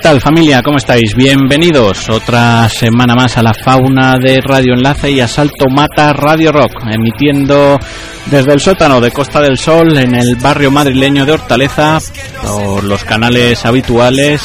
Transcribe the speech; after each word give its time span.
tal 0.00 0.20
familia? 0.20 0.62
¿Cómo 0.62 0.78
estáis? 0.78 1.14
Bienvenidos 1.14 2.08
otra 2.08 2.68
semana 2.68 3.14
más 3.14 3.36
a 3.36 3.42
la 3.42 3.52
fauna 3.52 4.16
de 4.18 4.40
Radio 4.40 4.72
Enlace 4.74 5.10
y 5.10 5.20
Asalto 5.20 5.66
Mata 5.68 6.12
Radio 6.12 6.52
Rock, 6.52 6.84
emitiendo 6.90 7.78
desde 8.26 8.52
el 8.52 8.60
sótano 8.60 9.00
de 9.00 9.10
Costa 9.10 9.40
del 9.40 9.58
Sol 9.58 9.98
en 9.98 10.14
el 10.14 10.36
barrio 10.36 10.70
madrileño 10.70 11.26
de 11.26 11.32
Hortaleza 11.32 11.98
por 12.42 12.84
los 12.84 13.04
canales 13.04 13.64
habituales. 13.66 14.42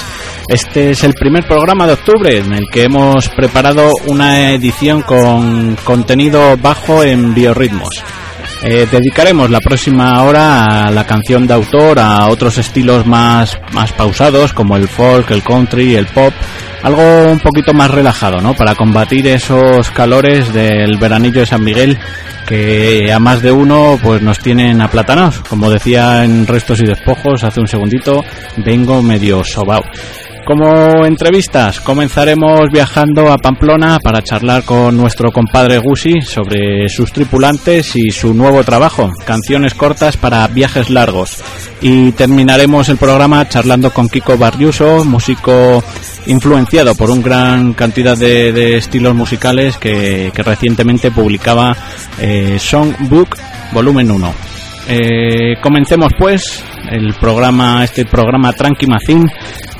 Este 0.47 0.91
es 0.91 1.03
el 1.03 1.13
primer 1.13 1.45
programa 1.47 1.87
de 1.87 1.93
octubre 1.93 2.37
en 2.37 2.53
el 2.53 2.65
que 2.69 2.83
hemos 2.83 3.29
preparado 3.29 3.91
una 4.07 4.51
edición 4.51 5.03
con 5.03 5.77
contenido 5.85 6.57
bajo 6.57 7.03
en 7.03 7.33
biorritmos. 7.33 8.03
Eh, 8.67 8.87
dedicaremos 8.91 9.51
la 9.51 9.59
próxima 9.59 10.23
hora 10.23 10.87
a 10.87 10.89
la 10.89 11.05
canción 11.05 11.45
de 11.45 11.53
autor, 11.53 11.99
a 11.99 12.27
otros 12.29 12.57
estilos 12.57 13.05
más, 13.05 13.59
más 13.73 13.91
pausados 13.91 14.53
como 14.53 14.75
el 14.75 14.87
folk, 14.87 15.29
el 15.29 15.43
country, 15.43 15.93
el 15.93 16.07
pop, 16.07 16.33
algo 16.81 17.03
un 17.31 17.39
poquito 17.39 17.75
más 17.75 17.91
relajado, 17.91 18.41
¿no? 18.41 18.55
Para 18.55 18.73
combatir 18.73 19.27
esos 19.27 19.91
calores 19.91 20.51
del 20.51 20.97
veranillo 20.97 21.41
de 21.41 21.45
San 21.45 21.63
Miguel 21.63 21.99
que 22.47 23.11
a 23.13 23.19
más 23.19 23.43
de 23.43 23.51
uno 23.51 23.99
pues 24.01 24.23
nos 24.23 24.39
tienen 24.39 24.81
aplatanos. 24.81 25.41
Como 25.47 25.69
decía 25.69 26.23
en 26.23 26.47
Restos 26.47 26.79
y 26.81 26.85
Despojos 26.85 27.43
hace 27.43 27.59
un 27.59 27.67
segundito, 27.67 28.23
vengo 28.57 29.03
medio 29.03 29.43
sobao. 29.43 29.83
Como 30.45 31.07
entrevistas, 31.07 31.79
comenzaremos 31.79 32.69
viajando 32.71 33.31
a 33.31 33.37
Pamplona 33.39 33.97
para 33.97 34.21
charlar 34.21 34.63
con 34.63 34.95
nuestro 34.95 35.31
compadre 35.31 35.79
Gusi 35.79 36.21
sobre 36.21 36.87
sus 36.87 37.11
tripulantes 37.11 37.95
y 37.95 38.11
su 38.11 38.31
nuevo 38.35 38.63
trabajo, 38.63 39.11
canciones 39.25 39.73
cortas 39.73 40.17
para 40.17 40.47
viajes 40.47 40.91
largos. 40.91 41.43
Y 41.81 42.11
terminaremos 42.11 42.89
el 42.89 42.97
programa 42.97 43.49
charlando 43.49 43.89
con 43.91 44.07
Kiko 44.07 44.37
Barriuso, 44.37 45.03
músico 45.03 45.83
influenciado 46.27 46.93
por 46.93 47.09
una 47.09 47.23
gran 47.23 47.73
cantidad 47.73 48.15
de, 48.15 48.77
estilos 48.77 49.15
musicales 49.15 49.77
que, 49.77 50.31
recientemente 50.35 51.09
publicaba 51.09 51.75
eh, 52.19 52.57
Songbook 52.59 53.35
Volumen 53.73 54.11
1. 54.11 54.44
Eh, 54.87 55.55
comencemos 55.61 56.11
pues 56.17 56.63
el 56.91 57.13
programa, 57.15 57.83
este 57.83 58.05
programa 58.05 58.53
Tranqui 58.53 58.85
Macín 58.85 59.27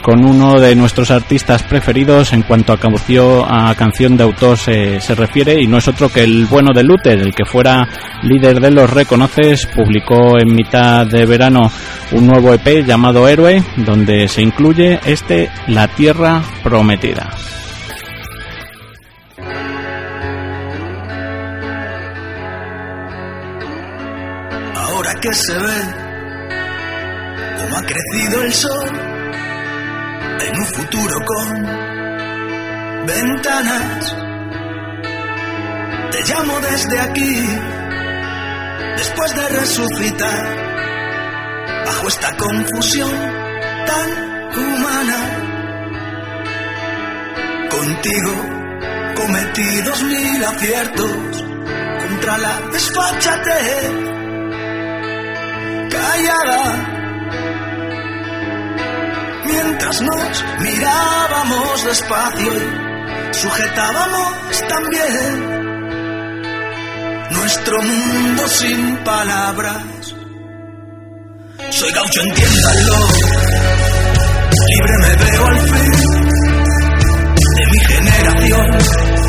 con 0.05 0.23
uno 0.23 0.59
de 0.59 0.75
nuestros 0.75 1.09
artistas 1.09 1.63
preferidos 1.63 2.31
en 2.31 2.43
cuanto 2.43 2.73
a, 2.73 3.69
a 3.69 3.75
canción 3.75 4.16
de 4.16 4.23
autor 4.23 4.55
se, 4.55 4.99
refiere 5.16 5.59
y 5.59 5.66
no 5.66 5.79
es 5.79 5.88
otro 5.88 6.09
que 6.09 6.23
el 6.23 6.45
bueno 6.45 6.73
de 6.75 6.83
Luther, 6.83 7.19
el 7.19 7.33
que 7.33 7.43
fuera 7.43 7.88
líder 8.21 8.59
de 8.59 8.69
los 8.69 8.88
Reconoces, 8.88 9.66
publicó 9.66 10.38
en 10.39 10.53
mitad 10.53 11.07
de 11.07 11.25
verano 11.25 11.72
un 12.11 12.27
nuevo 12.27 12.53
EP 12.53 12.85
llamado 12.85 13.27
Héroe, 13.27 13.63
donde 13.77 14.27
se 14.27 14.43
incluye 14.43 14.99
este 15.05 15.49
La 15.67 15.87
Tierra 15.87 16.39
Prometida. 16.61 17.31
Que 25.25 25.34
se 25.34 25.53
ve 25.53 25.81
cómo 27.58 27.78
ha 27.78 27.81
crecido 27.81 28.44
el 28.44 28.53
sol 28.53 28.90
en 30.40 30.58
un 30.59 30.66
futuro 30.66 31.25
con 31.25 31.66
ventanas. 33.08 34.16
Te 36.12 36.24
llamo 36.31 36.59
desde 36.59 37.00
aquí, 37.00 37.44
después 38.97 39.35
de 39.35 39.50
resucitar, 39.50 40.46
bajo 41.85 42.08
esta 42.08 42.38
confusión 42.38 43.12
tan 43.88 44.09
humana. 44.64 45.18
Contigo 47.72 48.34
cometí 49.16 49.81
dos 49.81 50.03
mil 50.03 50.44
aciertos 50.44 51.44
contra 52.00 52.38
la 52.38 52.59
desfachatez 52.72 54.15
callada. 55.95 56.61
Mientras 59.45 60.01
nos 60.01 60.45
mirábamos 60.59 61.85
despacio 61.85 62.51
y 62.57 63.33
sujetábamos 63.33 64.67
también 64.67 65.55
nuestro 67.31 67.81
mundo 67.81 68.47
sin 68.47 68.97
palabras. 69.03 70.16
Soy 71.69 71.91
gaucho, 71.91 72.22
entiéndalo, 72.22 73.07
libre 74.69 74.97
me 75.01 75.16
veo 75.25 75.45
al 75.45 75.59
fin 75.59 75.91
de 77.55 77.66
mi 77.72 77.79
generación 77.79 79.25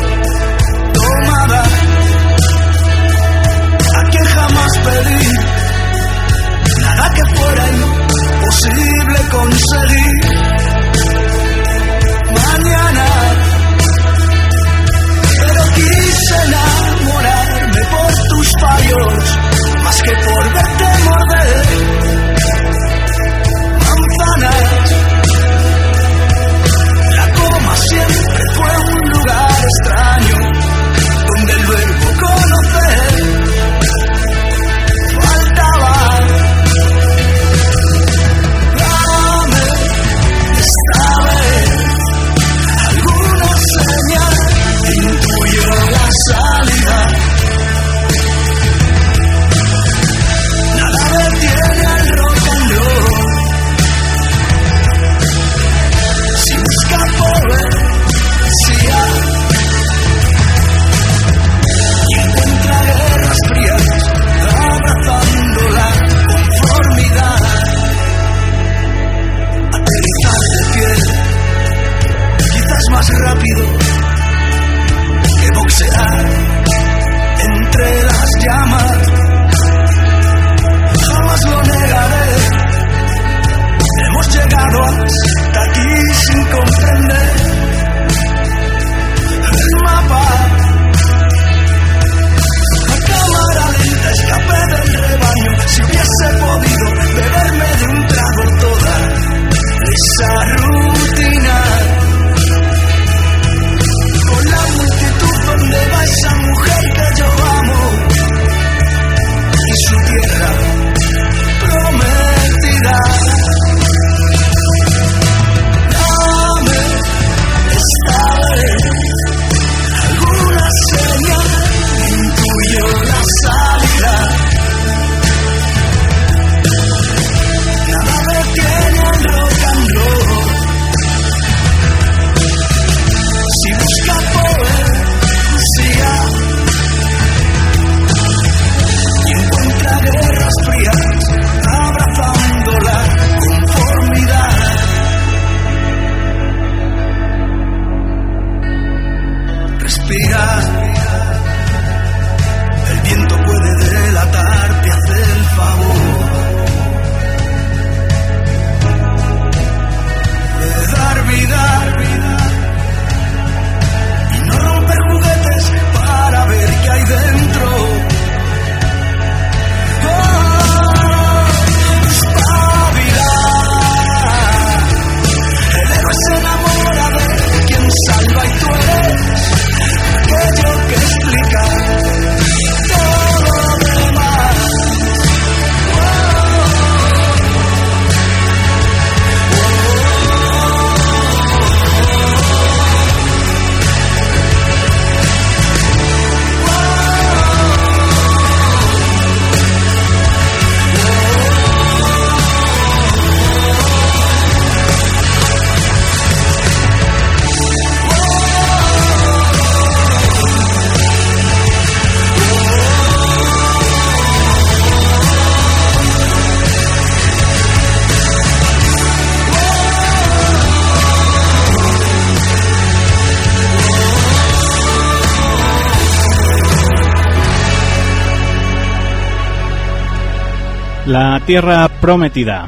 Tierra 231.47 231.87
Prometida. 232.01 232.67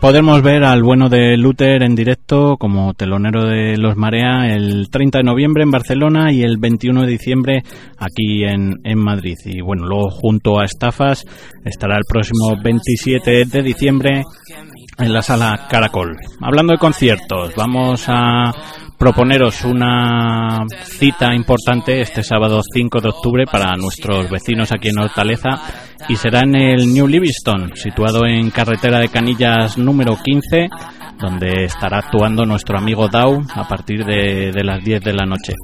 Podemos 0.00 0.40
ver 0.40 0.64
al 0.64 0.82
bueno 0.82 1.10
de 1.10 1.36
Luther 1.36 1.82
en 1.82 1.94
directo 1.94 2.56
como 2.56 2.94
telonero 2.94 3.44
de 3.44 3.76
Los 3.76 3.98
Marea 3.98 4.46
el 4.46 4.88
30 4.90 5.18
de 5.18 5.24
noviembre 5.24 5.62
en 5.62 5.70
Barcelona 5.70 6.32
y 6.32 6.42
el 6.42 6.56
21 6.56 7.02
de 7.02 7.06
diciembre 7.06 7.62
aquí 7.98 8.44
en, 8.44 8.80
en 8.82 8.98
Madrid. 8.98 9.36
Y 9.44 9.60
bueno, 9.60 9.84
luego 9.84 10.08
junto 10.08 10.58
a 10.58 10.64
Estafas 10.64 11.26
estará 11.66 11.98
el 11.98 12.04
próximo 12.08 12.56
27 12.62 13.44
de 13.44 13.62
diciembre 13.62 14.22
en 14.96 15.12
la 15.12 15.20
sala 15.20 15.66
Caracol. 15.68 16.16
Hablando 16.40 16.72
de 16.72 16.78
conciertos, 16.78 17.54
vamos 17.56 18.06
a 18.08 18.54
proponeros 18.98 19.64
una 19.64 20.66
cita 20.82 21.32
importante 21.32 22.00
este 22.00 22.22
sábado 22.24 22.60
5 22.62 23.00
de 23.00 23.08
octubre 23.08 23.44
para 23.50 23.76
nuestros 23.76 24.28
vecinos 24.28 24.72
aquí 24.72 24.88
en 24.88 24.98
Hortaleza 24.98 25.50
y 26.08 26.16
será 26.16 26.40
en 26.40 26.56
el 26.56 26.92
New 26.92 27.06
Livingston, 27.06 27.72
situado 27.74 28.26
en 28.26 28.50
carretera 28.50 28.98
de 28.98 29.08
Canillas 29.08 29.78
número 29.78 30.16
15, 30.16 30.68
donde 31.20 31.64
estará 31.64 31.98
actuando 31.98 32.44
nuestro 32.44 32.78
amigo 32.78 33.08
Dow 33.08 33.40
a 33.54 33.68
partir 33.68 34.04
de, 34.04 34.52
las 34.64 34.82
10 34.82 35.02
de 35.02 35.12
la 35.12 35.26
noche. 35.26 35.54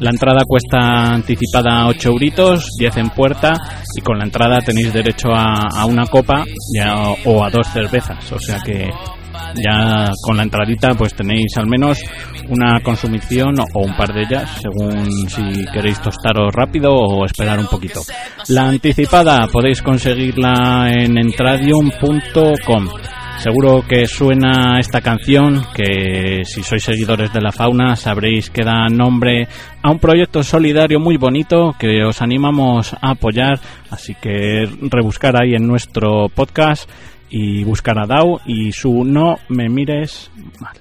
La 0.00 0.10
entrada 0.10 0.42
cuesta 0.46 1.14
anticipada 1.14 1.86
8 1.86 2.08
euritos, 2.10 2.68
10 2.78 2.96
en 2.98 3.10
puerta 3.10 3.54
y 3.96 4.02
con 4.02 4.18
la 4.18 4.24
entrada 4.24 4.58
tenéis 4.58 4.92
derecho 4.92 5.28
a, 5.32 5.86
una 5.86 6.06
copa 6.06 6.44
o 7.24 7.44
a 7.44 7.50
dos 7.50 7.66
cervezas, 7.68 8.30
o 8.32 8.38
sea 8.38 8.60
que 8.60 8.90
ya 9.54 10.10
con 10.22 10.36
la 10.36 10.42
entradita 10.42 10.94
pues 10.94 11.14
tenéis 11.14 11.56
al 11.56 11.66
menos 11.66 12.00
una 12.48 12.80
consumición 12.80 13.54
o 13.60 13.80
un 13.80 13.96
par 13.96 14.12
de 14.12 14.22
ellas 14.22 14.60
según 14.60 15.28
si 15.28 15.64
queréis 15.72 16.00
tostaros 16.00 16.52
rápido 16.52 16.90
o 16.92 17.24
esperar 17.24 17.58
un 17.58 17.66
poquito. 17.66 18.00
La 18.48 18.68
anticipada 18.68 19.46
podéis 19.48 19.82
conseguirla 19.82 20.92
en 20.92 21.18
entradium.com. 21.18 22.88
Seguro 23.38 23.82
que 23.86 24.06
suena 24.06 24.78
esta 24.78 25.00
canción, 25.02 25.66
que 25.74 26.44
si 26.44 26.62
sois 26.62 26.82
seguidores 26.82 27.32
de 27.32 27.42
la 27.42 27.52
fauna 27.52 27.96
sabréis 27.96 28.48
que 28.48 28.64
da 28.64 28.88
nombre 28.88 29.48
a 29.82 29.90
un 29.90 29.98
proyecto 29.98 30.42
solidario 30.42 30.98
muy 30.98 31.18
bonito 31.18 31.74
que 31.78 32.04
os 32.04 32.22
animamos 32.22 32.94
a 32.94 33.10
apoyar, 33.10 33.60
así 33.90 34.14
que 34.14 34.64
rebuscar 34.88 35.34
ahí 35.36 35.54
en 35.54 35.66
nuestro 35.66 36.28
podcast 36.32 36.88
y 37.30 37.64
buscar 37.64 37.98
a 37.98 38.06
Dao 38.06 38.40
y 38.46 38.72
su 38.72 39.04
No 39.04 39.36
me 39.48 39.68
mires 39.68 40.30
mal. 40.60 40.78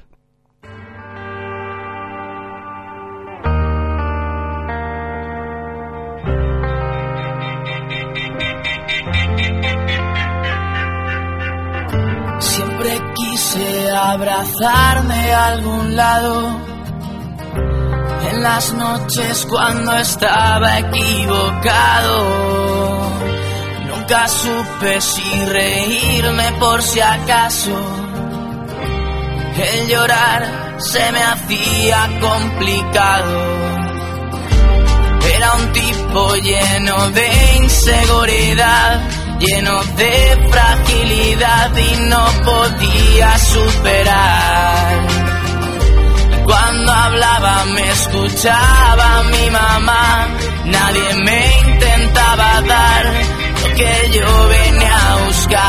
Siempre 12.39 13.01
quise 13.15 13.89
abrazarme 13.91 15.33
a 15.33 15.47
algún 15.47 15.95
lado 15.95 16.59
en 18.29 18.43
las 18.43 18.73
noches 18.73 19.45
cuando 19.49 19.95
estaba 19.97 20.79
equivocado 20.79 22.63
Nunca 24.03 24.27
supe 24.27 24.99
si 24.99 25.45
reírme 25.45 26.51
por 26.59 26.83
si 26.83 26.99
acaso. 26.99 27.71
El 29.57 29.87
llorar 29.87 30.75
se 30.77 31.11
me 31.13 31.23
hacía 31.23 32.09
complicado. 32.19 33.31
Era 35.35 35.53
un 35.53 35.71
tipo 35.71 36.35
lleno 36.35 37.11
de 37.11 37.29
inseguridad, 37.63 38.99
lleno 39.39 39.81
de 39.95 40.49
fragilidad 40.51 41.71
y 41.77 41.95
no 42.09 42.25
podía 42.43 43.39
superar. 43.39 45.07
Cuando 46.43 46.91
hablaba 46.91 47.65
me 47.73 47.89
escuchaba 47.89 49.23
mi 49.31 49.49
mamá, 49.49 50.27
nadie 50.65 51.13
me 51.23 51.71
intentaba 51.71 52.61
dar 52.67 53.22
que 53.75 54.11
yo 54.17 54.47
venía 54.47 54.95
a 54.95 55.25
buscar. 55.25 55.63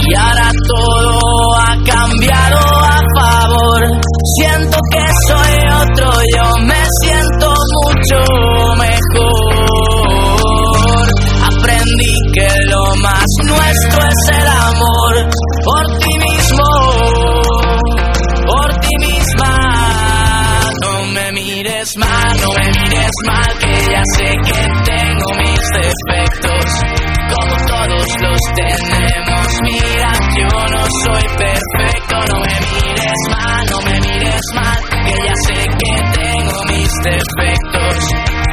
Y 0.00 0.14
ahora 0.14 0.50
todo 0.66 1.54
ha 1.56 1.76
cambiado 1.84 2.58
a 2.58 3.00
favor. 3.18 3.82
Siento 4.38 4.78
que 4.90 5.04
soy 5.26 5.52
otro, 5.82 6.12
yo 6.34 6.64
me 6.64 6.82
siento 7.02 7.54
mucho 7.84 8.37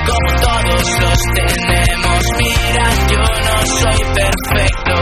como 0.07 0.29
todos 0.41 0.83
los 1.01 1.19
tenemos. 1.33 2.21
Mira, 2.37 2.85
yo 3.09 3.19
no 3.19 3.55
soy 3.79 3.99
perfecto. 4.13 4.95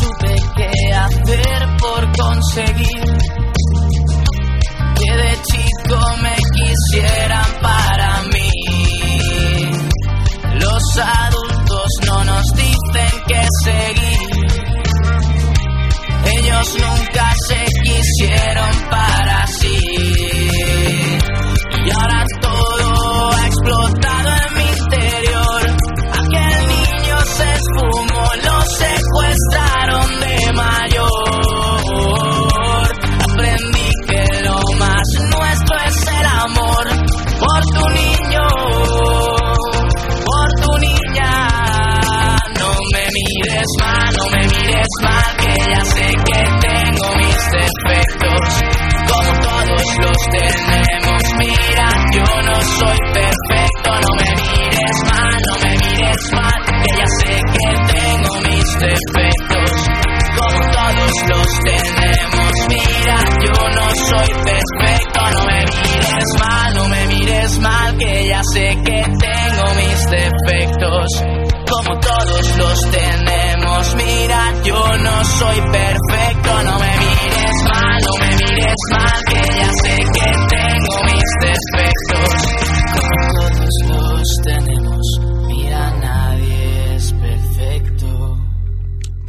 supe 0.00 0.34
qué 0.56 0.70
hacer 0.94 1.76
por 1.78 2.02
conseguir 2.16 3.18
que 4.94 5.12
de 5.16 5.42
chico 5.42 5.98
me 6.22 6.36
quisieran 6.54 7.46
para 7.60 7.96
mí. 7.96 7.97
Los 10.88 11.06
adultos 11.06 11.86
no 12.06 12.24
nos 12.24 12.44
dicen 12.54 13.22
qué 13.26 13.46
seguir. 13.64 14.46
Ellos 16.38 16.76
nunca 16.80 17.34
se 17.46 17.66
quisieron 17.82 18.88
para 18.90 19.46
sí. 19.48 19.78
Y 21.84 21.90
ahora 21.90 22.24
todo 22.40 23.32
ha 23.32 23.46
explotado 23.46 23.97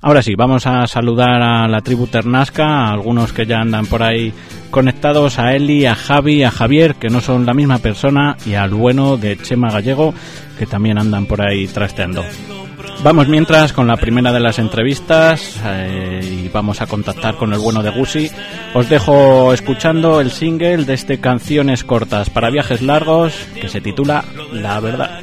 Ahora 0.00 0.22
sí, 0.22 0.34
vamos 0.34 0.66
a 0.66 0.86
saludar 0.86 1.42
a 1.42 1.68
la 1.68 1.82
tribu 1.82 2.06
Ternasca, 2.06 2.64
a 2.64 2.92
algunos 2.92 3.34
que 3.34 3.44
ya 3.44 3.60
andan 3.60 3.84
por 3.84 4.02
ahí 4.02 4.32
conectados, 4.70 5.38
a 5.38 5.54
Eli, 5.54 5.84
a 5.84 5.94
Javi, 5.94 6.44
a 6.44 6.50
Javier, 6.50 6.94
que 6.94 7.10
no 7.10 7.20
son 7.20 7.44
la 7.44 7.52
misma 7.52 7.76
persona, 7.76 8.38
y 8.46 8.54
al 8.54 8.70
bueno 8.70 9.18
de 9.18 9.36
Chema 9.36 9.70
Gallego, 9.70 10.14
que 10.58 10.64
también 10.64 10.96
andan 10.96 11.26
por 11.26 11.42
ahí 11.42 11.66
trasteando. 11.66 12.24
Vamos 13.02 13.28
mientras 13.28 13.74
con 13.74 13.86
la 13.86 13.98
primera 13.98 14.32
de 14.32 14.40
las 14.40 14.58
entrevistas 14.58 15.60
eh, 15.62 16.20
y 16.44 16.48
vamos 16.48 16.80
a 16.80 16.86
contactar 16.86 17.36
con 17.36 17.52
el 17.52 17.58
bueno 17.58 17.82
de 17.82 17.90
Gusi. 17.90 18.30
Os 18.72 18.88
dejo 18.88 19.52
escuchando 19.52 20.22
el 20.22 20.30
single 20.30 20.84
de 20.84 20.94
este 20.94 21.20
Canciones 21.20 21.84
Cortas 21.84 22.30
para 22.30 22.48
Viajes 22.48 22.80
Largos 22.80 23.34
que 23.60 23.68
se 23.68 23.82
titula 23.82 24.24
La 24.52 24.80
Verdad. 24.80 25.20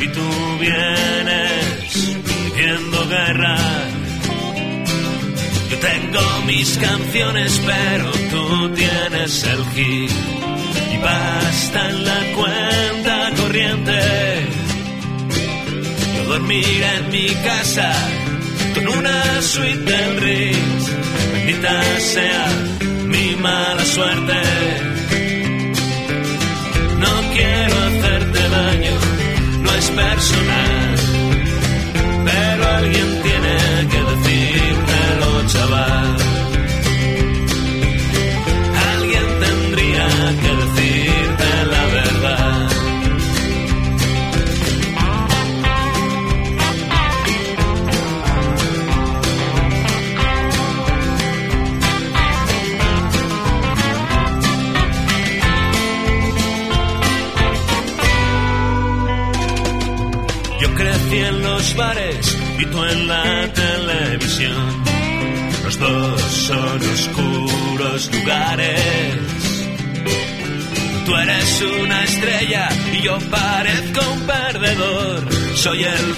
Y 0.00 0.08
tú 0.08 0.20
vienes 0.60 2.18
viendo 2.54 3.08
guerra. 3.08 3.56
Yo 5.70 5.78
tengo 5.78 6.20
mis 6.46 6.76
canciones, 6.76 7.62
pero 7.64 8.10
tú 8.30 8.74
tienes 8.74 9.44
el 9.44 9.64
hit. 9.74 10.10
Y 10.92 10.98
basta 10.98 11.88
en 11.88 12.04
la 12.04 12.20
cuenta 12.36 13.30
corriente. 13.42 14.63
Dormir 16.26 16.82
en 16.96 17.10
mi 17.10 17.28
casa 17.44 17.92
con 18.74 18.88
una 18.98 19.42
suite 19.42 19.84
del 19.90 20.20
Ritz. 20.20 20.84
Bendita 21.32 21.82
sea 21.98 22.46
mi 23.06 23.36
mala 23.36 23.84
suerte. 23.84 24.40
No 26.98 27.12
quiero 27.34 27.76
hacerte 27.88 28.48
daño, 28.48 28.96
no 29.62 29.74
es 29.74 29.90
personal 29.90 31.33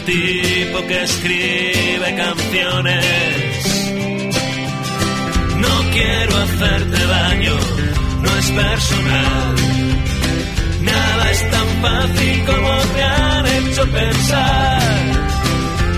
tipo 0.07 0.87
que 0.87 1.03
escribe 1.03 2.15
canciones. 2.17 3.05
No 5.59 5.91
quiero 5.93 6.37
hacerte 6.45 7.07
daño, 7.07 7.57
no 8.23 8.39
es 8.39 8.51
personal. 8.53 9.55
Nada 10.83 11.31
es 11.33 11.51
tan 11.51 11.69
fácil 11.83 12.45
como 12.47 12.71
te 12.95 13.03
han 13.03 13.47
hecho 13.47 13.83
pensar. 13.91 14.83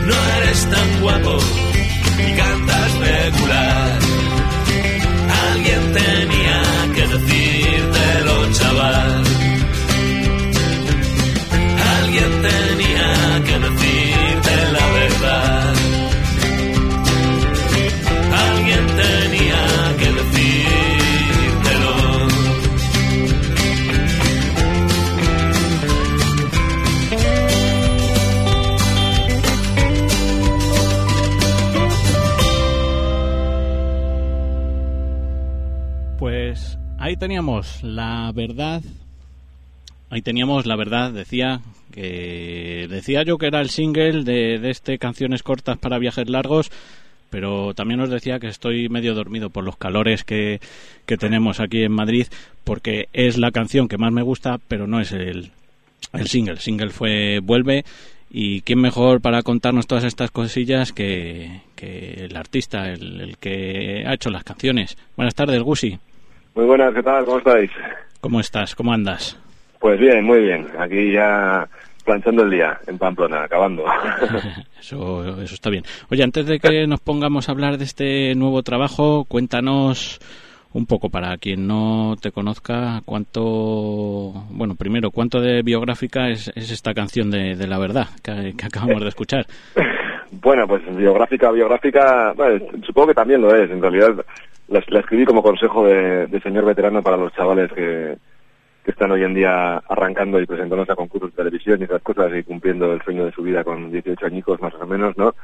No 0.07 0.15
eres 0.39 0.71
tan 0.71 1.01
guapo 1.03 1.39
y 2.19 2.33
cantas 2.33 2.93
regular. 3.09 3.99
Alguien 5.51 5.93
tenía 5.93 6.63
que 6.95 7.07
decírtelo, 7.15 8.53
chaval. 8.53 9.28
Teníamos 37.19 37.83
la 37.83 38.33
verdad. 38.35 38.83
Ahí 40.11 40.23
teníamos 40.23 40.67
la 40.67 40.77
verdad, 40.77 41.13
decía 41.13 41.61
que 41.93 42.87
decía 42.89 43.25
yo 43.25 43.39
que 43.39 43.47
era 43.47 43.61
el 43.61 43.71
single 43.71 44.25
de, 44.25 44.59
de 44.59 44.71
este 44.71 44.99
canciones 44.99 45.43
cortas 45.43 45.77
para 45.79 45.99
viajes 45.99 46.31
largos, 46.31 46.71
pero 47.29 47.75
también 47.75 48.01
os 48.01 48.09
decía 48.09 48.39
que 48.39 48.47
estoy 48.47 48.89
medio 48.89 49.15
dormido 49.15 49.51
por 49.51 49.65
los 49.65 49.77
calores 49.77 50.25
que, 50.25 50.61
que 51.07 51.17
tenemos 51.19 51.61
aquí 51.61 51.83
en 51.83 51.93
Madrid, 51.93 52.27
porque 52.65 53.09
es 53.13 53.37
la 53.37 53.51
canción 53.51 53.89
que 53.89 53.99
más 53.99 54.13
me 54.13 54.23
gusta, 54.23 54.59
pero 54.69 54.87
no 54.87 55.01
es 55.01 55.13
el, 55.13 55.51
el 56.13 56.29
single. 56.29 56.53
El 56.53 56.61
single 56.61 56.91
fue 56.91 57.41
Vuelve 57.41 57.85
y 58.31 58.61
quién 58.63 58.81
mejor 58.81 59.21
para 59.21 59.43
contarnos 59.43 59.87
todas 59.87 60.05
estas 60.05 60.31
cosillas 60.31 60.93
que, 60.93 61.63
que 61.75 62.25
el 62.25 62.37
artista, 62.37 62.91
el, 62.91 63.21
el 63.21 63.39
que 63.39 64.05
ha 64.07 64.15
hecho 64.15 64.31
las 64.31 64.45
canciones. 64.45 64.97
Buenas 65.17 65.35
tardes, 65.35 65.63
Gusi. 65.63 65.99
Muy 66.59 66.67
buenas, 66.67 66.93
¿qué 66.93 67.05
tal? 67.05 67.25
¿Cómo 67.25 67.39
estáis? 67.39 67.71
¿Cómo 68.21 68.41
estás? 68.41 68.75
¿Cómo 68.75 68.93
andas? 68.93 69.41
Pues 69.79 69.97
bien, 70.01 70.25
muy 70.25 70.41
bien. 70.41 70.67
Aquí 70.77 71.13
ya 71.13 71.69
planchando 72.05 72.43
el 72.43 72.51
día 72.51 72.81
en 72.89 72.99
Pamplona, 72.99 73.45
acabando. 73.45 73.85
Eso, 74.81 75.41
eso 75.41 75.55
está 75.55 75.71
bien. 75.71 75.85
Oye, 76.11 76.25
antes 76.25 76.47
de 76.47 76.59
que 76.59 76.89
nos 76.89 76.99
pongamos 76.99 77.49
a 77.49 77.53
hablar 77.53 77.79
de 77.79 77.85
este 77.85 78.35
nuevo 78.35 78.65
trabajo, 78.65 79.25
cuéntanos 79.29 80.19
un 80.73 80.87
poco 80.87 81.11
para 81.11 81.37
quien 81.37 81.69
no 81.69 82.17
te 82.21 82.33
conozca 82.33 83.03
cuánto, 83.05 84.33
bueno, 84.51 84.75
primero, 84.75 85.13
cuánto 85.13 85.41
de 85.41 85.63
biográfica 85.63 86.29
es, 86.29 86.51
es 86.57 86.73
esta 86.73 86.93
canción 86.93 87.31
de, 87.31 87.55
de 87.55 87.67
la 87.69 87.79
verdad 87.79 88.09
que, 88.21 88.55
que 88.59 88.67
acabamos 88.67 89.03
de 89.03 89.09
escuchar. 89.09 89.47
Bueno, 90.31 90.67
pues 90.69 90.83
biográfica, 90.95 91.51
biográfica, 91.51 92.35
bueno, 92.37 92.67
supongo 92.87 93.09
que 93.09 93.15
también 93.15 93.41
lo 93.41 93.55
es. 93.55 93.71
En 93.71 93.81
realidad 93.81 94.15
la, 94.69 95.01
escribí 95.01 95.25
como 95.25 95.43
consejo 95.43 95.87
de, 95.87 96.41
señor 96.43 96.65
veterano 96.65 97.03
para 97.03 97.17
los 97.17 97.33
chavales 97.33 97.73
que, 97.73 98.17
están 98.85 99.11
hoy 99.11 99.23
en 99.23 99.35
día 99.35 99.77
arrancando 99.87 100.41
y 100.41 100.47
presentándose 100.47 100.93
a 100.93 100.97
concursos 100.97 101.31
de 101.31 101.37
televisión 101.37 101.79
y 101.79 101.85
esas 101.85 102.01
cosas 102.01 102.33
y 102.35 102.43
cumpliendo 102.43 102.91
el 102.91 103.03
sueño 103.03 103.27
de 103.27 103.33
su 103.33 103.43
vida 103.43 103.63
con 103.63 103.93
18 103.93 104.25
añicos 104.25 104.63
más 104.63 104.73
o 104.81 104.87
menos, 104.87 105.15
¿no? 105.19 105.35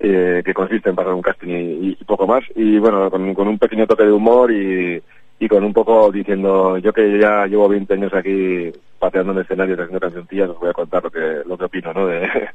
Eh, 0.00 0.42
que 0.44 0.52
consiste 0.52 0.90
en 0.90 0.96
pasar 0.96 1.14
un 1.14 1.22
casting 1.22 1.48
y, 1.48 1.96
y 2.00 2.04
poco 2.04 2.26
más. 2.26 2.42
Y 2.56 2.76
bueno, 2.78 3.08
con, 3.08 3.22
un 3.22 3.58
pequeño 3.58 3.86
toque 3.86 4.02
de 4.02 4.10
humor 4.10 4.50
y, 4.50 5.00
y 5.38 5.48
con 5.48 5.62
un 5.62 5.72
poco 5.72 6.10
diciendo, 6.10 6.76
yo 6.78 6.92
que 6.92 7.20
ya 7.20 7.46
llevo 7.46 7.68
20 7.68 7.94
años 7.94 8.12
aquí 8.12 8.72
pateando 8.98 9.32
en 9.32 9.38
escenarios 9.38 9.78
haciendo 9.78 10.00
cancioncillas, 10.00 10.50
os 10.50 10.58
voy 10.58 10.70
a 10.70 10.72
contar 10.72 11.04
lo 11.04 11.10
que, 11.10 11.42
lo 11.46 11.56
que 11.56 11.64
opino, 11.66 11.92
¿no? 11.92 12.08
De, 12.08 12.28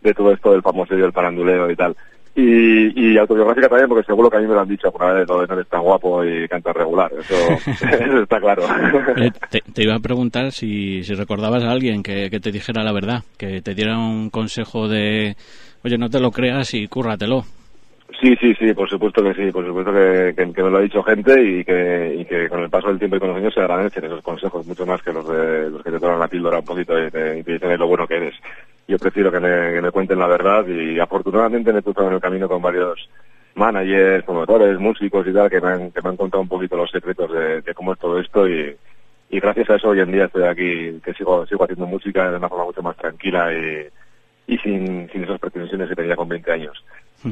de 0.00 0.14
todo 0.14 0.32
esto 0.32 0.52
del 0.52 0.62
famoso 0.62 0.94
del 0.94 1.12
paranduleo 1.12 1.70
y 1.70 1.76
tal. 1.76 1.94
Y, 2.34 3.12
y 3.12 3.18
autobiográfica 3.18 3.68
también, 3.68 3.88
porque 3.88 4.06
seguro 4.06 4.30
que 4.30 4.36
a 4.36 4.40
mí 4.40 4.46
me 4.46 4.54
lo 4.54 4.60
han 4.60 4.68
dicho 4.68 4.86
alguna 4.86 5.12
vez, 5.12 5.28
lo 5.28 5.40
de 5.40 5.46
no 5.48 5.54
eres 5.54 5.68
tan 5.68 5.82
guapo 5.82 6.24
y 6.24 6.46
cantas 6.48 6.76
regular. 6.76 7.10
Eso, 7.18 7.34
eso 7.90 8.22
está 8.22 8.40
claro. 8.40 8.62
Eh, 9.16 9.30
te, 9.50 9.60
te 9.60 9.82
iba 9.82 9.96
a 9.96 10.00
preguntar 10.00 10.52
si, 10.52 11.02
si 11.02 11.14
recordabas 11.14 11.64
a 11.64 11.70
alguien 11.70 12.02
que, 12.02 12.30
que 12.30 12.40
te 12.40 12.52
dijera 12.52 12.84
la 12.84 12.92
verdad, 12.92 13.22
que 13.36 13.60
te 13.62 13.74
diera 13.74 13.98
un 13.98 14.30
consejo 14.30 14.88
de, 14.88 15.34
oye, 15.84 15.98
no 15.98 16.08
te 16.08 16.20
lo 16.20 16.30
creas 16.30 16.72
y 16.74 16.86
cúrratelo. 16.86 17.44
Sí, 18.20 18.34
sí, 18.40 18.54
sí, 18.58 18.74
por 18.74 18.88
supuesto 18.88 19.22
que 19.22 19.32
sí, 19.34 19.50
por 19.50 19.64
supuesto 19.64 19.92
que, 19.92 20.34
que, 20.36 20.52
que 20.52 20.62
me 20.62 20.70
lo 20.70 20.78
ha 20.78 20.82
dicho 20.82 21.02
gente 21.02 21.32
y 21.42 21.64
que, 21.64 22.16
y 22.18 22.24
que 22.26 22.48
con 22.48 22.60
el 22.60 22.68
paso 22.68 22.88
del 22.88 22.98
tiempo 22.98 23.16
y 23.16 23.20
con 23.20 23.28
los 23.28 23.38
años 23.38 23.54
se 23.54 23.60
agradecen 23.60 24.04
esos 24.04 24.22
consejos 24.22 24.66
mucho 24.66 24.84
más 24.84 25.00
que 25.02 25.12
los 25.12 25.26
de 25.26 25.70
los 25.70 25.82
que 25.82 25.90
te 25.90 25.98
toman 25.98 26.18
la 26.18 26.28
píldora 26.28 26.58
un 26.58 26.64
poquito 26.64 26.98
y 26.98 27.10
te, 27.10 27.38
y 27.38 27.42
te 27.42 27.52
dicen 27.52 27.78
lo 27.78 27.86
bueno 27.86 28.06
que 28.06 28.16
eres. 28.16 28.34
Yo 28.90 28.98
prefiero 28.98 29.30
que 29.30 29.38
me, 29.38 29.72
que 29.72 29.80
me 29.80 29.92
cuenten 29.92 30.18
la 30.18 30.26
verdad 30.26 30.66
y 30.66 30.98
afortunadamente 30.98 31.72
me 31.72 31.78
he 31.78 31.82
cruzado 31.82 32.08
en 32.08 32.14
el 32.14 32.20
camino 32.20 32.48
con 32.48 32.60
varios 32.60 33.08
managers, 33.54 34.24
promotores, 34.24 34.80
músicos 34.80 35.24
y 35.28 35.32
tal 35.32 35.48
que 35.48 35.60
me 35.60 35.68
han, 35.68 35.92
que 35.92 36.02
me 36.02 36.08
han 36.08 36.16
contado 36.16 36.42
un 36.42 36.48
poquito 36.48 36.76
los 36.76 36.90
secretos 36.90 37.32
de, 37.32 37.60
de 37.62 37.72
cómo 37.72 37.92
es 37.92 38.00
todo 38.00 38.18
esto 38.18 38.48
y, 38.48 38.76
y 39.30 39.38
gracias 39.38 39.70
a 39.70 39.76
eso 39.76 39.90
hoy 39.90 40.00
en 40.00 40.10
día 40.10 40.24
estoy 40.24 40.42
aquí, 40.42 41.00
que 41.04 41.14
sigo, 41.14 41.46
sigo 41.46 41.62
haciendo 41.62 41.86
música 41.86 42.32
de 42.32 42.36
una 42.38 42.48
forma 42.48 42.64
mucho 42.64 42.82
más 42.82 42.96
tranquila 42.96 43.52
y, 43.52 43.86
y 44.52 44.58
sin, 44.58 45.08
sin 45.12 45.22
esas 45.22 45.38
pretensiones 45.38 45.88
que 45.88 45.94
tenía 45.94 46.16
con 46.16 46.28
20 46.28 46.50
años. 46.50 46.84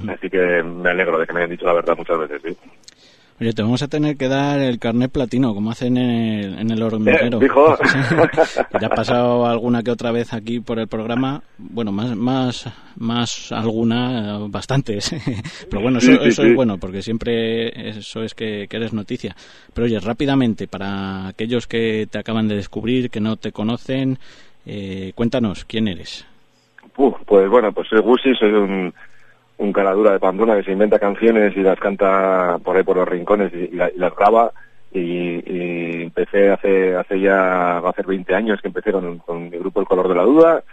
Así 0.09 0.31
que 0.31 0.63
me 0.63 0.91
alegro 0.91 1.19
de 1.19 1.27
que 1.27 1.33
me 1.33 1.41
hayan 1.41 1.51
dicho 1.51 1.67
la 1.67 1.73
verdad 1.73 1.97
muchas 1.97 2.21
veces, 2.21 2.41
sí. 2.41 2.57
Oye, 3.41 3.53
te 3.53 3.63
vamos 3.63 3.83
a 3.83 3.89
tener 3.89 4.17
que 4.17 4.27
dar 4.27 4.59
el 4.59 4.81
carnet 4.81 5.13
platino, 5.13 5.55
como 5.55 5.71
hacen 5.71 5.97
en 5.97 6.11
el, 6.11 6.59
en 6.59 6.71
el 6.73 6.83
hormiguero. 6.83 7.41
Eh, 7.41 7.49
ya 8.81 8.89
ha 8.89 8.91
pasado 8.91 9.47
alguna 9.47 9.85
que 9.85 9.93
otra 9.93 10.11
vez 10.11 10.35
aquí 10.35 10.59
por 10.59 10.81
el 10.81 10.89
programa. 10.89 11.41
Bueno, 11.57 11.93
más, 11.93 12.17
más, 12.17 12.69
más 12.97 13.53
alguna, 13.53 14.39
bastantes. 14.49 15.15
Pero 15.71 15.83
bueno, 15.83 15.99
eso, 15.99 16.21
eso 16.21 16.43
es 16.43 16.55
bueno, 16.57 16.79
porque 16.79 17.01
siempre 17.01 17.91
eso 17.91 18.25
es 18.25 18.35
que, 18.35 18.67
que 18.69 18.77
eres 18.77 18.93
noticia. 18.93 19.37
Pero 19.73 19.85
oye, 19.85 20.01
rápidamente, 20.01 20.67
para 20.67 21.29
aquellos 21.29 21.69
que 21.69 22.09
te 22.11 22.19
acaban 22.19 22.49
de 22.49 22.57
descubrir, 22.57 23.09
que 23.09 23.21
no 23.21 23.37
te 23.37 23.53
conocen, 23.53 24.19
eh, 24.67 25.13
cuéntanos, 25.15 25.65
¿quién 25.65 25.87
eres? 25.87 26.27
Uf, 26.97 27.15
pues 27.25 27.49
bueno, 27.49 27.71
pues 27.71 27.87
soy 27.87 28.01
Gusi, 28.01 28.35
soy 28.35 28.51
un, 28.51 28.93
un 29.59 29.73
caradura 29.73 30.13
de 30.13 30.21
Pamplona 30.21 30.57
que 30.57 30.65
se 30.65 30.73
inventa 30.73 30.99
canciones 30.99 31.57
y 31.57 31.61
las 31.61 31.79
canta 31.79 32.59
por 32.65 32.77
ahí 32.77 32.83
por 32.85 32.97
los 32.97 33.09
rincones 33.09 33.53
y, 33.53 33.75
la- 33.77 33.91
y 33.91 33.99
las 33.99 34.15
graba. 34.15 34.53
Y, 34.91 35.01
y 35.01 36.03
empecé 36.05 36.51
hace 36.51 36.97
hace 36.97 37.21
ya, 37.21 37.35
va 37.81 37.89
a 37.89 37.91
hacer 37.91 38.07
20 38.07 38.35
años 38.35 38.59
que 38.63 38.69
empecé 38.69 38.91
con, 38.91 39.19
con 39.19 39.51
mi 39.51 39.59
grupo 39.59 39.81
El 39.81 39.87
Color 39.87 40.09
de 40.09 40.15
la 40.15 40.23
Duda. 40.23 40.65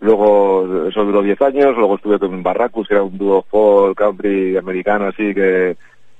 Luego, 0.00 0.86
eso 0.88 1.04
duró 1.04 1.22
10 1.22 1.42
años, 1.42 1.76
luego 1.76 1.96
estuve 1.96 2.18
con 2.20 2.42
Barracus, 2.42 2.86
que 2.86 2.94
era 2.94 3.02
un 3.02 3.18
dúo 3.18 3.42
folk, 3.50 3.98
country, 3.98 4.56
americano, 4.56 5.06
así 5.08 5.34
que, 5.34 5.76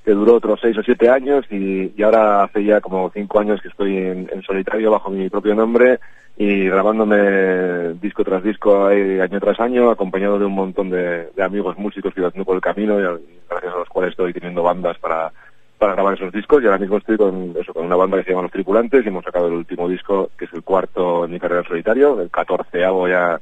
que 0.09 0.15
duró 0.15 0.37
otros 0.37 0.59
6 0.63 0.79
o 0.79 0.83
7 0.83 1.11
años 1.11 1.45
y, 1.51 1.93
y 1.95 2.03
ahora 2.03 2.45
hace 2.45 2.65
ya 2.65 2.81
como 2.81 3.11
5 3.13 3.41
años 3.41 3.61
que 3.61 3.69
estoy 3.69 3.95
en, 3.95 4.27
en 4.33 4.41
solitario 4.41 4.91
bajo 4.91 5.11
mi 5.11 5.29
propio 5.29 5.55
nombre 5.55 6.01
y 6.39 6.65
grabándome 6.65 7.93
disco 8.01 8.25
tras 8.25 8.43
disco 8.43 8.87
año 8.87 9.39
tras 9.39 9.61
año, 9.61 9.91
acompañado 9.91 10.39
de 10.39 10.47
un 10.47 10.55
montón 10.55 10.89
de, 10.89 11.29
de 11.37 11.43
amigos 11.43 11.77
músicos 11.77 12.15
que 12.15 12.21
iban 12.21 12.31
haciendo 12.31 12.47
por 12.47 12.55
el 12.55 12.63
camino 12.63 12.99
y, 12.99 13.03
gracias 13.51 13.75
a 13.75 13.79
los 13.81 13.89
cuales 13.91 14.13
estoy 14.13 14.33
teniendo 14.33 14.63
bandas 14.63 14.97
para, 14.97 15.31
para 15.77 15.93
grabar 15.93 16.15
esos 16.15 16.33
discos. 16.33 16.63
Y 16.63 16.65
ahora 16.65 16.79
mismo 16.79 16.97
estoy 16.97 17.19
con 17.19 17.55
eso 17.61 17.75
con 17.75 17.85
una 17.85 17.97
banda 17.97 18.17
que 18.17 18.25
se 18.25 18.31
llama 18.31 18.45
Los 18.45 18.53
Tripulantes 18.53 19.05
y 19.05 19.09
hemos 19.09 19.27
sacado 19.27 19.49
el 19.49 19.53
último 19.53 19.91
disco 19.91 20.31
que 20.39 20.47
es 20.47 20.53
el 20.55 20.63
cuarto 20.63 21.27
en 21.27 21.33
mi 21.33 21.39
carrera 21.39 21.61
en 21.61 21.69
solitario, 21.69 22.19
el 22.19 22.31
catorceavo 22.31 23.07
ya 23.09 23.39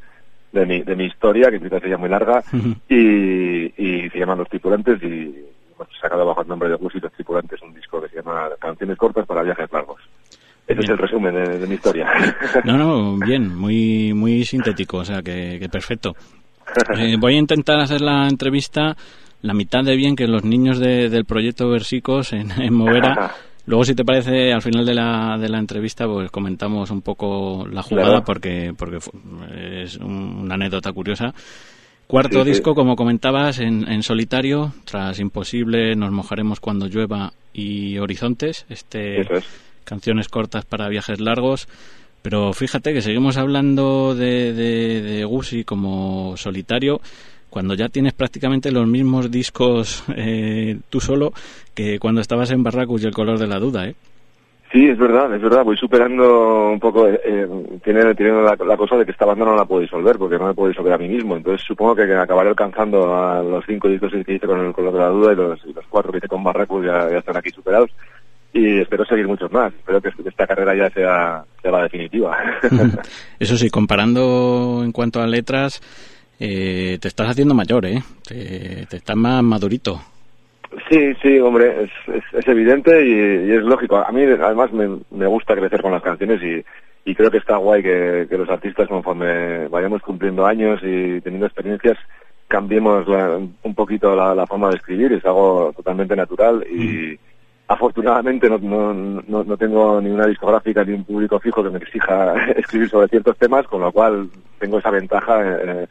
de 0.51 0.67
mi, 0.67 0.83
de 0.83 0.97
mi 0.97 1.05
historia, 1.05 1.49
que 1.49 1.61
quizás 1.61 1.81
sea 1.81 1.97
muy 1.97 2.09
larga, 2.09 2.43
y, 2.89 3.67
y 3.77 4.11
se 4.11 4.19
llaman 4.19 4.39
Los 4.39 4.49
Tripulantes 4.49 5.01
y 5.05 5.55
sacado 6.01 6.25
bajo 6.27 6.43
el 6.43 6.49
nombre 6.49 6.69
de 6.69 6.77
Gus 6.77 6.95
y 6.95 7.01
Los 7.01 7.13
Tripulantes 7.13 7.61
un 7.63 7.75
disco 7.75 8.01
que 8.01 8.09
se 8.09 8.17
llama 8.17 8.49
Canciones 8.59 8.97
Cortas 8.97 9.27
para 9.27 9.43
Viajes 9.43 9.71
Largos. 9.73 10.01
Ese 10.67 10.81
es 10.81 10.89
el 10.91 10.99
resumen 10.99 11.35
de, 11.35 11.59
de 11.59 11.67
mi 11.67 11.75
historia. 11.77 12.09
No, 12.65 12.77
no, 12.77 13.17
bien, 13.25 13.57
muy, 13.57 14.13
muy 14.15 14.45
sintético, 14.45 14.99
o 14.99 15.05
sea 15.05 15.23
que, 15.23 15.59
que 15.61 15.69
perfecto. 15.69 16.15
Eh, 16.99 17.17
voy 17.19 17.37
a 17.37 17.39
intentar 17.39 17.79
hacer 17.79 18.01
la 18.01 18.27
entrevista 18.27 18.97
la 19.43 19.55
mitad 19.55 19.85
de 19.85 19.95
bien 19.95 20.17
que 20.17 20.27
los 20.27 20.43
niños 20.45 20.81
de- 20.81 21.09
del 21.09 21.25
proyecto 21.25 21.69
Versicos 21.71 22.33
en, 22.33 22.51
en 22.61 22.75
Movera. 22.75 23.31
Luego, 23.67 23.85
si 23.85 23.95
te 23.95 24.05
parece, 24.05 24.53
al 24.53 24.63
final 24.63 24.85
de 24.87 24.95
la, 24.95 25.37
de 25.39 25.49
la 25.49 25.59
entrevista, 25.59 26.07
pues 26.07 26.31
comentamos 26.31 26.91
un 26.91 27.03
poco 27.03 27.67
la 27.71 27.83
jugada 27.83 28.09
Claro. 28.09 28.25
porque, 28.25 28.73
porque 28.77 28.99
es 29.83 29.97
un- 29.99 30.41
una 30.43 30.55
anécdota 30.55 30.93
curiosa. 30.93 31.33
Cuarto 32.07 32.39
Sí, 32.39 32.45
sí. 32.45 32.51
disco, 32.51 32.75
como 32.75 32.95
comentabas, 32.95 33.59
en, 33.59 33.87
en 33.91 34.03
solitario, 34.03 34.73
tras 34.85 35.19
Imposible, 35.19 35.97
Nos 35.97 36.13
mojaremos 36.13 36.61
cuando 36.61 36.87
llueva 36.87 37.33
y 37.53 37.99
Horizontes, 37.99 38.65
este 38.69 39.23
es. 39.23 39.45
canciones 39.85 40.29
cortas 40.29 40.65
para 40.65 40.89
viajes 40.89 41.21
largos. 41.21 41.69
Pero 42.23 42.53
fíjate 42.53 42.93
que 42.93 43.03
seguimos 43.03 43.37
hablando 43.37 44.15
de, 44.15 44.53
de, 44.53 45.01
de 45.03 45.25
Gusi 45.25 45.65
como 45.65 46.37
solitario 46.37 47.01
cuando 47.51 47.75
ya 47.75 47.89
tienes 47.89 48.13
prácticamente 48.13 48.71
los 48.71 48.87
mismos 48.87 49.31
discos 49.31 50.03
eh, 50.15 50.79
tú 50.91 51.01
solo 51.01 51.33
que 51.75 51.99
cuando 51.99 52.21
estabas 52.21 52.51
en 52.51 52.63
Barracus 52.63 53.03
y 53.03 53.07
el 53.07 53.15
color 53.15 53.39
de 53.39 53.47
la 53.47 53.59
duda, 53.59 53.87
¿eh? 53.87 53.95
Sí, 54.73 54.89
es 54.89 54.99
verdad, 54.99 55.33
es 55.35 55.41
verdad. 55.41 55.65
Voy 55.65 55.77
superando 55.77 56.71
un 56.71 56.81
poco. 56.81 57.07
eh, 57.09 57.21
eh, 57.25 57.49
tiene 57.85 58.03
la, 58.05 58.57
la 58.57 58.77
cosa 58.77 58.97
de 58.97 59.05
que 59.05 59.13
esta 59.13 59.25
banda 59.25 59.45
no 59.45 59.55
la 59.55 59.65
puedo 59.65 59.81
disolver 59.81 60.19
porque 60.19 60.39
no 60.39 60.47
me 60.47 60.55
puedo 60.55 60.69
disolver 60.71 60.93
a 60.93 60.99
mí 60.99 61.09
mismo. 61.09 61.37
Entonces 61.37 61.65
supongo 61.67 61.95
que 61.95 62.13
acabaré 62.15 62.49
alcanzando 62.49 63.15
a 63.15 63.43
los 63.43 63.65
cinco 63.67 63.89
discos 63.89 64.13
que 64.13 64.35
hice 64.35 64.47
con 64.47 64.61
el 64.67 64.73
color 64.73 64.93
de 64.93 64.99
la 64.99 65.09
duda 65.09 65.33
y 65.33 65.37
los, 65.37 65.65
y 65.67 65.73
los 65.73 65.87
cuatro 65.89 66.11
que 66.11 66.19
hice 66.19 66.29
con 66.29 66.43
Barracus 66.43 66.85
ya, 66.85 67.09
ya 67.11 67.19
están 67.19 67.37
aquí 67.37 67.51
superados. 67.51 67.91
Y 68.53 68.81
espero 68.81 69.05
seguir 69.05 69.29
muchos 69.29 69.53
más. 69.53 69.73
Espero 69.73 70.01
que 70.01 70.11
esta 70.27 70.47
carrera 70.47 70.75
ya 70.75 70.91
sea, 70.91 71.45
sea 71.63 71.71
la 71.71 71.83
definitiva. 71.85 72.37
Eso 73.39 73.57
sí, 73.57 73.71
comparando 73.71 74.81
en 74.83 74.93
cuanto 74.93 75.21
a 75.21 75.27
letras, 75.27 75.81
eh, 76.41 76.99
te 77.01 77.09
estás 77.09 77.29
haciendo 77.31 77.55
mayor, 77.55 77.87
¿eh? 77.87 78.03
Te, 78.27 78.87
te 78.87 78.97
estás 78.97 79.17
más 79.17 79.43
madurito. 79.43 80.01
Sí, 80.91 81.15
sí, 81.23 81.39
hombre, 81.41 81.85
es, 81.85 81.91
es, 82.15 82.25
es 82.33 82.49
evidente 82.49 83.05
y, 83.05 83.49
y 83.49 83.53
es 83.53 83.63
lógico. 83.63 83.97
A 83.97 84.11
mí, 84.13 84.23
además, 84.25 84.73
me, 84.73 84.99
me 85.11 85.27
gusta 85.27 85.55
crecer 85.55 85.81
con 85.81 85.93
las 85.93 86.03
canciones 86.03 86.43
y, 86.43 86.65
y 87.11 87.15
creo 87.15 87.31
que 87.31 87.39
está 87.39 87.57
guay 87.57 87.83
que, 87.83 88.27
que 88.29 88.37
los 88.39 88.49
artistas, 88.51 88.89
conforme 88.89 89.69
vayamos 89.69 90.03
cumpliendo 90.03 90.45
años 90.47 90.81
y 90.83 91.21
teniendo 91.23 91.47
experiencias, 91.47 91.97
cambiemos 92.49 93.09
la- 93.09 93.37
un 93.39 93.75
poquito 93.75 94.15
la, 94.15 94.35
la 94.35 94.47
forma 94.47 94.69
de 94.71 94.77
escribir. 94.77 95.13
Es 95.13 95.25
algo 95.25 95.73
totalmente 95.77 96.15
natural 96.15 96.65
y 96.71 97.19
afortunadamente 97.69 98.49
no, 98.49 98.59
no, 98.59 98.93
no, 99.27 99.45
no 99.45 99.57
tengo 99.57 100.01
ni 100.01 100.11
una 100.11 100.27
discográfica 100.27 100.85
ni 100.85 100.93
un 100.93 101.05
público 101.05 101.41
fijo 101.41 101.65
que 101.65 101.71
me 101.71 101.79
exija 101.79 102.35
escribir 102.57 102.89
sobre 102.91 103.09
ciertos 103.09 103.37
temas, 103.39 103.67
con 103.67 103.81
lo 103.81 103.91
cual 103.93 104.29
tengo 104.59 104.79
esa 104.79 104.91
ventaja 104.91 105.41
eh, 105.43 105.87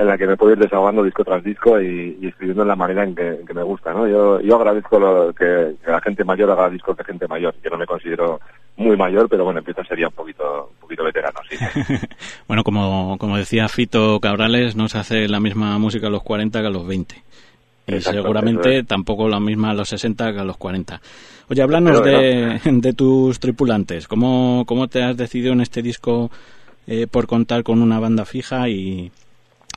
en 0.00 0.06
la 0.06 0.16
que 0.16 0.26
me 0.26 0.36
puedo 0.36 0.52
ir 0.52 0.58
desahogando 0.58 1.02
disco 1.02 1.22
tras 1.24 1.44
disco 1.44 1.78
y, 1.78 2.16
y 2.20 2.28
escribiendo 2.28 2.62
en 2.62 2.68
la 2.68 2.76
manera 2.76 3.04
en 3.04 3.14
que, 3.14 3.28
en 3.28 3.46
que 3.46 3.52
me 3.52 3.62
gusta, 3.62 3.92
¿no? 3.92 4.08
Yo, 4.08 4.40
yo 4.40 4.56
agradezco 4.56 4.98
lo, 4.98 5.34
que, 5.34 5.74
que 5.84 5.90
la 5.90 6.00
gente 6.00 6.24
mayor 6.24 6.50
haga 6.50 6.70
discos 6.70 6.96
de 6.96 7.04
gente 7.04 7.28
mayor. 7.28 7.54
Yo 7.62 7.68
no 7.68 7.76
me 7.76 7.84
considero 7.84 8.40
muy 8.78 8.96
mayor, 8.96 9.28
pero 9.28 9.44
bueno, 9.44 9.58
empiezo 9.58 9.82
a 9.82 9.84
ser 9.84 9.98
ya 9.98 10.08
un 10.08 10.14
poquito, 10.14 10.70
un 10.72 10.80
poquito 10.80 11.04
veterano, 11.04 11.38
sí. 11.48 11.56
bueno, 12.48 12.64
como, 12.64 13.18
como 13.18 13.36
decía 13.36 13.68
Fito 13.68 14.18
Cabrales, 14.20 14.74
no 14.74 14.88
se 14.88 14.96
hace 14.96 15.28
la 15.28 15.38
misma 15.38 15.78
música 15.78 16.06
a 16.06 16.10
los 16.10 16.22
40 16.22 16.60
que 16.62 16.66
a 16.66 16.70
los 16.70 16.86
20. 16.86 17.14
Y 17.86 17.94
Exacto, 17.94 18.22
seguramente 18.22 18.78
es. 18.78 18.86
tampoco 18.86 19.28
la 19.28 19.38
misma 19.38 19.70
a 19.70 19.74
los 19.74 19.90
60 19.90 20.32
que 20.32 20.40
a 20.40 20.44
los 20.44 20.56
40. 20.56 20.98
Oye, 21.50 21.60
háblanos 21.60 22.00
Pero 22.00 22.18
de, 22.20 22.60
de 22.64 22.92
tus 22.94 23.38
tripulantes. 23.38 24.08
¿Cómo, 24.08 24.64
¿Cómo 24.66 24.88
te 24.88 25.02
has 25.02 25.14
decidido 25.14 25.52
en 25.52 25.60
este 25.60 25.82
disco 25.82 26.30
eh, 26.86 27.06
por 27.06 27.26
contar 27.26 27.64
con 27.64 27.82
una 27.82 28.00
banda 28.00 28.24
fija 28.24 28.66
y, 28.70 29.12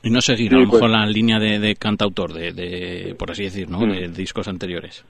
y 0.04 0.10
no 0.10 0.20
seguir 0.20 0.52
a 0.52 0.58
lo 0.58 0.60
mejor 0.66 0.80
pues- 0.80 0.92
la 0.92 1.06
línea 1.06 1.38
de, 1.38 1.58
de 1.58 1.74
cantautor, 1.76 2.32
de, 2.32 2.52
de, 2.52 3.14
por 3.18 3.30
así 3.30 3.44
decir, 3.44 3.68
¿no? 3.68 3.80
Mm. 3.80 3.90
de 3.92 4.08
discos 4.08 4.46
anteriores? 4.48 5.04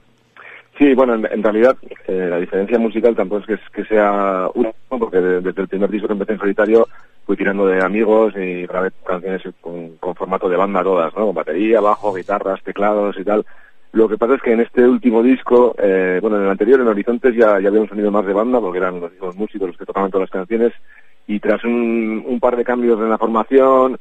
Sí, 0.77 0.93
bueno, 0.93 1.13
en, 1.15 1.25
en 1.31 1.41
realidad 1.43 1.77
eh, 2.07 2.27
la 2.29 2.37
diferencia 2.37 2.77
musical 2.77 3.15
tampoco 3.15 3.43
es 3.43 3.47
que, 3.47 3.81
que 3.81 3.85
sea 3.87 4.47
una, 4.55 4.71
¿no? 4.91 4.99
porque 4.99 5.17
de- 5.21 5.41
desde 5.41 5.61
el 5.61 5.67
primer 5.69 5.89
disco 5.89 6.07
que 6.07 6.13
empecé 6.13 6.33
en 6.33 6.39
solitario 6.39 6.87
fui 7.25 7.37
tirando 7.37 7.65
de 7.65 7.83
amigos 7.83 8.33
y 8.35 8.65
grabé 8.67 8.89
canciones 9.05 9.41
con, 9.61 9.95
con 9.97 10.13
formato 10.15 10.47
de 10.49 10.57
banda 10.57 10.83
todas, 10.83 11.15
¿no? 11.15 11.25
Con 11.27 11.35
batería, 11.35 11.79
bajo, 11.81 12.13
guitarras, 12.13 12.61
teclados 12.63 13.15
y 13.17 13.23
tal. 13.23 13.45
Lo 13.93 14.07
que 14.09 14.17
pasa 14.17 14.35
es 14.35 14.41
que 14.41 14.51
en 14.51 14.59
este 14.59 14.85
último 14.85 15.23
disco, 15.23 15.73
eh, 15.81 16.19
bueno, 16.21 16.37
en 16.37 16.43
el 16.43 16.49
anterior, 16.51 16.81
en 16.81 16.87
Horizontes, 16.89 17.33
ya, 17.33 17.59
ya 17.61 17.69
había 17.69 17.79
un 17.81 17.87
sonido 17.89 18.11
más 18.11 18.25
de 18.25 18.33
banda, 18.33 18.59
porque 18.59 18.77
eran 18.79 18.99
los 18.99 19.11
mismos 19.13 19.35
músicos 19.37 19.69
los 19.69 19.77
que 19.77 19.85
tocaban 19.85 20.11
todas 20.11 20.29
las 20.29 20.31
canciones, 20.41 20.73
y 21.25 21.39
tras 21.39 21.63
un, 21.63 22.21
un 22.27 22.39
par 22.41 22.57
de 22.57 22.65
cambios 22.65 22.99
en 22.99 23.09
la 23.09 23.17
formación, 23.17 23.97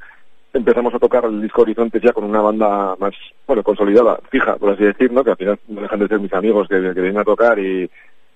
empezamos 0.54 0.94
a 0.94 0.98
tocar 0.98 1.24
el 1.24 1.42
disco 1.42 1.62
Horizontes 1.62 2.00
ya 2.00 2.12
con 2.12 2.24
una 2.24 2.40
banda 2.40 2.96
más, 2.98 3.12
bueno, 3.46 3.62
consolidada, 3.62 4.18
fija, 4.30 4.56
por 4.56 4.70
así 4.70 4.84
decir, 4.84 5.12
¿no? 5.12 5.24
Que 5.24 5.32
al 5.32 5.36
final 5.36 5.58
no 5.68 5.82
dejan 5.82 5.98
de 5.98 6.08
ser 6.08 6.20
mis 6.20 6.32
amigos 6.32 6.68
que, 6.68 6.80
que 6.80 7.00
vienen 7.00 7.18
a 7.18 7.24
tocar 7.24 7.58
y, 7.58 7.90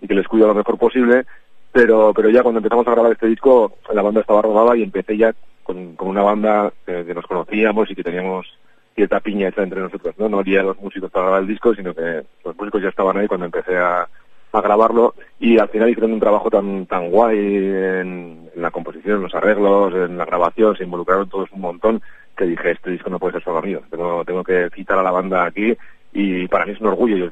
que 0.06 0.14
les 0.14 0.28
cuido 0.28 0.46
lo 0.46 0.54
mejor 0.54 0.78
posible, 0.78 1.24
pero, 1.72 2.12
pero 2.14 2.30
ya 2.30 2.42
cuando 2.42 2.58
empezamos 2.58 2.86
a 2.86 2.92
grabar 2.92 3.12
este 3.12 3.26
disco, 3.26 3.78
la 3.92 4.02
banda 4.02 4.20
estaba 4.20 4.42
rodada 4.42 4.76
y 4.76 4.82
empecé 4.82 5.16
ya 5.16 5.34
con, 5.62 5.96
con 5.96 6.08
una 6.08 6.22
banda 6.22 6.72
que, 6.84 7.04
que 7.04 7.14
nos 7.14 7.26
conocíamos 7.26 7.90
y 7.90 7.94
que 7.94 8.04
teníamos 8.04 8.46
cierta 8.94 9.20
piña 9.20 9.48
hecha 9.48 9.62
entre 9.62 9.80
nosotros, 9.80 10.14
¿no? 10.18 10.28
No 10.28 10.40
había 10.40 10.62
los 10.62 10.78
músicos 10.80 11.10
para 11.10 11.26
grabar 11.26 11.42
el 11.42 11.48
disco, 11.48 11.74
sino 11.74 11.94
que 11.94 12.22
los 12.44 12.56
músicos 12.56 12.82
ya 12.82 12.88
estaban 12.88 13.16
ahí 13.16 13.28
cuando 13.28 13.46
empecé 13.46 13.76
a, 13.76 14.08
a 14.52 14.60
grabarlo 14.60 15.14
y 15.38 15.58
al 15.58 15.68
final 15.68 15.90
hicieron 15.90 16.12
un 16.12 16.20
trabajo 16.20 16.50
tan 16.50 16.86
tan 16.86 17.10
guay 17.10 17.38
en, 17.38 18.50
la 18.56 18.70
composición, 18.70 19.16
en 19.16 19.22
los 19.22 19.34
arreglos, 19.34 19.94
en 19.94 20.18
la 20.18 20.24
grabación, 20.24 20.76
se 20.76 20.84
involucraron 20.84 21.28
todos 21.28 21.50
un 21.52 21.60
montón 21.60 22.02
que 22.36 22.44
dije, 22.44 22.72
este 22.72 22.90
disco 22.90 23.10
no 23.10 23.18
puede 23.18 23.34
ser 23.34 23.44
solo 23.44 23.62
mío, 23.62 23.82
tengo, 23.90 24.24
tengo 24.24 24.44
que 24.44 24.70
citar 24.74 24.98
a 24.98 25.02
la 25.02 25.10
banda 25.10 25.44
aquí 25.44 25.76
y 26.12 26.48
para 26.48 26.64
mí 26.64 26.72
es 26.72 26.80
un 26.80 26.88
orgullo, 26.88 27.16
yo, 27.16 27.30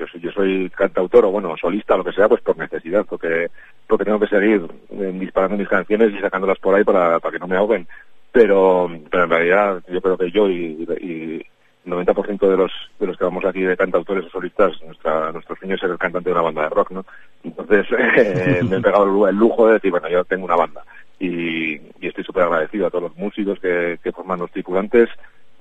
yo 0.00 0.06
soy, 0.06 0.20
yo 0.20 0.32
soy 0.32 0.70
cantautor 0.70 1.26
o 1.26 1.30
bueno, 1.30 1.54
solista, 1.60 1.96
lo 1.96 2.04
que 2.04 2.12
sea, 2.12 2.28
pues 2.28 2.40
por 2.40 2.56
necesidad, 2.56 3.04
porque, 3.08 3.48
porque 3.86 4.04
tengo 4.04 4.18
que 4.18 4.28
seguir 4.28 4.66
eh, 4.90 5.12
disparando 5.14 5.56
mis 5.56 5.68
canciones 5.68 6.12
y 6.12 6.20
sacándolas 6.20 6.58
por 6.58 6.74
ahí 6.74 6.84
para, 6.84 7.20
para 7.20 7.32
que 7.32 7.38
no 7.38 7.46
me 7.46 7.56
ahoguen. 7.56 7.86
Pero, 8.32 8.88
pero 9.10 9.24
en 9.24 9.30
realidad 9.30 9.82
yo 9.88 10.00
creo 10.00 10.16
que 10.16 10.30
yo 10.30 10.48
y, 10.48 10.86
y 11.00 11.46
90% 11.90 12.48
de 12.48 12.56
los 12.56 12.72
de 12.98 13.06
los 13.06 13.16
que 13.16 13.24
vamos 13.24 13.44
aquí 13.44 13.60
de 13.62 13.76
cantautores 13.76 14.24
o 14.26 14.30
solistas, 14.30 14.72
nuestra, 14.86 15.32
nuestro 15.32 15.56
sueño 15.56 15.74
es 15.74 15.80
ser 15.80 15.90
el 15.90 15.98
cantante 15.98 16.28
de 16.30 16.34
una 16.34 16.42
banda 16.42 16.62
de 16.62 16.68
rock, 16.70 16.90
¿no? 16.92 17.04
Entonces 17.44 17.86
eh, 18.16 18.60
me 18.68 18.76
he 18.76 18.80
pegado 18.80 19.04
el, 19.04 19.10
lu- 19.10 19.26
el 19.26 19.36
lujo 19.36 19.66
de 19.66 19.74
decir, 19.74 19.90
bueno, 19.90 20.08
yo 20.08 20.24
tengo 20.24 20.44
una 20.44 20.56
banda 20.56 20.82
y, 21.18 21.74
y 21.74 22.06
estoy 22.08 22.24
súper 22.24 22.44
agradecido 22.44 22.86
a 22.86 22.90
todos 22.90 23.04
los 23.04 23.16
músicos 23.16 23.58
que, 23.60 23.98
que 24.02 24.12
forman 24.12 24.38
los 24.40 24.50
tripulantes 24.50 25.08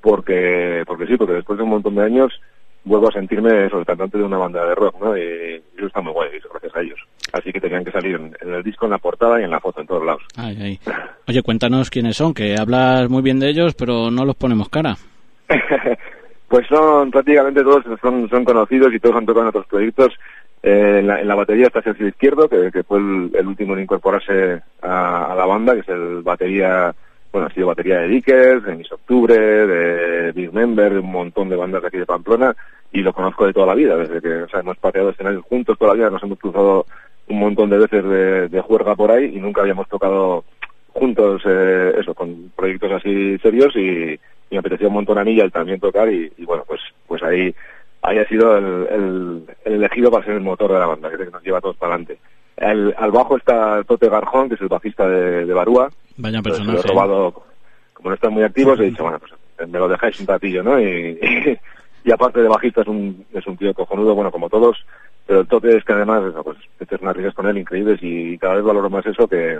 porque 0.01 0.83
porque 0.87 1.07
sí, 1.07 1.17
porque 1.17 1.33
después 1.33 1.57
de 1.57 1.63
un 1.63 1.69
montón 1.71 1.95
de 1.95 2.03
años 2.03 2.39
vuelvo 2.85 3.09
a 3.09 3.11
sentirme 3.11 3.65
eso, 3.65 3.77
el 3.77 3.85
cantante 3.85 4.17
de 4.17 4.23
una 4.23 4.37
banda 4.37 4.65
de 4.65 4.73
rock, 4.73 4.95
¿no? 5.01 5.17
Y, 5.17 5.21
eso 5.77 5.87
está 5.87 6.01
muy 6.01 6.13
guay, 6.13 6.29
gracias 6.51 6.75
a 6.75 6.81
ellos. 6.81 6.99
Así 7.33 7.51
que 7.51 7.59
tenían 7.61 7.83
que 7.85 7.91
salir 7.91 8.15
en, 8.15 8.35
el 8.53 8.63
disco, 8.63 8.85
en 8.85 8.91
la 8.91 8.97
portada 8.97 9.39
y 9.39 9.43
en 9.43 9.51
la 9.51 9.59
foto, 9.59 9.81
en 9.81 9.87
todos 9.87 10.03
lados. 10.05 10.23
Oye, 11.27 11.43
cuéntanos 11.43 11.89
quiénes 11.89 12.15
son, 12.17 12.33
que 12.33 12.55
hablas 12.57 13.09
muy 13.09 13.21
bien 13.21 13.39
de 13.39 13.49
ellos, 13.49 13.75
pero 13.75 14.09
no 14.09 14.25
los 14.25 14.35
ponemos 14.35 14.69
cara. 14.69 14.95
pues 16.49 16.67
son 16.67 17.11
prácticamente 17.11 17.63
todos 17.63 17.85
son, 18.01 18.27
son 18.27 18.43
conocidos 18.43 18.93
y 18.93 18.99
todos 18.99 19.15
han 19.15 19.25
tocado 19.25 19.43
en 19.43 19.49
otros 19.49 19.67
proyectos. 19.67 20.13
Eh, 20.61 20.97
en, 20.99 21.07
la, 21.07 21.35
batería 21.35 21.67
está 21.67 21.81
Sergio 21.81 22.07
Izquierdo, 22.07 22.49
que, 22.49 22.83
fue 22.83 22.97
el, 22.97 23.47
último 23.47 23.75
en 23.75 23.83
incorporarse 23.83 24.61
a, 24.81 25.33
la 25.37 25.45
banda, 25.45 25.73
que 25.73 25.81
es 25.81 25.89
el 25.89 26.21
batería, 26.21 26.93
bueno, 27.31 27.47
ha 27.47 27.53
sido 27.53 27.67
batería 27.67 27.99
de 27.99 28.07
Dickers, 28.09 28.63
de 28.63 28.75
Miss 28.75 28.91
Octubre, 28.91 29.35
de 29.37 30.31
Big 30.33 30.51
Member, 30.51 30.93
de 30.93 30.99
un 30.99 31.11
montón 31.11 31.47
de 31.47 31.55
bandas 31.55 31.81
de 31.81 31.87
aquí 31.87 31.97
de 31.97 32.05
Pamplona, 32.05 32.53
y 32.91 33.01
lo 33.01 33.13
conozco 33.13 33.45
de 33.45 33.53
toda 33.53 33.67
la 33.67 33.75
vida, 33.75 33.95
desde 33.95 34.19
que 34.19 34.43
o 34.43 34.49
sea, 34.49 34.59
hemos 34.59 34.77
pateado 34.77 35.11
escenarios 35.11 35.45
juntos 35.45 35.77
toda 35.77 35.93
la 35.93 35.97
vida, 35.97 36.09
nos 36.09 36.23
hemos 36.23 36.39
cruzado 36.39 36.85
un 37.27 37.39
montón 37.39 37.69
de 37.69 37.77
veces 37.77 38.03
de, 38.51 38.61
juerga 38.61 38.95
por 38.95 39.11
ahí 39.11 39.25
y 39.35 39.39
nunca 39.39 39.61
habíamos 39.61 39.87
tocado 39.87 40.43
juntos 40.93 41.41
eh, 41.45 41.93
eso, 41.99 42.13
con 42.15 42.51
proyectos 42.55 42.91
así 42.91 43.37
serios 43.37 43.75
y, 43.75 44.19
me 44.51 44.59
apetecía 44.59 44.87
un 44.87 44.93
montón 44.93 45.17
a 45.17 45.23
mí 45.23 45.39
y 45.39 45.49
también 45.49 45.79
tocar 45.79 46.11
y, 46.11 46.31
bueno, 46.45 46.63
pues 46.67 46.81
pues 47.07 47.21
ahí 47.23 47.53
haya 48.01 48.25
sido 48.27 48.57
el, 48.57 49.43
elegido 49.65 50.09
para 50.09 50.25
ser 50.25 50.35
el 50.35 50.41
motor 50.41 50.71
de 50.71 50.79
la 50.79 50.85
banda, 50.85 51.09
que 51.09 51.25
nos 51.25 51.43
lleva 51.43 51.61
todos 51.61 51.75
para 51.77 51.95
adelante. 51.95 52.19
al 52.57 53.11
bajo 53.11 53.37
está 53.37 53.83
Tote 53.83 54.09
Garjón, 54.09 54.49
que 54.49 54.55
es 54.55 54.61
el 54.61 54.69
bajista 54.69 55.07
de, 55.07 55.45
de 55.45 55.53
Barúa. 55.53 55.89
Vaya 56.17 56.41
personaje. 56.41 56.77
Lo 56.77 56.79
he 56.79 56.87
robado, 56.87 57.43
como 57.93 58.09
no 58.09 58.15
están 58.15 58.33
muy 58.33 58.43
activos, 58.43 58.79
he 58.79 58.85
dicho, 58.85 59.03
bueno, 59.03 59.19
pues 59.19 59.33
me 59.69 59.79
lo 59.79 59.87
dejáis 59.87 60.19
un 60.19 60.27
ratillo, 60.27 60.63
¿no? 60.63 60.79
Y, 60.79 61.19
y, 62.03 62.11
aparte 62.11 62.41
de 62.41 62.47
bajista 62.47 62.81
es 62.81 62.87
un, 62.87 63.25
es 63.33 63.45
un 63.45 63.57
tío 63.57 63.73
cojonudo, 63.73 64.15
bueno, 64.15 64.31
como 64.31 64.49
todos, 64.49 64.77
pero 65.27 65.41
el 65.41 65.47
Tote 65.47 65.75
es 65.75 65.83
que 65.83 65.93
además, 65.93 66.23
eso, 66.23 66.43
pues, 66.43 66.57
haces 66.79 67.01
unas 67.01 67.15
risas 67.15 67.33
con 67.33 67.47
él 67.47 67.57
increíbles 67.57 67.99
y 68.01 68.37
cada 68.37 68.55
vez 68.55 68.63
valoro 68.63 68.89
más 68.89 69.05
eso 69.05 69.27
que, 69.27 69.59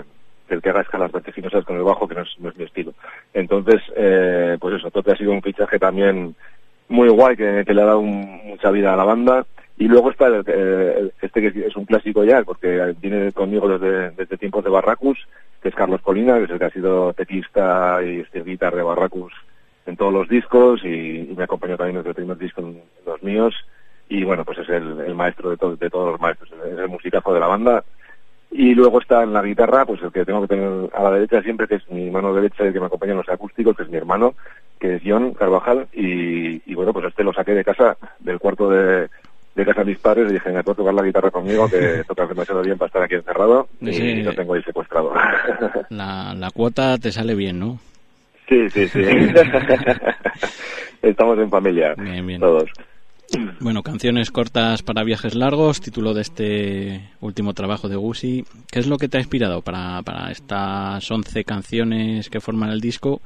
el 0.54 0.62
que 0.62 0.70
haga 0.70 0.82
escalas 0.82 1.12
vertiginosas 1.12 1.64
con 1.64 1.76
el 1.76 1.82
bajo, 1.82 2.08
que 2.08 2.14
no 2.14 2.22
es, 2.22 2.28
no 2.38 2.48
es 2.48 2.56
mi 2.56 2.64
estilo. 2.64 2.92
Entonces, 3.32 3.80
eh, 3.96 4.56
pues 4.60 4.76
eso, 4.76 4.90
Tote 4.90 5.12
ha 5.12 5.16
sido 5.16 5.32
un 5.32 5.42
fichaje 5.42 5.78
también 5.78 6.34
muy 6.88 7.08
guay 7.08 7.36
que, 7.36 7.64
le 7.66 7.82
ha 7.82 7.86
dado 7.86 8.02
mucha 8.02 8.70
vida 8.70 8.92
a 8.92 8.96
la 8.96 9.04
banda. 9.04 9.46
Y 9.78 9.88
luego 9.88 10.10
está 10.10 10.26
el, 10.26 11.12
este 11.22 11.40
que 11.40 11.66
es 11.66 11.74
un 11.76 11.86
clásico 11.86 12.22
ya, 12.24 12.42
porque 12.42 12.94
viene 13.00 13.32
conmigo 13.32 13.66
desde, 13.66 14.10
desde 14.10 14.36
tiempos 14.36 14.62
de 14.62 14.70
Barracus, 14.70 15.18
que 15.62 15.68
es 15.70 15.74
Carlos 15.74 16.02
Colina, 16.02 16.36
que 16.36 16.44
es 16.44 16.50
el 16.50 16.58
que 16.58 16.64
ha 16.66 16.70
sido 16.70 17.14
teclista 17.14 18.00
y 18.04 18.20
este 18.20 18.42
guitar 18.42 18.74
de 18.74 18.82
Barracus 18.82 19.32
en 19.86 19.96
todos 19.96 20.12
los 20.12 20.28
discos 20.28 20.84
y, 20.84 21.32
me 21.36 21.44
acompañó 21.44 21.76
también 21.76 21.96
desde 21.96 22.10
el 22.10 22.14
primer 22.14 22.36
disco 22.36 22.60
en 22.60 22.82
los 23.06 23.22
míos. 23.22 23.54
Y 24.08 24.24
bueno, 24.24 24.44
pues 24.44 24.58
es 24.58 24.68
el, 24.68 25.14
maestro 25.14 25.50
de, 25.50 25.76
de 25.76 25.90
todos 25.90 26.12
los 26.12 26.20
maestros, 26.20 26.50
es 26.66 26.78
el 26.78 26.88
musicazo 26.88 27.32
de 27.32 27.40
la 27.40 27.46
banda. 27.46 27.84
Y 28.50 28.74
luego 28.74 29.00
está 29.00 29.22
en 29.22 29.32
la 29.32 29.42
guitarra, 29.42 29.86
pues 29.86 30.02
el 30.02 30.10
que 30.10 30.24
tengo 30.24 30.42
que 30.42 30.48
tener 30.48 30.90
a 30.92 31.02
la 31.04 31.10
derecha 31.12 31.42
siempre, 31.42 31.68
que 31.68 31.76
es 31.76 31.88
mi 31.90 32.10
mano 32.10 32.34
derecha 32.34 32.66
y 32.66 32.72
que 32.72 32.80
me 32.80 32.86
acompaña 32.86 33.12
en 33.12 33.18
los 33.18 33.28
acústicos, 33.28 33.76
que 33.76 33.84
es 33.84 33.90
mi 33.90 33.96
hermano, 33.96 34.34
que 34.80 34.96
es 34.96 35.02
John 35.04 35.34
Carvajal. 35.34 35.86
Y, 35.92 36.74
bueno, 36.74 36.92
pues 36.92 37.06
este 37.06 37.22
lo 37.22 37.32
saqué 37.32 37.52
de 37.52 37.64
casa, 37.64 37.96
del 38.18 38.40
cuarto 38.40 38.68
de, 38.68 39.08
de 39.54 39.64
casa 39.64 39.84
de 39.84 39.92
mis 39.92 39.98
padres, 39.98 40.30
y 40.30 40.34
dije, 40.34 40.50
me 40.50 40.64
puedo 40.64 40.76
tocar 40.76 40.94
la 40.94 41.04
guitarra 41.04 41.30
conmigo, 41.30 41.70
que 41.70 42.02
tocas 42.08 42.28
demasiado 42.28 42.62
bien 42.62 42.76
para 42.76 42.88
estar 42.88 43.02
aquí 43.02 43.14
encerrado, 43.14 43.68
y 43.80 44.22
lo 44.22 44.34
tengo 44.34 44.54
ahí 44.54 44.62
secuestrado. 44.62 45.12
La, 45.90 46.34
la 46.34 46.50
cuota 46.50 46.98
te 46.98 47.12
sale 47.12 47.34
bien, 47.34 47.58
¿no? 47.58 47.78
Sí, 48.48 48.68
sí, 48.70 48.88
sí. 48.88 49.00
Estamos 51.02 51.38
en 51.38 51.50
familia, 51.50 51.94
bien, 51.96 52.26
bien. 52.26 52.40
todos. 52.40 52.68
Bueno, 53.60 53.82
canciones 53.82 54.30
cortas 54.30 54.82
para 54.82 55.04
viajes 55.04 55.34
largos, 55.34 55.80
título 55.80 56.14
de 56.14 56.22
este 56.22 57.10
último 57.20 57.52
trabajo 57.52 57.88
de 57.88 57.96
Gusi. 57.96 58.44
¿Qué 58.70 58.80
es 58.80 58.86
lo 58.86 58.96
que 58.96 59.08
te 59.08 59.18
ha 59.18 59.20
inspirado 59.20 59.62
para, 59.62 60.02
para 60.02 60.30
estas 60.30 61.10
11 61.10 61.44
canciones 61.44 62.30
que 62.30 62.40
forman 62.40 62.70
el 62.70 62.80
disco 62.80 63.20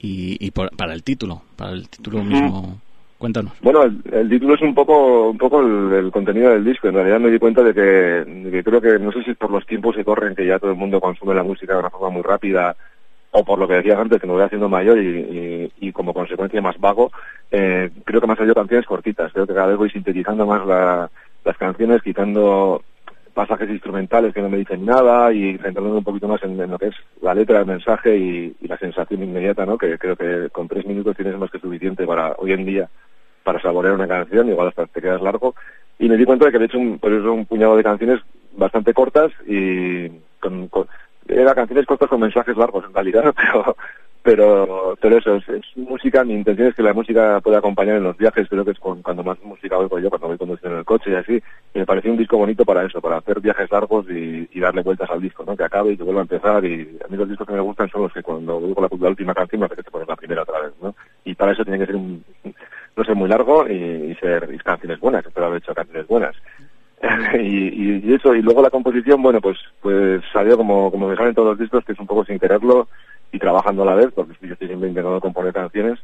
y, 0.00 0.50
para 0.50 0.92
el 0.92 1.02
título, 1.02 1.42
para 1.56 1.72
el 1.72 1.88
título 1.88 2.22
mismo? 2.24 2.78
Cuéntanos. 3.18 3.52
Bueno, 3.62 3.84
el, 3.84 4.28
título 4.28 4.54
es 4.54 4.60
un 4.60 4.74
poco 4.74 5.30
un 5.30 5.38
poco 5.38 5.60
el, 5.60 6.10
contenido 6.10 6.50
del 6.50 6.64
disco. 6.64 6.88
En 6.88 6.94
realidad 6.94 7.20
me 7.20 7.30
di 7.30 7.38
cuenta 7.38 7.62
de 7.62 7.72
que, 7.72 7.80
de 7.80 8.50
que 8.50 8.64
creo 8.64 8.80
que, 8.80 8.98
no 8.98 9.12
sé 9.12 9.22
si 9.22 9.30
es 9.30 9.36
por 9.36 9.50
los 9.50 9.64
tiempos 9.66 9.96
que 9.96 10.04
corren, 10.04 10.34
que 10.34 10.46
ya 10.46 10.58
todo 10.58 10.72
el 10.72 10.76
mundo 10.76 11.00
consume 11.00 11.34
la 11.34 11.42
música 11.42 11.74
de 11.74 11.78
una 11.78 11.90
forma 11.90 12.10
muy 12.10 12.22
rápida 12.22 12.76
o 13.36 13.44
por 13.44 13.58
lo 13.58 13.66
que 13.66 13.74
decías 13.74 13.98
antes, 13.98 14.20
que 14.20 14.28
me 14.28 14.32
voy 14.32 14.42
haciendo 14.42 14.68
mayor 14.68 14.96
y, 14.96 15.92
como 15.92 16.14
consecuencia 16.14 16.62
más 16.62 16.78
vago, 16.78 17.10
eh, 17.50 17.90
creo 18.04 18.20
que 18.20 18.26
me 18.28 18.32
han 18.32 18.36
salido 18.36 18.54
canciones 18.54 18.86
cortitas. 18.86 19.32
Creo 19.32 19.44
que 19.44 19.54
cada 19.54 19.66
vez 19.66 19.76
voy 19.76 19.90
sintetizando 19.90 20.46
más 20.46 20.64
las 21.44 21.56
canciones, 21.56 22.00
quitando 22.00 22.82
pasajes 23.34 23.68
instrumentales 23.68 24.32
que 24.32 24.40
no 24.40 24.48
me 24.48 24.58
dicen 24.58 24.86
nada 24.86 25.32
y 25.32 25.58
centrándome 25.58 25.98
un 25.98 26.04
poquito 26.04 26.28
más 26.28 26.40
en, 26.44 26.56
lo 26.70 26.78
que 26.78 26.86
es 26.86 26.94
la 27.22 27.34
letra, 27.34 27.58
el 27.58 27.66
mensaje 27.66 28.16
y, 28.16 28.54
la 28.68 28.78
sensación 28.78 29.24
inmediata, 29.24 29.66
¿no? 29.66 29.76
Que 29.76 29.98
creo 29.98 30.14
que 30.14 30.48
con 30.50 30.68
tres 30.68 30.86
minutos 30.86 31.16
tienes 31.16 31.36
más 31.36 31.50
que 31.50 31.58
suficiente 31.58 32.06
para 32.06 32.36
hoy 32.38 32.52
en 32.52 32.64
día 32.64 32.88
para 33.42 33.60
saborear 33.60 33.94
una 33.94 34.06
canción, 34.06 34.48
igual 34.48 34.68
hasta 34.68 34.86
te 34.86 35.02
quedas 35.02 35.20
largo. 35.20 35.56
Y 35.98 36.08
me 36.08 36.16
di 36.16 36.24
cuenta 36.24 36.46
de 36.46 36.52
que 36.52 36.58
he 36.58 36.66
hecho 36.66 36.78
un, 36.78 37.00
pues 37.00 37.12
un 37.24 37.46
puñado 37.46 37.76
de 37.76 37.82
canciones 37.82 38.20
bastante 38.52 38.94
cortas 38.94 39.32
y 39.44 40.08
con 40.38 40.68
era 41.40 41.54
canciones 41.54 41.86
cortas 41.86 42.08
con 42.08 42.20
mensajes 42.20 42.56
largos 42.56 42.84
en 42.84 42.94
realidad, 42.94 43.34
pero 43.36 43.76
pero 44.24 44.96
pero 45.02 45.18
eso 45.18 45.36
es, 45.36 45.76
música 45.76 46.24
mi 46.24 46.32
intención 46.32 46.68
es 46.68 46.74
que 46.74 46.82
la 46.82 46.94
música 46.94 47.42
pueda 47.42 47.58
acompañar 47.58 47.98
en 47.98 48.04
los 48.04 48.16
viajes 48.16 48.48
creo 48.48 48.64
que 48.64 48.70
es 48.70 48.78
cuando 48.78 49.22
más 49.22 49.36
música 49.44 49.76
oigo 49.76 49.98
yo 49.98 50.08
cuando 50.08 50.28
voy 50.28 50.38
conduciendo 50.38 50.76
en 50.76 50.78
el 50.78 50.84
coche 50.86 51.10
y 51.10 51.14
así 51.14 51.42
y 51.74 51.78
me 51.78 51.84
pareció 51.84 52.10
un 52.10 52.16
disco 52.16 52.38
bonito 52.38 52.64
para 52.64 52.86
eso 52.86 53.02
para 53.02 53.18
hacer 53.18 53.38
viajes 53.40 53.70
largos 53.70 54.06
y, 54.08 54.48
darle 54.58 54.80
vueltas 54.80 55.10
al 55.10 55.20
disco 55.20 55.44
no 55.44 55.54
que 55.54 55.64
acabe 55.64 55.92
y 55.92 55.98
que 55.98 56.04
vuelva 56.04 56.22
a 56.22 56.22
empezar 56.22 56.64
y 56.64 56.98
a 57.04 57.08
mí 57.08 57.18
los 57.18 57.28
discos 57.28 57.46
que 57.46 57.52
me 57.52 57.60
gustan 57.60 57.90
son 57.90 58.00
los 58.00 58.14
que 58.14 58.22
cuando 58.22 58.56
oigo 58.56 58.80
la, 58.80 58.88
la 58.98 59.08
última 59.10 59.34
canción 59.34 59.60
me 59.60 59.66
apetece 59.66 59.90
poner 59.90 60.08
la 60.08 60.16
primera 60.16 60.40
otra 60.40 60.58
vez 60.58 60.72
no 60.80 60.94
y 61.26 61.34
para 61.34 61.52
eso 61.52 61.62
tiene 61.62 61.80
que 61.80 61.86
ser 61.86 61.96
un 61.96 62.24
no 62.96 63.04
ser 63.04 63.14
muy 63.14 63.28
largo 63.28 63.68
y, 63.68 64.14
ser 64.14 64.48
y 64.50 64.56
canciones 64.56 65.00
buenas 65.00 65.26
espero 65.26 65.48
haber 65.48 65.58
hecho 65.58 65.74
canciones 65.74 66.06
buenas 66.06 66.34
y, 67.40 68.00
y, 68.08 68.14
eso, 68.14 68.34
y 68.34 68.42
luego 68.42 68.62
la 68.62 68.70
composición, 68.70 69.22
bueno, 69.22 69.40
pues 69.40 69.58
pues 69.80 70.22
salió 70.32 70.56
como, 70.56 70.90
como 70.90 71.08
me 71.08 71.16
salen 71.16 71.34
todos 71.34 71.48
los 71.48 71.58
discos, 71.58 71.84
que 71.84 71.92
es 71.92 71.98
un 71.98 72.06
poco 72.06 72.24
sin 72.24 72.38
quererlo 72.38 72.88
y 73.32 73.38
trabajando 73.38 73.82
a 73.82 73.86
la 73.86 73.94
vez, 73.94 74.10
porque 74.14 74.34
yo 74.42 74.52
estoy 74.52 74.68
siempre 74.68 74.88
intentando 74.88 75.20
componer 75.20 75.52
canciones. 75.52 75.98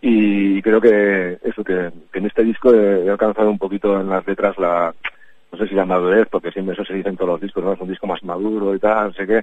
Y 0.00 0.60
creo 0.62 0.80
que 0.80 1.38
eso, 1.44 1.62
que, 1.62 1.90
en 2.12 2.26
este 2.26 2.42
disco 2.42 2.74
he, 2.74 3.08
alcanzado 3.08 3.50
un 3.50 3.58
poquito 3.58 4.00
en 4.00 4.08
las 4.08 4.26
letras 4.26 4.58
la, 4.58 4.92
no 5.52 5.58
sé 5.58 5.68
si 5.68 5.74
la 5.74 5.86
madurez, 5.86 6.26
porque 6.28 6.50
siempre 6.50 6.74
eso 6.74 6.84
se 6.84 6.94
dice 6.94 7.08
en 7.08 7.16
todos 7.16 7.30
los 7.30 7.40
discos, 7.40 7.62
¿no? 7.62 7.72
Es 7.72 7.80
un 7.80 7.88
disco 7.88 8.06
más 8.06 8.22
maduro 8.24 8.74
y 8.74 8.78
tal, 8.78 9.08
no 9.08 9.12
sé 9.12 9.26
qué. 9.26 9.42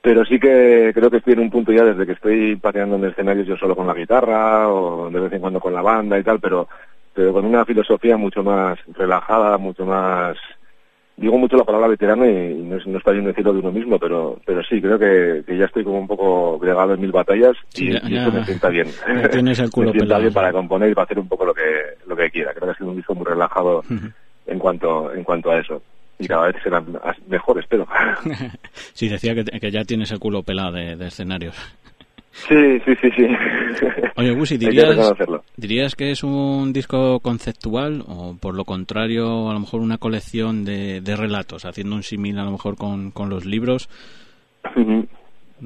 Pero 0.00 0.24
sí 0.24 0.40
que 0.40 0.90
creo 0.94 1.10
que 1.10 1.18
estoy 1.18 1.34
en 1.34 1.40
un 1.40 1.50
punto 1.50 1.72
ya 1.72 1.84
desde 1.84 2.06
que 2.06 2.12
estoy 2.12 2.56
pateando 2.56 2.96
en 2.96 3.04
escenarios 3.04 3.46
yo 3.46 3.56
solo 3.56 3.76
con 3.76 3.86
la 3.86 3.94
guitarra 3.94 4.68
o 4.68 5.10
de 5.10 5.20
vez 5.20 5.32
en 5.34 5.40
cuando 5.40 5.60
con 5.60 5.74
la 5.74 5.82
banda 5.82 6.18
y 6.18 6.24
tal, 6.24 6.40
pero 6.40 6.66
pero 7.14 7.32
con 7.32 7.44
una 7.44 7.64
filosofía 7.64 8.16
mucho 8.16 8.42
más 8.42 8.78
relajada, 8.94 9.58
mucho 9.58 9.84
más 9.84 10.36
digo 11.16 11.38
mucho 11.38 11.56
la 11.56 11.64
palabra 11.64 11.88
veterano 11.88 12.26
y 12.26 12.54
no, 12.54 12.76
está 12.98 13.12
bien 13.12 13.26
decirlo 13.26 13.52
de 13.52 13.60
uno 13.60 13.70
mismo, 13.70 13.98
pero 13.98 14.40
pero 14.44 14.62
sí, 14.64 14.80
creo 14.80 14.98
que, 14.98 15.44
ya 15.56 15.66
estoy 15.66 15.84
como 15.84 16.00
un 16.00 16.08
poco 16.08 16.58
bregado 16.58 16.94
en 16.94 17.00
mil 17.00 17.12
batallas 17.12 17.54
y, 17.74 17.94
eso 17.94 18.32
me 18.32 18.44
sienta 18.44 18.68
bien. 18.68 18.88
Tienes 19.30 19.58
el 19.58 19.70
culo 19.72 19.92
me 19.92 19.98
sienta 19.98 20.18
bien 20.18 20.32
para 20.32 20.52
componer 20.52 20.90
y 20.90 20.94
para 20.94 21.04
hacer 21.04 21.18
un 21.18 21.28
poco 21.28 21.44
lo 21.44 21.54
que 21.54 21.62
lo 22.06 22.16
que 22.16 22.30
quiera. 22.30 22.52
Creo 22.52 22.66
que 22.66 22.70
ha 22.72 22.76
sido 22.76 22.90
un 22.90 22.96
disco 22.96 23.14
muy 23.14 23.26
relajado 23.26 23.84
en 24.46 24.58
cuanto 24.58 25.12
en 25.12 25.22
cuanto 25.22 25.50
a 25.50 25.60
eso. 25.60 25.82
Y 26.18 26.28
cada 26.28 26.46
vez 26.46 26.56
será 26.62 26.82
mejor, 27.26 27.58
espero. 27.58 27.86
sí, 28.92 29.08
decía 29.08 29.34
que, 29.34 29.44
que 29.44 29.70
ya 29.70 29.84
tienes 29.84 30.12
el 30.12 30.20
culo 30.20 30.42
pelado 30.42 30.72
de 30.72 31.06
escenarios. 31.06 31.56
Sí, 32.32 32.80
sí, 32.84 32.94
sí, 33.00 33.10
sí. 33.14 33.26
Oye, 34.16 34.30
Gusi, 34.32 34.56
¿dirías, 34.56 35.14
¿dirías 35.56 35.94
que 35.94 36.10
es 36.10 36.24
un 36.24 36.72
disco 36.72 37.20
conceptual 37.20 38.02
o 38.08 38.36
por 38.40 38.54
lo 38.54 38.64
contrario 38.64 39.50
a 39.50 39.52
lo 39.52 39.60
mejor 39.60 39.80
una 39.80 39.98
colección 39.98 40.64
de, 40.64 41.00
de 41.02 41.16
relatos, 41.16 41.64
haciendo 41.66 41.94
un 41.94 42.02
símil 42.02 42.38
a 42.38 42.44
lo 42.44 42.52
mejor 42.52 42.76
con, 42.76 43.10
con 43.10 43.28
los 43.28 43.44
libros? 43.44 43.88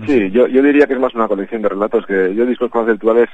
sí, 0.07 0.31
yo, 0.31 0.49
yo 0.49 0.63
diría 0.63 0.87
que 0.87 0.95
es 0.95 1.01
más 1.01 1.15
una 1.15 1.29
colección 1.29 1.63
de 1.63 1.69
relatos 1.69 2.05
que 2.05 2.35
yo 2.35 2.45
discos 2.45 2.71
conceptuales 2.71 3.29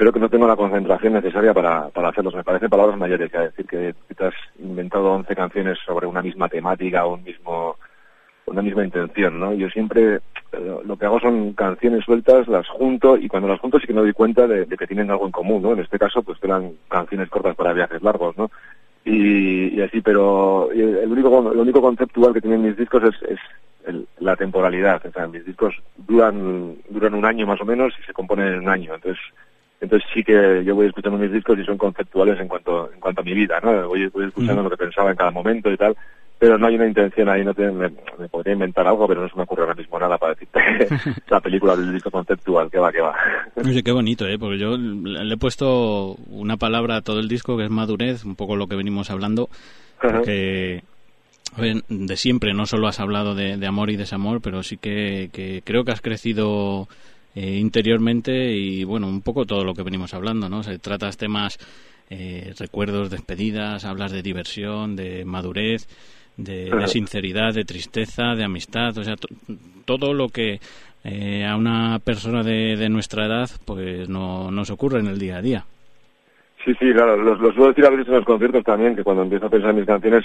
creo 0.00 0.12
que 0.12 0.20
no 0.20 0.30
tengo 0.30 0.48
la 0.48 0.56
concentración 0.56 1.12
necesaria 1.12 1.52
para, 1.52 1.90
para 1.90 2.08
hacerlos. 2.08 2.34
Me 2.34 2.42
parecen 2.42 2.70
palabras 2.70 2.96
mayores, 2.96 3.30
que 3.30 3.38
decir 3.38 3.66
que 3.66 3.94
te 4.14 4.24
has 4.24 4.34
inventado 4.58 5.12
11 5.12 5.36
canciones 5.36 5.78
sobre 5.84 6.06
una 6.06 6.22
misma 6.22 6.48
temática 6.48 7.04
o 7.04 7.16
un 7.16 7.22
mismo 7.22 7.76
una 8.50 8.62
misma 8.62 8.84
intención, 8.84 9.38
¿no? 9.38 9.54
Yo 9.54 9.68
siempre 9.70 10.16
eh, 10.52 10.80
lo 10.84 10.96
que 10.96 11.06
hago 11.06 11.20
son 11.20 11.52
canciones 11.52 12.04
sueltas, 12.04 12.48
las 12.48 12.68
junto 12.68 13.16
y 13.16 13.28
cuando 13.28 13.48
las 13.48 13.60
junto 13.60 13.78
sí 13.78 13.86
que 13.86 13.94
me 13.94 14.00
doy 14.00 14.12
cuenta 14.12 14.46
de, 14.46 14.66
que 14.66 14.86
tienen 14.86 15.10
algo 15.10 15.26
en 15.26 15.32
común, 15.32 15.62
¿no? 15.62 15.72
En 15.72 15.80
este 15.80 15.98
caso, 15.98 16.22
pues 16.22 16.38
eran 16.42 16.72
canciones 16.88 17.28
cortas 17.28 17.54
para 17.54 17.72
viajes 17.72 18.02
largos, 18.02 18.36
¿no? 18.36 18.50
Y, 19.04 19.80
así, 19.80 20.00
pero 20.02 20.70
el 20.72 21.10
único, 21.10 21.52
lo 21.54 21.62
único 21.62 21.80
conceptual 21.80 22.34
que 22.34 22.40
tienen 22.40 22.62
mis 22.62 22.76
discos 22.76 23.14
es, 23.28 23.38
la 24.18 24.36
temporalidad. 24.36 25.00
O 25.06 25.10
sea, 25.10 25.26
mis 25.26 25.44
discos 25.44 25.74
duran, 25.96 26.76
duran 26.90 27.14
un 27.14 27.24
año 27.24 27.46
más 27.46 27.60
o 27.60 27.64
menos 27.64 27.94
y 27.98 28.04
se 28.04 28.12
componen 28.12 28.48
en 28.48 28.60
un 28.60 28.68
año. 28.68 28.94
Entonces, 28.94 29.20
entonces 29.80 30.06
sí 30.12 30.22
que 30.22 30.62
yo 30.64 30.74
voy 30.74 30.86
escuchando 30.86 31.18
mis 31.18 31.32
discos 31.32 31.58
y 31.58 31.64
son 31.64 31.78
conceptuales 31.78 32.38
en 32.38 32.46
cuanto 32.46 32.92
en 32.92 33.00
cuanto 33.00 33.22
a 33.22 33.24
mi 33.24 33.32
vida, 33.32 33.58
¿no? 33.62 33.88
Voy, 33.88 34.06
voy 34.08 34.26
escuchando 34.26 34.62
lo 34.62 34.70
que 34.70 34.76
pensaba 34.76 35.10
en 35.10 35.16
cada 35.16 35.30
momento 35.30 35.72
y 35.72 35.78
tal, 35.78 35.96
pero 36.40 36.56
no 36.56 36.66
hay 36.66 36.74
una 36.74 36.86
intención 36.86 37.28
ahí, 37.28 37.44
no 37.44 37.52
te, 37.52 37.70
me, 37.70 37.90
podría 38.30 38.54
inventar 38.54 38.86
algo, 38.86 39.06
pero 39.06 39.20
no 39.20 39.28
se 39.28 39.36
me 39.36 39.42
ocurre 39.42 39.60
ahora 39.60 39.74
mismo 39.74 39.98
nada 39.98 40.16
para 40.16 40.32
decirte 40.32 40.58
la 41.28 41.38
película 41.38 41.76
del 41.76 41.92
disco 41.92 42.10
conceptual, 42.10 42.70
que 42.70 42.78
va, 42.78 42.90
que 42.90 43.02
va. 43.02 43.14
Oye, 43.56 43.82
qué 43.82 43.92
bonito, 43.92 44.26
¿eh? 44.26 44.38
Porque 44.38 44.58
yo 44.58 44.78
le 44.78 45.34
he 45.34 45.36
puesto 45.36 46.16
una 46.30 46.56
palabra 46.56 46.96
a 46.96 47.02
todo 47.02 47.20
el 47.20 47.28
disco 47.28 47.58
que 47.58 47.64
es 47.64 47.70
madurez, 47.70 48.24
un 48.24 48.36
poco 48.36 48.56
lo 48.56 48.68
que 48.68 48.76
venimos 48.76 49.10
hablando, 49.10 49.50
porque 50.00 50.82
de 51.58 52.16
siempre 52.16 52.54
no 52.54 52.64
solo 52.64 52.88
has 52.88 53.00
hablado 53.00 53.34
de, 53.34 53.66
amor 53.66 53.90
y 53.90 53.96
desamor, 53.96 54.40
pero 54.40 54.62
sí 54.62 54.78
que, 54.78 55.28
que 55.34 55.60
creo 55.62 55.84
que 55.84 55.92
has 55.92 56.00
crecido 56.00 56.88
eh, 57.34 57.58
interiormente 57.58 58.52
y 58.52 58.82
bueno, 58.84 59.08
un 59.08 59.20
poco 59.20 59.44
todo 59.44 59.62
lo 59.62 59.74
que 59.74 59.82
venimos 59.82 60.14
hablando, 60.14 60.48
¿no? 60.48 60.62
Se 60.62 60.78
tratas 60.78 61.18
temas, 61.18 61.58
eh, 62.08 62.54
recuerdos, 62.58 63.10
despedidas, 63.10 63.84
hablas 63.84 64.10
de 64.10 64.22
diversión, 64.22 64.96
de 64.96 65.26
madurez, 65.26 65.86
de, 66.44 66.86
sinceridad, 66.86 67.52
de 67.54 67.64
tristeza, 67.64 68.34
de 68.34 68.44
amistad, 68.44 68.96
o 68.98 69.04
sea, 69.04 69.14
todo 69.84 70.14
lo 70.14 70.28
que 70.28 70.60
eh, 71.04 71.46
a 71.46 71.56
una 71.56 71.98
persona 71.98 72.42
de, 72.42 72.76
de, 72.76 72.88
nuestra 72.88 73.26
edad 73.26 73.48
pues 73.64 74.08
no 74.08 74.50
nos 74.50 74.70
ocurre 74.70 75.00
en 75.00 75.06
el 75.06 75.18
día 75.18 75.36
a 75.36 75.42
día. 75.42 75.64
Sí, 76.64 76.74
sí, 76.78 76.92
claro, 76.92 77.16
los, 77.16 77.40
los 77.40 77.54
suelo 77.54 77.68
decir 77.68 77.86
a 77.86 77.90
veces 77.90 78.08
en 78.08 78.14
los 78.14 78.24
conciertos 78.24 78.64
también, 78.64 78.94
que 78.94 79.04
cuando 79.04 79.22
empiezo 79.22 79.46
a 79.46 79.50
pensar 79.50 79.70
en 79.70 79.76
mis 79.76 79.86
canciones 79.86 80.24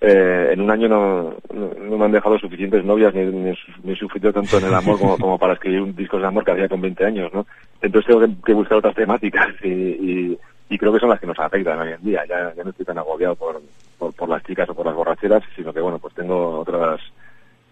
eh, 0.00 0.50
en 0.52 0.60
un 0.60 0.70
año 0.70 0.88
no, 0.88 1.34
no, 1.52 1.98
me 1.98 2.04
han 2.04 2.12
dejado 2.12 2.38
suficientes 2.38 2.84
novias 2.84 3.12
ni, 3.14 3.24
ni, 3.24 3.52
ni 3.82 3.96
sufrido 3.96 4.32
tanto 4.32 4.58
en 4.58 4.66
el 4.66 4.74
amor 4.74 4.96
como, 4.96 5.18
como, 5.18 5.38
para 5.38 5.54
escribir 5.54 5.82
un 5.82 5.96
disco 5.96 6.20
de 6.20 6.26
amor 6.26 6.44
que 6.44 6.52
hacía 6.52 6.68
con 6.68 6.80
20 6.80 7.04
años, 7.04 7.32
¿no? 7.34 7.46
Entonces 7.82 8.06
tengo 8.06 8.20
que, 8.44 8.52
buscar 8.52 8.78
otras 8.78 8.94
temáticas 8.94 9.48
y, 9.62 9.68
y, 9.68 10.38
y, 10.70 10.78
creo 10.78 10.92
que 10.92 11.00
son 11.00 11.08
las 11.08 11.18
que 11.18 11.26
nos 11.26 11.38
afectan 11.38 11.80
hoy 11.80 11.92
en 11.92 12.04
día. 12.04 12.22
Ya, 12.28 12.54
ya 12.54 12.62
no 12.62 12.70
estoy 12.70 12.86
tan 12.86 12.98
agobiado 12.98 13.34
por, 13.34 13.60
por, 13.98 14.14
por 14.14 14.28
las 14.28 14.42
chicas 14.44 14.68
o 14.68 14.74
por 14.74 14.86
las 14.86 14.94
borracheras, 14.94 15.42
sino 15.56 15.72
que, 15.72 15.80
bueno, 15.80 15.98
pues 15.98 16.14
tengo 16.14 16.60
otras 16.60 17.00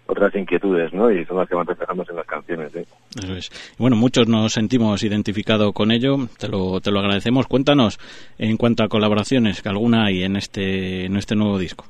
otras 0.08 0.34
inquietudes, 0.36 0.92
¿no? 0.92 1.10
Y 1.10 1.24
son 1.24 1.38
las 1.38 1.48
que 1.48 1.54
van 1.54 1.66
reflejándose 1.66 2.12
en 2.12 2.16
las 2.16 2.26
canciones, 2.26 2.74
¿eh? 2.76 2.86
Eso 3.16 3.34
es. 3.34 3.74
Bueno, 3.78 3.96
muchos 3.96 4.28
nos 4.28 4.52
sentimos 4.52 5.02
identificados 5.02 5.72
con 5.72 5.90
ello, 5.90 6.16
te 6.38 6.48
lo, 6.48 6.80
te 6.80 6.90
lo 6.90 7.00
agradecemos. 7.00 7.46
Cuéntanos, 7.46 7.98
en 8.38 8.56
cuanto 8.56 8.84
a 8.84 8.88
colaboraciones, 8.88 9.62
que 9.62 9.68
alguna 9.68 10.06
hay 10.06 10.22
en 10.22 10.36
este, 10.36 11.06
en 11.06 11.16
este 11.16 11.34
nuevo 11.34 11.58
disco. 11.58 11.86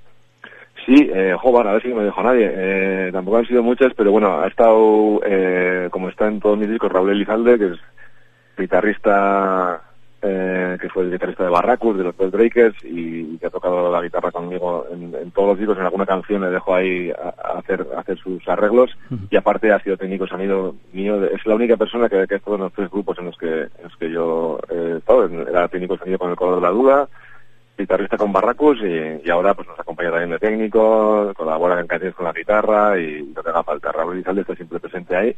Sí, 0.87 1.11
eh, 1.13 1.35
joder, 1.39 1.67
a 1.67 1.73
ver 1.75 1.83
si 1.83 1.89
no 1.89 1.97
me 1.97 2.05
dejo 2.05 2.23
nadie. 2.23 2.49
Eh, 2.55 3.11
tampoco 3.13 3.39
han 3.39 3.47
sido 3.47 3.63
muchas, 3.63 3.93
pero 3.95 4.13
bueno, 4.13 4.41
ha 4.41 4.47
estado, 4.47 5.21
eh, 5.27 5.89
como 5.91 6.09
está 6.09 6.29
en 6.29 6.41
todos 6.41 6.57
mis 6.57 6.71
discos, 6.71 6.93
Raúl 6.93 7.11
Elizalde, 7.11 7.59
que 7.59 7.67
es 7.67 7.79
guitarrista, 8.57 9.83
eh, 10.27 10.79
que 10.81 10.89
fue 10.89 11.05
el 11.05 11.13
guitarrista 11.13 11.45
de 11.45 11.51
Barracus, 11.51 11.97
de 11.97 12.05
los 12.05 12.17
Bell 12.17 12.31
Breakers, 12.31 12.77
y, 12.85 13.39
que 13.39 13.47
ha 13.47 13.51
tocado 13.51 13.93
la 13.93 14.03
guitarra 14.03 14.31
conmigo 14.31 14.87
en, 14.91 15.31
todos 15.31 15.51
los 15.51 15.59
discos, 15.59 15.79
en 15.79 15.85
alguna 15.85 16.07
canción 16.07 16.43
le 16.43 16.51
dejo 16.51 16.75
ahí 16.75 17.11
a, 17.11 17.59
hacer, 17.59 17.87
hacer 17.97 18.19
sus 18.19 18.47
arreglos, 18.49 18.97
y 19.31 19.37
aparte 19.37 19.73
ha 19.73 19.81
sido 19.81 19.97
técnico 19.97 20.27
sonido 20.27 20.75
mío, 20.93 21.25
es 21.25 21.45
la 21.47 21.55
única 21.55 21.77
persona 21.77 22.09
que, 22.09 22.27
que 22.27 22.35
ha 22.35 22.39
estado 22.39 22.57
en 22.57 22.63
los 22.63 22.73
tres 22.73 22.91
grupos 22.91 23.19
en 23.19 23.27
los 23.27 23.37
que, 23.37 23.63
en 23.63 23.83
los 23.83 23.97
que 23.97 24.11
yo 24.11 24.59
he 24.69 24.99
estado, 24.99 25.27
era 25.27 25.69
técnico 25.69 25.97
sonido 25.97 26.19
con 26.19 26.31
el 26.31 26.37
color 26.37 26.57
de 26.57 26.63
la 26.63 26.71
duda, 26.71 27.09
guitarrista 27.77 28.17
con 28.17 28.33
Barracus 28.33 28.79
y, 28.83 29.31
ahora 29.31 29.55
pues 29.55 29.69
nos 29.69 29.79
acompaña 29.79 30.11
también 30.11 30.31
de 30.31 30.39
técnico, 30.39 31.33
colabora 31.37 31.81
en 31.81 31.87
canciones 31.87 32.17
con 32.17 32.25
la 32.25 32.33
guitarra 32.33 32.99
y 32.99 33.33
lo 33.35 33.43
que 33.43 33.51
haga 33.51 33.63
falta. 33.63 33.93
Raúl 33.93 34.19
Izalde 34.19 34.41
está 34.43 34.55
siempre 34.55 34.81
presente 34.81 35.15
ahí. 35.15 35.37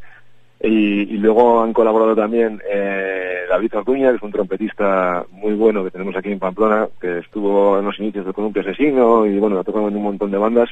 Y, 0.61 1.17
luego 1.19 1.63
han 1.63 1.73
colaborado 1.73 2.17
también 2.17 2.61
eh, 2.69 3.43
David 3.49 3.77
Orduña, 3.77 4.11
que 4.11 4.17
es 4.17 4.23
un 4.23 4.33
trompetista 4.33 5.25
muy 5.31 5.55
bueno 5.55 5.85
que 5.85 5.91
tenemos 5.91 6.17
aquí 6.17 6.33
en 6.33 6.39
Pamplona, 6.39 6.89
que 7.01 7.19
estuvo 7.19 7.79
en 7.79 7.85
los 7.85 7.99
inicios 8.01 8.27
de 8.27 8.33
Columpio 8.33 8.63
Asesino 8.63 9.25
y 9.27 9.39
bueno, 9.39 9.59
ha 9.59 9.65
tocado 9.65 9.89
en 9.89 9.97
un 9.97 10.03
montón 10.03 10.31
de 10.31 10.39
bandas 10.39 10.71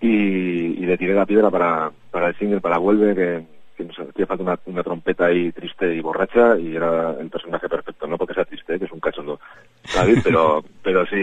y, 0.00 0.08
y 0.08 0.86
le 0.86 0.96
tiré 0.96 1.14
la 1.14 1.26
piedra 1.26 1.50
para, 1.50 1.90
para 2.10 2.28
el 2.28 2.36
single, 2.36 2.60
para 2.60 2.78
Vuelve, 2.78 3.14
que 3.14 3.56
que 3.76 3.84
nos 3.84 3.98
hacía 3.98 4.26
falta 4.26 4.58
una, 4.66 4.82
trompeta 4.82 5.26
ahí 5.26 5.52
triste 5.52 5.94
y 5.94 6.00
borracha 6.00 6.58
y 6.58 6.74
era 6.74 7.14
el 7.20 7.28
personaje 7.28 7.68
perfecto, 7.68 8.06
no 8.06 8.16
porque 8.16 8.34
sea 8.34 8.44
triste, 8.44 8.78
que 8.78 8.86
es 8.86 8.92
un 8.92 9.00
cachondo 9.00 9.38
David, 9.94 10.18
pero, 10.24 10.64
pero 10.82 11.06
sí, 11.06 11.22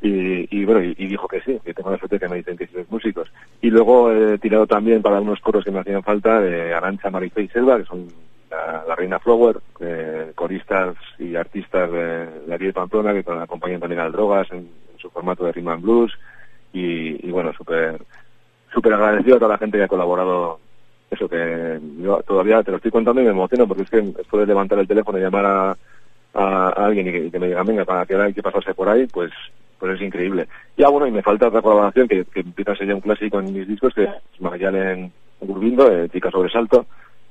y, 0.00 0.60
y 0.60 0.64
bueno, 0.64 0.82
y, 0.82 0.94
dijo 0.94 1.26
que 1.26 1.40
sí, 1.40 1.58
que 1.64 1.72
tengo 1.72 1.90
la 1.90 1.98
suerte 1.98 2.18
que 2.18 2.28
me 2.28 2.36
dicen 2.36 2.56
que 2.56 2.68
los 2.72 2.90
músicos. 2.90 3.32
Y 3.62 3.70
luego 3.70 4.12
he 4.12 4.38
tirado 4.38 4.66
también 4.66 5.02
para 5.02 5.20
unos 5.20 5.40
coros 5.40 5.64
que 5.64 5.70
me 5.70 5.80
hacían 5.80 6.02
falta 6.02 6.40
de 6.40 6.74
Arancha, 6.74 7.10
Marifé 7.10 7.42
y 7.42 7.48
Selva, 7.48 7.78
que 7.78 7.84
son 7.84 8.06
la, 8.50 8.94
Reina 8.94 9.18
Flower, 9.18 9.58
eh, 9.80 10.32
coristas 10.34 10.96
y 11.18 11.34
artistas 11.34 11.90
de, 11.90 12.26
de 12.46 12.58
de 12.58 12.72
Pamplona, 12.72 13.12
que 13.14 13.30
acompañan 13.30 13.80
también 13.80 14.00
al 14.00 14.12
Drogas 14.12 14.50
en, 14.52 14.68
su 14.98 15.10
formato 15.10 15.44
de 15.44 15.52
Rhythm 15.52 15.82
Blues, 15.82 16.12
y, 16.72 17.30
bueno, 17.30 17.52
súper 17.52 17.98
súper 18.72 18.92
agradecido 18.92 19.36
a 19.36 19.38
toda 19.38 19.52
la 19.52 19.58
gente 19.58 19.78
que 19.78 19.84
ha 19.84 19.88
colaborado 19.88 20.58
eso 21.10 21.28
que 21.28 21.80
yo 21.98 22.20
todavía 22.26 22.62
te 22.62 22.70
lo 22.70 22.78
estoy 22.78 22.90
contando 22.90 23.22
y 23.22 23.24
me 23.24 23.30
emociono 23.30 23.66
porque 23.66 23.84
es 23.84 23.90
que 23.90 24.02
de 24.02 24.46
levantar 24.46 24.78
el 24.78 24.88
teléfono 24.88 25.16
y 25.16 25.22
llamar 25.22 25.46
a, 25.46 25.76
a, 26.36 26.68
alguien 26.70 27.08
y 27.08 27.30
que, 27.30 27.38
me 27.38 27.48
diga, 27.48 27.62
venga, 27.62 27.84
para 27.84 28.04
que 28.06 28.14
hay 28.14 28.34
que 28.34 28.42
pasarse 28.42 28.74
por 28.74 28.88
ahí, 28.88 29.06
pues 29.06 29.32
pues 29.78 29.94
es 29.94 30.00
increíble. 30.00 30.48
Y 30.76 30.84
ah, 30.84 30.88
bueno, 30.88 31.06
y 31.06 31.10
me 31.10 31.22
falta 31.22 31.48
otra 31.48 31.60
colaboración 31.60 32.08
que, 32.08 32.24
que 32.24 32.40
empieza 32.40 32.72
a 32.72 32.76
ser 32.76 32.88
ya 32.88 32.94
un 32.94 33.02
clásico 33.02 33.38
en 33.40 33.52
mis 33.52 33.68
discos, 33.68 33.92
que 33.92 34.04
es 34.04 34.40
Magallalen 34.40 35.12
Gurbindo, 35.38 35.92
eh, 35.92 36.08
Chica 36.08 36.30
Sobresalto, 36.30 36.86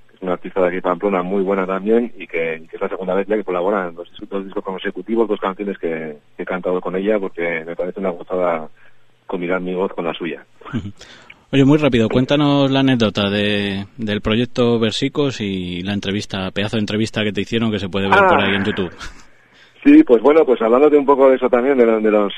que 0.08 0.16
es 0.16 0.22
una 0.22 0.34
artista 0.34 0.62
de 0.62 0.68
aquí 0.68 0.76
de 0.76 0.82
Pamplona 0.84 1.24
muy 1.24 1.42
buena 1.42 1.66
también 1.66 2.14
y 2.16 2.28
que, 2.28 2.54
es 2.72 2.82
la 2.82 2.90
segunda 2.90 3.16
vez 3.16 3.28
ya 3.28 3.36
que 3.36 3.44
colabora 3.44 3.88
en 3.88 3.96
dos, 3.96 4.12
dos 4.30 4.46
discos 4.46 4.64
consecutivos, 4.64 5.28
dos 5.28 5.40
canciones 5.40 5.78
que, 5.80 6.18
que, 6.38 6.44
he 6.44 6.46
cantado 6.46 6.80
con 6.82 6.96
ella 6.96 7.18
porque 7.20 7.64
me 7.66 7.76
parece 7.76 8.00
una 8.00 8.10
gozada 8.10 8.70
combinar 9.26 9.60
mi 9.60 9.74
voz 9.74 9.92
con 9.94 10.06
la 10.06 10.14
suya. 10.14 10.46
Oye, 11.52 11.64
muy 11.64 11.78
rápido, 11.78 12.10
cuéntanos 12.10 12.72
la 12.72 12.80
anécdota 12.80 13.30
de, 13.30 13.86
del 13.98 14.22
proyecto 14.22 14.80
Versicos 14.80 15.40
y 15.42 15.84
la 15.84 15.94
entrevista, 15.94 16.50
pedazo 16.52 16.78
de 16.78 16.82
entrevista 16.82 17.24
que 17.24 17.32
te 17.32 17.42
hicieron 17.42 17.72
que 17.72 17.80
se 17.80 17.88
puede 17.88 18.10
ver 18.10 18.20
por 18.20 18.42
ahí 18.42 18.56
en 18.56 18.62
ah. 18.62 18.66
YouTube. 18.66 18.92
Sí, 19.84 20.04
pues 20.04 20.22
bueno, 20.22 20.44
pues 20.44 20.60
hablándote 20.62 20.98
un 20.98 21.06
poco 21.06 21.30
de 21.30 21.36
eso 21.36 21.48
también, 21.48 21.78
de, 21.78 21.86
de 21.86 22.12
los 22.12 22.34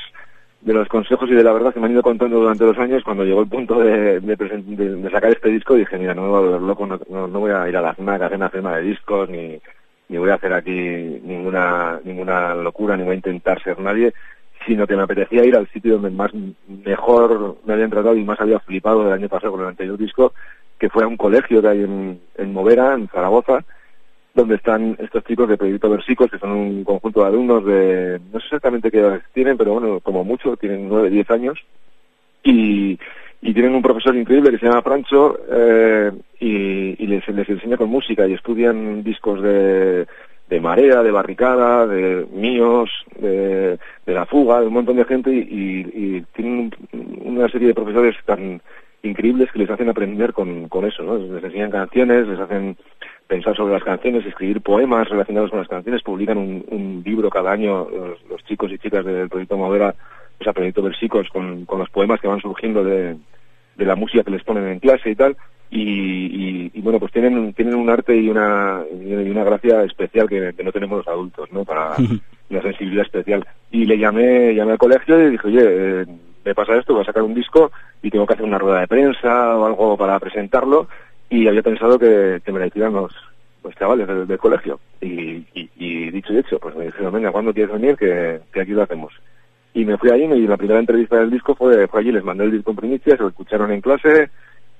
de 0.60 0.72
los 0.72 0.88
consejos 0.88 1.28
y 1.30 1.34
de 1.34 1.44
la 1.44 1.52
verdad 1.52 1.72
que 1.72 1.80
me 1.80 1.86
han 1.86 1.92
ido 1.92 2.02
contando 2.02 2.40
durante 2.40 2.64
los 2.64 2.76
años, 2.78 3.02
cuando 3.04 3.24
llegó 3.24 3.42
el 3.42 3.48
punto 3.48 3.78
de, 3.78 4.20
de, 4.20 5.10
sacar 5.10 5.30
este 5.30 5.50
disco, 5.50 5.74
dije, 5.74 5.96
mira, 5.98 6.14
no 6.14 6.22
me 6.22 6.28
voy 6.28 6.38
a 6.38 6.46
volver 6.46 6.60
loco, 6.62 6.86
no, 6.86 7.28
no, 7.28 7.40
voy 7.40 7.52
a 7.52 7.68
ir 7.68 7.76
a 7.76 7.80
la 7.80 7.94
FNAC 7.94 8.22
a 8.22 8.26
hacer 8.26 8.36
una 8.36 8.50
firma 8.50 8.76
de 8.76 8.82
discos, 8.82 9.28
ni, 9.30 9.58
ni 10.08 10.18
voy 10.18 10.30
a 10.30 10.34
hacer 10.34 10.52
aquí 10.52 10.72
ninguna, 10.72 12.00
ninguna 12.04 12.54
locura, 12.56 12.96
ni 12.96 13.04
voy 13.04 13.12
a 13.12 13.16
intentar 13.16 13.62
ser 13.62 13.78
nadie, 13.78 14.12
sino 14.66 14.86
que 14.86 14.96
me 14.96 15.02
apetecía 15.02 15.44
ir 15.44 15.56
al 15.56 15.68
sitio 15.68 15.94
donde 15.94 16.10
más 16.10 16.30
mejor 16.84 17.58
me 17.64 17.74
habían 17.74 17.90
tratado 17.90 18.16
y 18.16 18.24
más 18.24 18.40
había 18.40 18.58
flipado 18.60 19.06
el 19.06 19.12
año 19.12 19.28
pasado 19.28 19.52
con 19.52 19.62
el 19.62 19.68
anterior 19.68 19.96
disco, 19.96 20.32
que 20.78 20.88
fue 20.88 21.04
a 21.04 21.08
un 21.08 21.16
colegio 21.16 21.60
que 21.60 21.68
hay 21.68 21.82
en, 21.82 22.20
en 22.36 22.52
Movera, 22.52 22.94
en 22.94 23.08
Zaragoza, 23.08 23.64
donde 24.34 24.56
están 24.56 24.96
estos 25.00 25.24
chicos 25.24 25.48
de 25.48 25.56
Proyecto 25.56 25.90
Versicos, 25.90 26.30
que 26.30 26.38
son 26.38 26.52
un 26.52 26.84
conjunto 26.84 27.20
de 27.20 27.26
alumnos 27.26 27.64
de, 27.64 28.20
no 28.32 28.38
sé 28.38 28.46
exactamente 28.46 28.90
qué 28.90 28.98
edad 29.00 29.20
tienen, 29.32 29.56
pero 29.56 29.72
bueno, 29.72 30.00
como 30.00 30.22
mucho, 30.24 30.56
tienen 30.56 30.88
nueve, 30.88 31.10
diez 31.10 31.28
años, 31.30 31.58
y, 32.44 32.98
y 33.40 33.52
tienen 33.52 33.74
un 33.74 33.82
profesor 33.82 34.14
increíble 34.14 34.50
que 34.50 34.58
se 34.58 34.66
llama 34.66 34.82
Francho, 34.82 35.38
eh, 35.50 36.12
y, 36.38 37.02
y 37.02 37.06
les, 37.06 37.26
les 37.28 37.48
enseña 37.48 37.76
con 37.76 37.90
música 37.90 38.28
y 38.28 38.34
estudian 38.34 39.02
discos 39.02 39.42
de 39.42 40.06
de 40.48 40.60
Marea, 40.60 41.02
de 41.02 41.10
Barricada, 41.10 41.86
de 41.86 42.26
Míos, 42.32 42.90
de, 43.18 43.78
La 44.06 44.26
Fuga, 44.26 44.60
de 44.60 44.66
un 44.66 44.72
montón 44.72 44.96
de 44.96 45.04
gente 45.04 45.30
y, 45.30 45.86
y, 45.92 46.24
tienen 46.34 46.72
una 47.22 47.48
serie 47.48 47.68
de 47.68 47.74
profesores 47.74 48.16
tan 48.24 48.60
increíbles 49.02 49.50
que 49.52 49.58
les 49.58 49.70
hacen 49.70 49.88
aprender 49.88 50.32
con, 50.32 50.68
con 50.68 50.84
eso, 50.86 51.02
¿no? 51.02 51.18
Les 51.18 51.44
enseñan 51.44 51.70
canciones, 51.70 52.26
les 52.26 52.40
hacen 52.40 52.76
pensar 53.26 53.54
sobre 53.54 53.74
las 53.74 53.84
canciones, 53.84 54.24
escribir 54.24 54.62
poemas 54.62 55.08
relacionados 55.08 55.50
con 55.50 55.58
las 55.58 55.68
canciones, 55.68 56.02
publican 56.02 56.38
un, 56.38 56.64
un 56.70 57.02
libro 57.04 57.28
cada 57.28 57.52
año 57.52 57.86
los, 58.28 58.44
chicos 58.44 58.72
y 58.72 58.78
chicas 58.78 59.04
del 59.04 59.28
proyecto 59.28 59.58
Madera, 59.58 59.94
o 60.40 60.44
sea, 60.44 60.54
proyecto 60.54 60.82
Versicos, 60.82 61.28
con, 61.28 61.66
con 61.66 61.78
los 61.78 61.90
poemas 61.90 62.20
que 62.20 62.28
van 62.28 62.40
surgiendo 62.40 62.82
de, 62.82 63.16
de 63.76 63.84
la 63.84 63.96
música 63.96 64.24
que 64.24 64.30
les 64.30 64.44
ponen 64.44 64.66
en 64.66 64.78
clase 64.78 65.10
y 65.10 65.14
tal 65.14 65.36
y, 65.70 66.70
y, 66.72 66.80
bueno 66.80 66.98
pues 66.98 67.12
tienen 67.12 67.52
tienen 67.52 67.74
un 67.74 67.90
arte 67.90 68.16
y 68.16 68.28
una 68.28 68.82
y 68.90 69.12
una 69.12 69.44
gracia 69.44 69.82
especial 69.84 70.28
que, 70.28 70.54
no 70.62 70.72
tenemos 70.72 70.98
los 70.98 71.08
adultos 71.08 71.50
no 71.52 71.64
para 71.64 71.94
una 72.50 72.62
sensibilidad 72.62 73.04
especial. 73.04 73.46
Y 73.70 73.84
le 73.84 73.98
llamé 73.98 74.54
llamé 74.54 74.72
al 74.72 74.78
colegio 74.78 75.20
y 75.20 75.30
dije 75.30 75.46
oye 75.46 75.60
eh, 75.62 76.06
me 76.44 76.54
pasa 76.54 76.76
esto 76.76 76.94
voy 76.94 77.02
a 77.02 77.06
sacar 77.06 77.22
un 77.22 77.34
disco 77.34 77.70
y 78.02 78.10
tengo 78.10 78.26
que 78.26 78.34
hacer 78.34 78.46
una 78.46 78.58
rueda 78.58 78.80
de 78.80 78.88
prensa 78.88 79.56
o 79.56 79.66
algo 79.66 79.96
para 79.96 80.18
presentarlo 80.18 80.88
y 81.28 81.46
había 81.46 81.62
pensado 81.62 81.98
que, 81.98 82.40
que 82.44 82.52
me 82.52 82.60
la 82.60 82.66
hicieran 82.66 82.94
los 82.94 83.12
los 83.62 83.74
chavales 83.74 84.06
del, 84.06 84.38
colegio. 84.38 84.78
Y, 85.00 85.44
y, 85.52 86.10
dicho 86.10 86.32
y 86.32 86.38
hecho 86.38 86.58
pues 86.58 86.74
me 86.76 86.86
dijeron 86.86 87.12
venga 87.12 87.32
¿cuándo 87.32 87.52
quieres 87.52 87.72
venir 87.72 87.96
que, 87.96 88.40
que 88.52 88.60
aquí 88.62 88.72
lo 88.72 88.82
hacemos 88.82 89.12
y 89.74 89.84
me 89.84 89.98
fui 89.98 90.10
allí 90.10 90.24
y 90.24 90.46
la 90.46 90.56
primera 90.56 90.80
entrevista 90.80 91.16
del 91.16 91.30
disco 91.30 91.54
fue, 91.54 91.86
fue 91.86 92.00
allí 92.00 92.12
les 92.12 92.24
mandé 92.24 92.44
el 92.44 92.52
disco 92.52 92.70
en 92.70 92.76
primicia 92.76 93.16
se 93.16 93.22
lo 93.22 93.28
escucharon 93.28 93.70
en 93.70 93.80
clase 93.80 94.30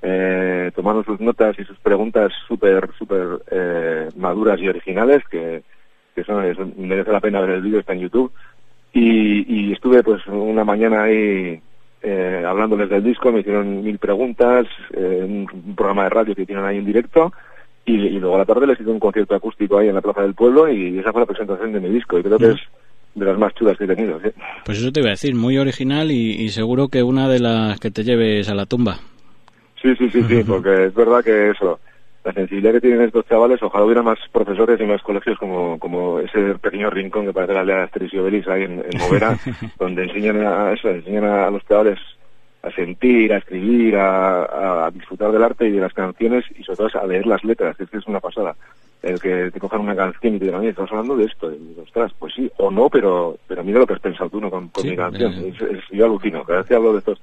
eh, 0.03 0.71
tomaron 0.75 1.05
sus 1.05 1.21
notas 1.21 1.59
y 1.59 1.65
sus 1.65 1.79
preguntas 1.79 2.33
súper, 2.47 2.91
súper 2.97 3.41
eh, 3.51 4.09
maduras 4.17 4.61
y 4.61 4.69
originales, 4.69 5.23
que, 5.31 5.63
que. 6.15 6.21
Es- 6.21 6.77
merece 6.77 7.13
la 7.13 7.21
pena 7.21 7.41
ver 7.41 7.51
el 7.51 7.63
vídeo, 7.63 7.81
está 7.81 7.93
en 7.95 8.01
YouTube. 8.01 8.33
Y, 8.93 9.71
y 9.71 9.73
estuve 9.73 10.03
pues 10.03 10.27
una 10.27 10.65
mañana 10.65 11.05
ahí 11.05 11.61
eh, 12.03 12.45
hablándoles 12.47 12.89
del 12.89 13.03
disco, 13.03 13.33
me 13.33 13.41
hicieron 13.41 13.83
mil 13.83 13.99
preguntas, 13.99 14.67
eh, 14.93 15.25
un, 15.25 15.75
programa 15.75 16.05
de 16.05 16.11
radio 16.11 16.35
que 16.35 16.47
tienen 16.47 16.65
ahí 16.65 16.79
en 16.79 16.87
directo. 16.87 17.33
Y, 17.85 17.97
luego 18.19 18.37
a 18.37 18.41
la 18.41 18.45
tarde 18.45 18.67
les 18.67 18.79
hice 18.79 18.91
un 18.91 19.01
concierto 19.01 19.35
acústico 19.35 19.79
ahí 19.79 19.89
en 19.89 19.95
la 19.95 20.03
Plaza 20.03 20.21
del 20.21 20.35
Pueblo 20.35 20.71
y 20.71 20.99
esa 20.99 21.11
fue 21.11 21.23
la 21.23 21.27
presentación 21.27 21.73
de 21.73 21.81
mi 21.81 21.89
disco. 21.89 22.19
Y 22.19 22.23
creo 22.23 22.39
que 22.39 22.51
es 22.51 22.61
de 23.15 23.25
las 23.25 23.39
más 23.39 23.55
chulas 23.55 23.79
que 23.79 23.85
he 23.85 23.87
tenido. 23.87 24.21
Pues 24.65 24.79
eso 24.79 24.93
te 24.93 25.01
iba 25.01 25.09
a 25.09 25.13
decir, 25.13 25.35
muy 25.35 25.57
original 25.57 26.11
y 26.11 26.49
seguro 26.51 26.89
que 26.89 27.03
una 27.03 27.29
de 27.29 27.41
las 27.41 27.81
que 27.81 27.91
te 27.91 28.05
lleves 28.05 28.51
a 28.51 28.55
la 28.55 28.67
tumba. 28.67 28.99
Sí, 29.83 29.95
sí, 29.97 30.11
sí, 30.11 30.23
sí, 30.29 30.45
porque 30.45 30.87
es 30.87 30.95
verdad 30.95 31.23
que 31.25 31.51
eso, 31.51 31.79
la 32.25 32.33
sensibilidad 32.33 32.73
que 32.73 32.81
tienen 32.81 33.03
estos 33.03 33.27
chavales, 33.27 33.63
ojalá 33.63 33.85
hubiera 33.85 34.03
más 34.03 34.19
profesores 34.33 34.81
y 34.81 34.85
más 34.85 35.01
colegios 35.03 35.39
como, 35.39 35.79
como 35.79 36.19
ese 36.21 36.55
pequeño 36.59 36.91
rincón 36.91 37.27
que 37.27 37.33
parece 37.33 37.55
la 37.55 37.61
aldea 37.61 37.77
de 37.77 37.83
Asterix 37.85 38.13
y 38.15 38.19
Obelix 38.19 38.49
ahí 38.49 38.65
en, 38.65 38.85
en 38.85 38.99
Movera, 38.99 39.37
donde 39.79 40.05
enseñan 40.05 40.45
a 40.45 40.73
eso, 40.73 40.89
enseñan 40.89 41.25
a 41.25 41.51
los 41.51 41.65
chavales 41.67 41.99
a 42.63 42.73
sentir, 42.73 43.33
a 43.33 43.37
escribir, 43.39 43.97
a, 43.97 44.87
a 44.87 44.91
disfrutar 44.91 45.31
del 45.31 45.45
arte 45.45 45.69
y 45.69 45.71
de 45.73 45.81
las 45.81 45.95
canciones 45.95 46.45
y 46.59 46.65
sobre 46.65 46.77
todo 46.89 47.01
a 47.01 47.07
leer 47.07 47.25
las 47.25 47.45
letras, 47.45 47.77
que 47.77 47.85
es 47.85 47.91
que 47.91 47.99
es 47.99 48.07
una 48.09 48.19
pasada. 48.21 48.57
El 49.01 49.21
que 49.21 49.53
te 49.53 49.61
cojan 49.61 49.81
una 49.83 49.95
canción 49.95 50.35
y 50.35 50.39
te 50.41 50.47
digan, 50.47 50.59
oye, 50.61 50.71
estamos 50.71 50.91
hablando 50.91 51.17
de 51.17 51.27
esto, 51.27 51.53
y 51.53 51.77
ostras, 51.81 52.11
pues 52.19 52.35
sí, 52.35 52.51
o 52.59 52.69
no, 52.73 52.91
pero 52.91 53.37
pero 53.47 53.63
mira 53.63 53.79
lo 53.79 53.87
que 53.87 53.95
has 53.95 54.01
pensado 54.01 54.29
tú 54.29 54.41
¿no? 54.41 54.51
con, 54.51 54.69
con 54.71 54.83
Sí, 54.83 54.91
mi 54.91 54.97
canción. 54.97 55.33
Es- 55.47 55.61
es- 55.61 55.85
yo 55.93 56.05
alucino, 56.07 56.43
cada 56.43 56.59
vez 56.59 56.67
que 56.69 56.75
hablo 56.75 56.93
de 56.95 56.99
estos 56.99 57.21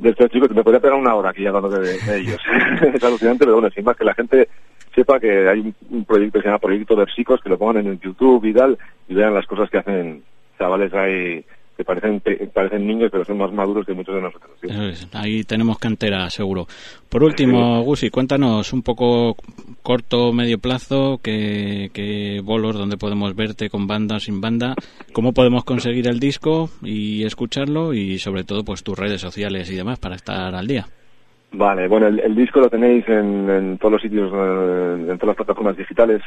de 0.00 0.10
estos 0.10 0.30
chicos, 0.30 0.50
me 0.50 0.62
podría 0.62 0.80
pegar 0.80 0.98
una 0.98 1.14
hora 1.14 1.30
aquí 1.30 1.46
hablando 1.46 1.68
de, 1.68 1.98
de 1.98 2.18
ellos. 2.18 2.40
es 2.94 3.04
alucinante, 3.04 3.44
pero 3.44 3.54
bueno, 3.54 3.70
sin 3.70 3.84
más 3.84 3.96
que 3.96 4.04
la 4.04 4.14
gente 4.14 4.48
sepa 4.94 5.20
que 5.20 5.48
hay 5.48 5.74
un, 5.90 6.04
proyecto 6.04 6.38
que 6.38 6.42
se 6.42 6.48
llama 6.48 6.58
Proyecto 6.58 6.96
Versicos, 6.96 7.40
que 7.40 7.48
lo 7.48 7.58
pongan 7.58 7.86
en 7.86 7.98
YouTube 7.98 8.44
y 8.44 8.52
tal, 8.52 8.78
y 9.08 9.14
vean 9.14 9.34
las 9.34 9.46
cosas 9.46 9.70
que 9.70 9.78
hacen 9.78 10.22
chavales 10.58 10.92
ahí 10.94 11.44
que 11.76 11.84
parecen 11.84 12.22
parecen 12.52 12.86
niños, 12.86 13.10
pero 13.10 13.24
son 13.24 13.38
más 13.38 13.52
maduros 13.52 13.86
que 13.86 13.94
muchos 13.94 14.14
de 14.14 14.22
nosotros. 14.22 14.50
¿sí? 14.60 14.68
Eso 14.70 14.82
es, 14.84 15.08
ahí 15.14 15.42
tenemos 15.44 15.78
cantera, 15.78 16.28
seguro. 16.30 16.66
Por 17.08 17.22
último, 17.24 17.82
Gusi, 17.82 18.10
cuéntanos 18.10 18.72
un 18.72 18.82
poco 18.82 19.36
corto, 19.82 20.32
medio 20.32 20.58
plazo, 20.58 21.18
qué, 21.22 21.90
qué 21.92 22.40
bolos, 22.42 22.76
donde 22.76 22.96
podemos 22.96 23.34
verte 23.34 23.70
con 23.70 23.86
banda 23.86 24.16
o 24.16 24.20
sin 24.20 24.40
banda, 24.40 24.74
cómo 25.12 25.32
podemos 25.32 25.64
conseguir 25.64 26.08
el 26.08 26.20
disco 26.20 26.70
y 26.82 27.24
escucharlo 27.24 27.94
y 27.94 28.18
sobre 28.18 28.44
todo 28.44 28.64
pues 28.64 28.82
tus 28.82 28.98
redes 28.98 29.20
sociales 29.20 29.70
y 29.70 29.76
demás 29.76 29.98
para 29.98 30.16
estar 30.16 30.54
al 30.54 30.66
día. 30.66 30.86
Vale, 31.54 31.86
bueno, 31.86 32.06
el, 32.06 32.18
el 32.20 32.34
disco 32.34 32.60
lo 32.60 32.70
tenéis 32.70 33.06
en, 33.08 33.48
en 33.50 33.78
todos 33.78 33.92
los 33.92 34.02
sitios, 34.02 34.32
en 34.32 35.18
todas 35.18 35.28
las 35.28 35.36
plataformas 35.36 35.76
digitales, 35.76 36.22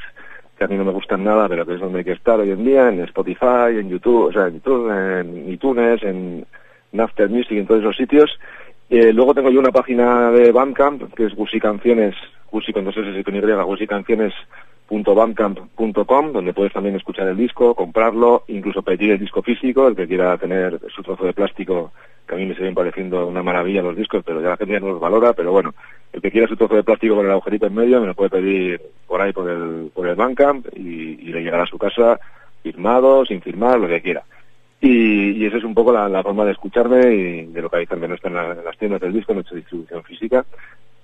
que 0.57 0.63
a 0.63 0.67
mí 0.67 0.75
no 0.77 0.85
me 0.85 0.91
gustan 0.91 1.23
nada, 1.23 1.47
pero 1.49 1.65
que 1.65 1.73
es 1.73 1.79
donde 1.79 1.99
hay 1.99 2.05
que 2.05 2.13
estar 2.13 2.39
hoy 2.39 2.51
en 2.51 2.63
día, 2.63 2.89
en 2.89 3.01
Spotify, 3.01 3.77
en 3.77 3.89
YouTube, 3.89 4.27
o 4.27 4.31
sea, 4.31 4.47
en 4.47 4.55
YouTube, 4.55 4.89
en 4.89 5.49
iTunes, 5.51 6.03
en 6.03 6.45
Napster 6.91 7.29
Music, 7.29 7.57
en 7.57 7.67
todos 7.67 7.81
esos 7.81 7.97
sitios. 7.97 8.39
Eh, 8.89 9.11
luego 9.11 9.33
tengo 9.33 9.49
yo 9.49 9.59
una 9.59 9.71
página 9.71 10.31
de 10.31 10.51
Bandcamp, 10.51 11.13
que 11.13 11.25
es 11.25 11.35
Gusi 11.35 11.59
Canciones, 11.59 12.15
Gusi 12.51 12.71
con 12.71 12.85
dos 12.85 12.95
S 12.95 13.19
y 13.19 13.23
con 13.23 13.35
Y, 13.35 13.41
gusicanciones.bandcamp.com, 14.89 16.31
donde 16.31 16.53
puedes 16.53 16.73
también 16.73 16.95
escuchar 16.95 17.27
el 17.27 17.37
disco, 17.37 17.75
comprarlo, 17.75 18.43
incluso 18.47 18.81
pedir 18.81 19.11
el 19.11 19.19
disco 19.19 19.41
físico, 19.41 19.87
el 19.87 19.95
que 19.95 20.07
quiera 20.07 20.37
tener 20.37 20.79
su 20.93 21.01
trozo 21.03 21.25
de 21.25 21.33
plástico, 21.33 21.91
que 22.27 22.35
a 22.35 22.37
mí 22.37 22.45
me 22.45 22.55
siguen 22.55 22.73
pareciendo 22.75 23.27
una 23.27 23.43
maravilla 23.43 23.81
los 23.81 23.95
discos, 23.95 24.23
pero 24.25 24.41
ya 24.41 24.49
la 24.49 24.57
gente 24.57 24.73
ya 24.73 24.79
no 24.79 24.87
los 24.89 24.99
valora, 24.99 25.33
pero 25.33 25.51
bueno, 25.51 25.73
el 26.13 26.21
que 26.21 26.31
quiera 26.31 26.47
su 26.47 26.55
trozo 26.55 26.75
de 26.75 26.83
plástico 26.83 27.15
con 27.15 27.25
el 27.25 27.31
agujerito 27.31 27.67
en 27.67 27.75
medio 27.75 27.99
me 28.01 28.07
lo 28.07 28.13
puede 28.15 28.29
pedir 28.29 28.81
por 29.07 29.21
ahí 29.21 29.31
por 29.33 29.49
el, 29.49 29.91
por 29.93 30.07
el 30.07 30.15
Bandcamp 30.15 30.67
y, 30.75 31.19
y 31.21 31.31
le 31.33 31.43
llegará 31.43 31.63
a 31.63 31.67
su 31.67 31.77
casa 31.77 32.19
firmado, 32.63 33.25
sin 33.25 33.41
firmar, 33.41 33.79
lo 33.79 33.87
que 33.87 34.01
quiera. 34.01 34.23
Y, 34.81 35.31
y 35.31 35.45
esa 35.45 35.57
es 35.57 35.63
un 35.63 35.73
poco 35.73 35.91
la, 35.91 36.07
la 36.09 36.21
forma 36.23 36.45
de 36.45 36.51
escucharme 36.51 37.13
y 37.13 37.45
de 37.45 37.61
localizarme. 37.61 38.07
No 38.07 38.15
está 38.15 38.27
en, 38.27 38.33
la- 38.35 38.51
en 38.51 38.63
las 38.65 38.77
tiendas 38.77 39.01
del 39.01 39.13
disco, 39.13 39.33
no 39.33 39.39
he 39.39 39.41
hecho 39.43 39.55
distribución 39.55 40.03
física, 40.03 40.45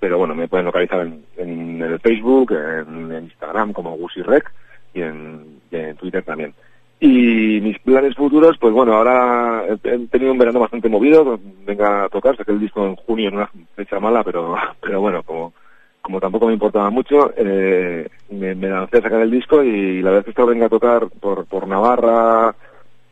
pero 0.02 0.18
bueno, 0.18 0.34
me 0.34 0.48
pueden 0.48 0.66
localizar 0.66 1.02
en, 1.02 1.24
en 1.36 1.80
el 1.80 2.00
Facebook, 2.00 2.50
en, 2.50 3.12
Instagram 3.22 3.72
como 3.72 3.96
GusiRec 3.96 4.50
y 4.92 5.00
en, 5.00 5.60
Twitter 5.96 6.24
también. 6.24 6.52
Y 6.98 7.60
mis 7.60 7.78
planes 7.78 8.16
futuros, 8.16 8.58
pues 8.58 8.72
bueno, 8.74 8.94
ahora 8.94 9.62
he, 9.68 9.76
tenido 10.08 10.32
un 10.32 10.38
verano 10.38 10.58
bastante 10.58 10.88
movido, 10.88 11.38
venga 11.64 12.02
a 12.02 12.08
tocar, 12.08 12.36
saqué 12.36 12.50
el 12.50 12.58
disco 12.58 12.84
en 12.84 12.96
junio 12.96 13.28
en 13.28 13.36
una 13.36 13.50
fecha 13.76 14.00
mala, 14.00 14.24
pero, 14.24 14.56
pero 14.82 15.00
bueno, 15.00 15.22
como, 15.22 15.52
como 16.00 16.18
tampoco 16.18 16.48
me 16.48 16.54
importaba 16.54 16.90
mucho, 16.90 17.32
eh, 17.36 18.08
me, 18.30 18.56
me 18.56 18.68
lancé 18.70 18.98
a 18.98 19.02
sacar 19.02 19.20
el 19.22 19.30
disco 19.30 19.62
y 19.62 20.02
la 20.02 20.10
verdad 20.10 20.18
es 20.18 20.24
que 20.24 20.30
esto 20.30 20.46
venga 20.46 20.66
a 20.66 20.68
tocar 20.70 21.06
por, 21.20 21.46
por 21.46 21.68
Navarra, 21.68 22.52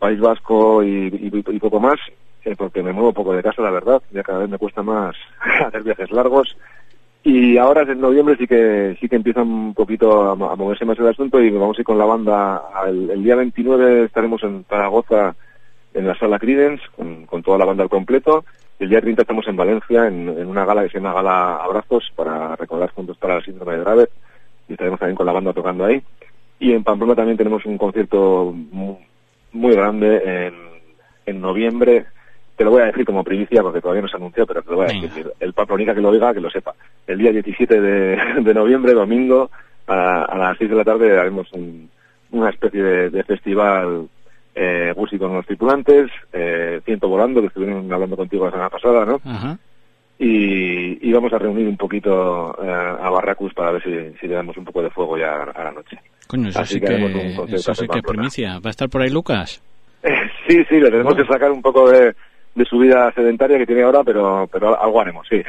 País 0.01 0.18
Vasco 0.18 0.82
y, 0.82 1.07
y- 1.07 1.30
y 1.55 1.59
poco 1.61 1.78
más, 1.78 2.01
eh, 2.45 2.57
porque 2.57 2.82
me 2.82 2.93
muevo 2.93 3.12
poco 3.12 3.32
de 3.32 3.43
casa, 3.45 3.62
la 3.62 3.70
verdad, 3.70 4.03
ya 4.11 4.22
cada 4.24 4.41
vez 4.41 4.49
me 4.51 4.59
cuesta 4.59 4.82
más 4.82 5.14
hacer 5.66 5.84
viajes 5.84 6.11
largos. 6.11 6.57
Y 7.23 7.59
ahora 7.59 7.83
en 7.83 8.01
noviembre 8.01 8.37
sí 8.39 8.47
que 8.47 8.97
sí 8.99 9.09
que 9.09 9.16
empieza 9.16 9.43
un 9.43 9.75
poquito 9.75 10.31
a, 10.31 10.35
mo- 10.35 10.51
a 10.51 10.57
moverse 10.57 10.87
más 10.87 10.99
el 10.99 11.09
asunto 11.09 11.41
y 11.41 11.51
vamos 11.51 11.77
a 11.77 11.81
ir 11.83 11.85
con 11.85 11.99
la 11.99 12.07
banda. 12.07 12.62
El, 12.87 13.11
el 13.11 13.23
día 13.23 13.37
29 13.37 14.05
estaremos 14.05 14.43
en 14.43 14.64
Zaragoza 14.64 15.35
en 15.93 16.07
la 16.07 16.14
sala 16.16 16.39
Credence 16.39 16.83
con, 16.97 17.43
toda 17.43 17.59
la 17.59 17.66
banda 17.66 17.83
al 17.83 17.91
completo. 17.91 18.45
Y 18.79 18.85
el 18.85 18.91
día 18.91 19.03
30 19.03 19.23
estamos 19.23 19.47
en 19.49 19.57
Valencia 19.57 20.07
en, 20.07 20.29
en 20.31 20.47
una 20.47 20.64
gala 20.64 20.83
que 20.83 20.89
se 20.89 20.99
llama 20.99 21.12
Gala 21.12 21.57
Abrazos 21.57 22.11
para 22.16 22.57
recordar 22.57 22.91
juntos 22.93 23.18
para 23.18 23.37
el 23.37 23.45
síndrome 23.45 23.75
de 23.75 23.81
Dravet 23.81 24.11
y 24.68 24.73
estaremos 24.73 24.99
también 24.99 25.16
con 25.16 25.27
la 25.27 25.33
banda 25.33 25.53
tocando 25.53 25.85
ahí. 25.85 26.03
Y 26.59 26.73
en 26.73 26.85
Pamplona 26.85 27.14
también 27.14 27.37
tenemos 27.37 27.66
un 27.66 27.77
concierto 27.77 28.55
mu- 28.55 28.97
muy 29.53 29.75
grande 29.75 30.23
en, 30.25 30.55
en 31.27 31.41
noviembre. 31.43 32.07
Te 32.61 32.65
lo 32.65 32.73
voy 32.73 32.83
a 32.83 32.87
decir 32.89 33.07
como 33.07 33.25
primicia 33.25 33.63
porque 33.63 33.81
todavía 33.81 34.03
no 34.03 34.09
se 34.09 34.19
anunció, 34.19 34.47
pero 34.47 34.61
te 34.61 34.71
lo 34.71 34.77
voy 34.77 34.85
a 34.85 35.01
decir. 35.01 35.33
El 35.41 35.55
Pamplonica 35.55 35.95
que 35.95 36.03
lo 36.03 36.11
oiga, 36.11 36.35
que 36.35 36.43
lo 36.43 36.51
sepa. 36.51 36.75
El 37.07 37.17
día 37.17 37.33
17 37.33 37.81
de, 37.81 38.19
de 38.43 38.53
noviembre, 38.53 38.93
domingo, 38.93 39.51
a, 39.87 40.25
a 40.25 40.37
las 40.37 40.59
6 40.59 40.69
de 40.69 40.77
la 40.77 40.85
tarde 40.85 41.19
haremos 41.19 41.51
un- 41.55 41.89
una 42.33 42.51
especie 42.51 42.83
de, 42.83 43.09
de 43.09 43.25
festival 43.25 44.09
eh, 44.55 44.93
con 44.95 45.33
los 45.37 45.47
tripulantes, 45.47 46.11
eh, 46.35 46.83
Ciento 46.85 47.09
Volando, 47.09 47.41
que 47.41 47.47
estuvieron 47.47 47.91
hablando 47.91 48.15
contigo 48.19 48.45
la 48.45 48.51
semana 48.51 48.69
pasada, 48.69 49.07
¿no? 49.07 49.23
Ajá. 49.25 49.57
Y, 50.19 51.09
y 51.09 51.13
vamos 51.15 51.33
a 51.33 51.39
reunir 51.39 51.67
un 51.67 51.79
poquito 51.79 52.55
eh, 52.63 52.69
a 52.71 53.09
Barracus 53.09 53.55
para 53.55 53.71
ver 53.73 53.83
si, 53.83 54.19
si 54.21 54.29
le 54.29 54.35
damos 54.35 54.55
un 54.59 54.67
poco 54.67 54.83
de 54.83 54.91
fuego 54.91 55.17
ya 55.17 55.45
a, 55.45 55.65
la 55.65 55.73
noche. 55.73 55.99
Coño, 56.27 56.51
eso 56.51 56.61
Así 56.61 56.75
sí 56.75 56.81
que 56.83 56.89
que, 56.89 57.55
eso 57.57 57.75
sí 57.75 57.89
que 57.89 58.03
primicia. 58.03 58.59
¿Va 58.59 58.69
a 58.69 58.71
estar 58.71 58.91
por 58.91 59.01
ahí 59.01 59.09
Lucas? 59.09 59.63
Sí, 60.49 60.65
sí, 60.69 60.81
le 60.81 60.91
tenemos 60.91 61.15
que 61.15 61.25
sacar 61.27 61.53
un 61.53 61.63
poco 61.63 61.89
de, 61.89 62.13
de 62.55 62.64
su 62.64 62.78
vida 62.78 63.12
sedentaria 63.14 63.59
que 63.59 63.66
tiene 63.66 63.82
ahora, 63.82 64.03
pero, 64.05 64.48
pero 64.51 64.80
algo 64.80 65.01
haremos, 65.01 65.26
sí. 65.28 65.42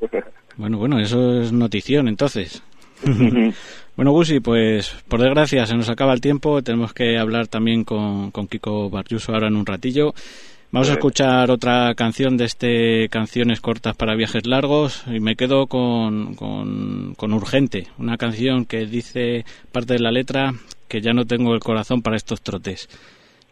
Bueno, 0.54 0.76
bueno, 0.76 0.98
eso 0.98 1.40
es 1.40 1.52
notición 1.52 2.08
entonces. 2.08 2.62
Bueno, 3.94 4.12
Gusi, 4.12 4.40
pues 4.40 5.04
por 5.06 5.20
desgracia 5.20 5.66
se 5.66 5.76
nos 5.76 5.90
acaba 5.90 6.14
el 6.14 6.22
tiempo. 6.22 6.62
Tenemos 6.62 6.94
que 6.94 7.18
hablar 7.18 7.46
también 7.46 7.84
con, 7.84 8.30
con 8.30 8.48
Kiko 8.48 8.88
Barriuso 8.88 9.34
ahora 9.34 9.48
en 9.48 9.56
un 9.56 9.66
ratillo. 9.66 10.14
Vamos 10.70 10.88
a 10.88 10.94
escuchar 10.94 11.50
otra 11.50 11.94
canción 11.94 12.38
de 12.38 12.46
este 12.46 13.10
Canciones 13.10 13.60
Cortas 13.60 13.94
para 13.94 14.16
Viajes 14.16 14.46
Largos 14.46 15.04
y 15.06 15.20
me 15.20 15.36
quedo 15.36 15.66
con, 15.66 16.34
con, 16.34 17.14
con 17.14 17.34
Urgente, 17.34 17.88
una 17.98 18.16
canción 18.16 18.64
que 18.64 18.86
dice 18.86 19.44
parte 19.70 19.92
de 19.92 20.00
la 20.00 20.10
letra 20.10 20.54
que 20.88 21.02
ya 21.02 21.12
no 21.12 21.26
tengo 21.26 21.52
el 21.52 21.60
corazón 21.60 22.00
para 22.00 22.16
estos 22.16 22.40
trotes. 22.40 22.88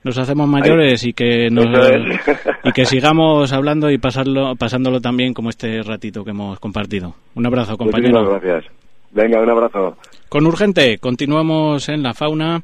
Nos 0.02 0.16
hacemos 0.16 0.48
mayores 0.48 1.04
y 1.04 1.12
que 1.12 1.50
nos, 1.50 1.66
y 2.64 2.72
que 2.72 2.86
sigamos 2.86 3.52
hablando 3.52 3.90
y 3.90 3.98
pasarlo, 3.98 4.56
pasándolo 4.56 5.00
también 5.00 5.34
como 5.34 5.50
este 5.50 5.82
ratito 5.82 6.24
que 6.24 6.30
hemos 6.30 6.58
compartido. 6.58 7.14
Un 7.34 7.46
abrazo, 7.46 7.76
compañero. 7.76 8.20
Muchísimas 8.20 8.42
gracias. 8.42 8.72
Venga, 9.12 9.40
un 9.40 9.50
abrazo. 9.50 9.96
Con 10.28 10.46
Urgente, 10.46 10.98
continuamos 10.98 11.88
en 11.88 12.02
la 12.02 12.14
fauna 12.14 12.62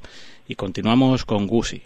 y 0.49 0.55
continuamos 0.55 1.25
con 1.25 1.47
Gusi. 1.47 1.83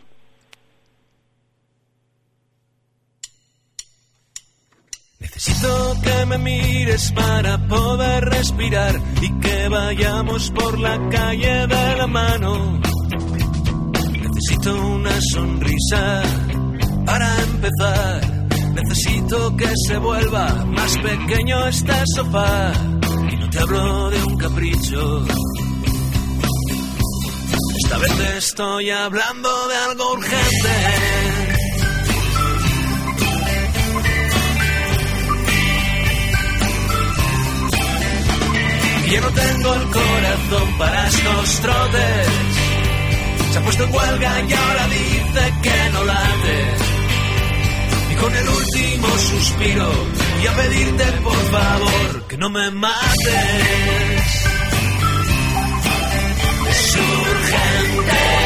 Necesito 5.21 5.95
que 6.03 6.27
me 6.27 6.39
mires 6.39 7.13
para 7.13 7.59
poder 7.69 8.25
respirar 8.25 8.95
y 9.21 9.41
que 9.41 9.69
vayamos 9.69 10.51
por 10.51 10.79
la 10.79 10.99
calle 11.11 11.67
de 11.67 11.97
la 11.97 12.07
mano. 12.07 12.81
Necesito 14.51 14.85
una 14.85 15.21
sonrisa 15.33 16.23
para 17.07 17.41
empezar. 17.41 18.21
Necesito 18.75 19.57
que 19.57 19.69
se 19.87 19.97
vuelva 19.99 20.65
más 20.67 20.99
pequeño 20.99 21.69
este 21.69 21.93
sofá. 22.17 22.73
Y 23.31 23.37
no 23.37 23.49
te 23.49 23.59
hablo 23.61 24.11
de 24.11 24.25
un 24.25 24.37
capricho. 24.39 25.25
Esta 27.85 27.99
vez 27.99 28.17
te 28.17 28.39
estoy 28.39 28.91
hablando 28.91 29.69
de 29.69 29.77
algo 29.77 30.13
urgente. 30.15 30.69
Yo 39.13 39.21
no 39.21 39.31
tengo 39.31 39.75
el 39.75 39.91
corazón 39.91 40.79
para 40.79 41.07
estos 41.07 41.61
trotes. 41.61 42.50
Se 43.51 43.59
ha 43.59 43.63
puesto 43.63 43.85
en 43.85 43.95
huelga 43.95 44.41
y 44.49 44.53
ahora 44.53 44.87
dice 44.89 45.55
que 45.63 45.91
no 45.93 46.05
late. 46.05 46.59
Y 48.13 48.15
con 48.15 48.35
el 48.35 48.49
último 48.49 49.09
suspiro 49.19 49.91
y 50.43 50.47
a 50.47 50.57
pedirte 50.57 51.05
por 51.23 51.37
favor 51.51 52.27
que 52.29 52.37
no 52.37 52.51
me 52.51 52.71
mates. 52.71 53.01
Es 56.69 56.97
urgente. 56.97 58.40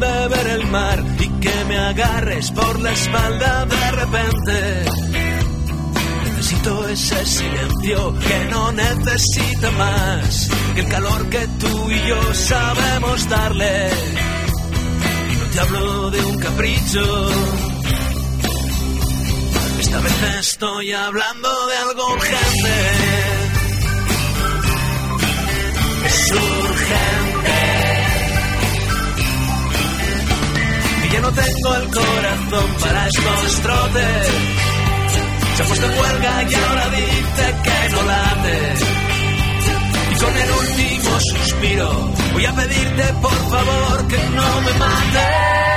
Ver 0.00 0.46
el 0.46 0.66
mar 0.66 1.04
y 1.18 1.28
que 1.40 1.64
me 1.66 1.76
agarres 1.76 2.50
por 2.52 2.80
la 2.80 2.92
espalda 2.92 3.66
de 3.66 3.90
repente. 3.90 4.84
Necesito 6.24 6.88
ese 6.88 7.26
silencio 7.26 8.14
que 8.14 8.44
no 8.50 8.72
necesita 8.72 9.70
más 9.72 10.50
que 10.74 10.80
el 10.80 10.88
calor 10.88 11.28
que 11.28 11.46
tú 11.58 11.90
y 11.90 12.08
yo 12.08 12.34
sabemos 12.34 13.28
darle. 13.28 13.90
Y 15.30 15.36
no 15.36 15.44
te 15.52 15.60
hablo 15.60 16.10
de 16.10 16.24
un 16.24 16.38
capricho. 16.38 17.30
Esta 19.80 20.00
vez 20.00 20.22
estoy 20.40 20.92
hablando 20.92 21.66
de 21.66 21.76
algo 21.76 22.12
urgente. 22.14 23.30
Ya 31.12 31.20
no 31.20 31.32
tengo 31.32 31.74
el 31.74 31.90
corazón 31.90 32.74
para 32.80 33.06
estos 33.08 33.60
trotes. 33.62 34.26
Se 35.56 35.62
ha 35.62 35.66
puesto 35.66 35.86
en 35.86 35.98
huelga 35.98 36.42
y 36.42 36.54
ahora 36.54 36.88
dice 36.90 37.54
que 37.64 37.94
no 37.94 38.02
late. 38.02 38.74
Y 40.10 40.14
con 40.18 40.36
el 40.36 40.50
último 40.50 41.20
suspiro 41.20 42.10
voy 42.32 42.46
a 42.46 42.52
pedirte 42.54 43.04
por 43.20 43.50
favor 43.50 44.06
que 44.08 44.18
no 44.18 44.60
me 44.62 44.72
mates. 44.78 45.69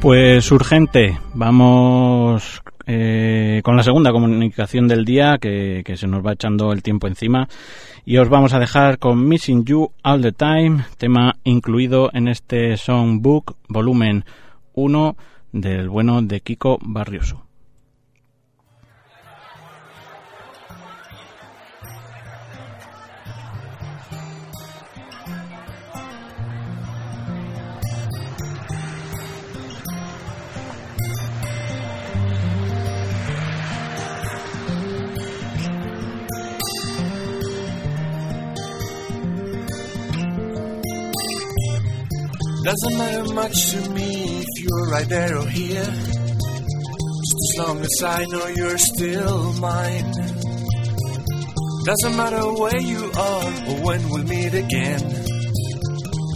Pues 0.00 0.52
urgente, 0.52 1.18
vamos 1.34 2.62
eh, 2.86 3.60
con 3.64 3.76
la 3.76 3.82
segunda 3.82 4.12
comunicación 4.12 4.86
del 4.86 5.04
día 5.04 5.38
que, 5.38 5.82
se 5.96 6.06
nos 6.06 6.24
va 6.24 6.34
echando 6.34 6.72
el 6.72 6.84
tiempo 6.84 7.08
encima 7.08 7.48
y 8.04 8.18
os 8.18 8.28
vamos 8.28 8.54
a 8.54 8.60
dejar 8.60 8.98
con 8.98 9.26
Missing 9.26 9.64
You 9.64 9.90
All 10.04 10.22
the 10.22 10.30
Time, 10.30 10.84
tema 10.98 11.34
incluido 11.42 12.10
en 12.12 12.28
este 12.28 12.76
Songbook 12.76 13.56
volumen 13.68 14.24
1 14.74 15.16
del 15.50 15.88
bueno 15.88 16.22
de 16.22 16.40
Kiko 16.42 16.78
Barrioso. 16.80 17.47
Doesn't 42.68 42.98
matter 42.98 43.24
much 43.32 43.70
to 43.70 43.90
me 43.92 44.40
if 44.40 44.62
you're 44.62 44.90
right 44.90 45.08
there 45.08 45.38
or 45.38 45.48
here. 45.48 45.90
Just 47.24 47.38
as 47.44 47.52
long 47.60 47.80
as 47.80 48.02
I 48.04 48.26
know 48.26 48.46
you're 48.48 48.76
still 48.76 49.52
mine. 49.54 50.12
Doesn't 51.86 52.16
matter 52.18 52.44
where 52.60 52.78
you 52.78 53.10
are 53.16 53.44
or 53.68 53.76
when 53.86 54.10
we'll 54.10 54.24
meet 54.24 54.52
again. 54.52 55.00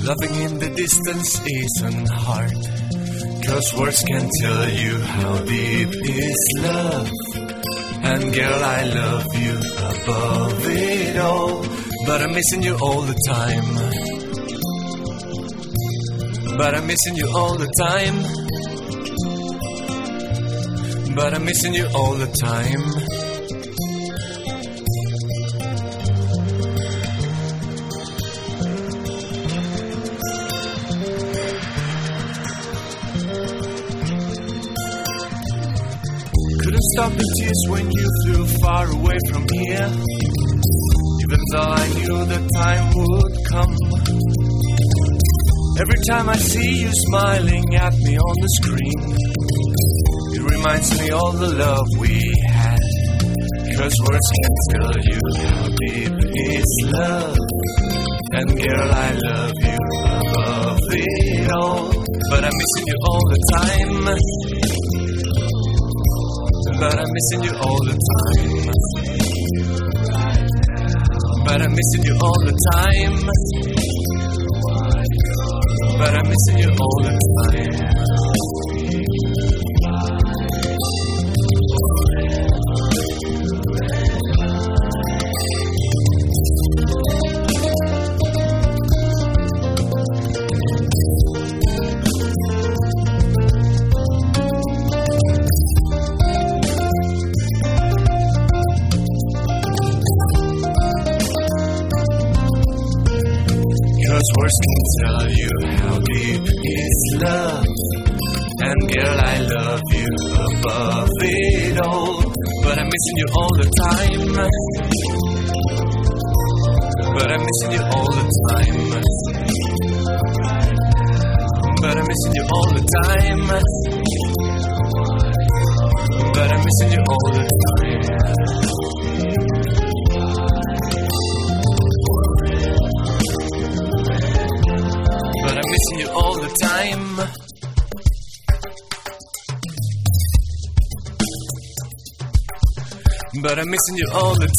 Loving 0.08 0.34
in 0.46 0.58
the 0.58 0.72
distance 0.74 1.38
isn't 1.46 2.08
hard. 2.08 2.60
Cause 3.44 3.74
words 3.76 4.02
can 4.02 4.30
tell 4.40 4.70
you 4.70 4.98
how 5.00 5.36
deep 5.44 5.90
is 5.92 6.60
love. 6.62 7.10
And 8.04 8.32
girl, 8.32 8.64
I 8.78 8.84
love 8.84 9.36
you 9.36 9.56
above 9.92 10.66
it 10.66 11.16
all. 11.18 11.62
But 12.06 12.22
I'm 12.22 12.32
missing 12.32 12.62
you 12.62 12.78
all 12.80 13.02
the 13.02 13.18
time. 13.28 14.11
But 16.56 16.74
I'm 16.74 16.86
missing 16.86 17.16
you 17.16 17.28
all 17.34 17.56
the 17.56 17.68
time. 17.78 18.22
But 21.16 21.34
I'm 21.34 21.44
missing 21.44 21.74
you 21.74 21.86
all 21.94 22.14
the 22.14 22.26
time. 22.26 22.82
Couldn't 36.62 36.82
stop 36.94 37.12
the 37.12 37.26
tears 37.38 37.62
when 37.68 37.90
you 37.90 38.08
flew 38.24 38.46
far 38.62 38.86
away 38.86 39.18
from 39.30 39.46
here. 39.52 39.90
Even 41.24 41.40
though 41.50 41.60
I 41.60 41.88
knew 41.88 42.24
the 42.26 42.40
time 42.56 42.92
would 42.94 43.34
come. 43.48 43.81
Every 45.82 45.98
time 46.08 46.28
I 46.28 46.36
see 46.36 46.82
you 46.82 46.90
smiling 46.92 47.74
at 47.74 47.92
me 48.06 48.16
on 48.16 48.36
the 48.38 48.48
screen, 48.62 49.02
it 50.30 50.42
reminds 50.54 50.96
me 51.00 51.10
all 51.10 51.32
the 51.32 51.48
love 51.58 51.86
we 51.98 52.22
had. 52.46 52.78
Cause 53.74 53.90
words 54.06 54.30
can 54.38 54.54
tell 54.70 54.94
you 55.10 55.18
how 55.42 55.66
deep 55.82 56.14
is 56.22 56.70
love. 56.86 57.34
And 58.30 58.48
girl, 58.62 58.92
I 58.94 59.10
love 59.26 59.58
you 59.58 59.82
above 60.22 60.78
it 60.92 61.50
all. 61.50 61.90
But 62.30 62.44
I'm 62.46 62.56
missing 62.62 62.86
you 62.86 62.98
all 63.02 63.24
the 63.32 63.40
time. 63.58 64.06
But 66.78 66.94
I'm 66.94 67.10
missing 67.10 67.42
you 67.42 67.54
all 67.58 67.82
the 67.90 67.96
time. 68.14 68.70
But 71.44 71.58
I'm 71.60 71.74
missing 71.74 72.04
you 72.04 72.14
all 72.22 72.40
the 72.46 72.54
time 72.70 73.71
but 76.02 76.16
I'm 76.16 76.28
missing 76.28 76.58
you 76.58 76.70
all 76.80 76.98
the 77.04 77.14
time. 77.52 78.01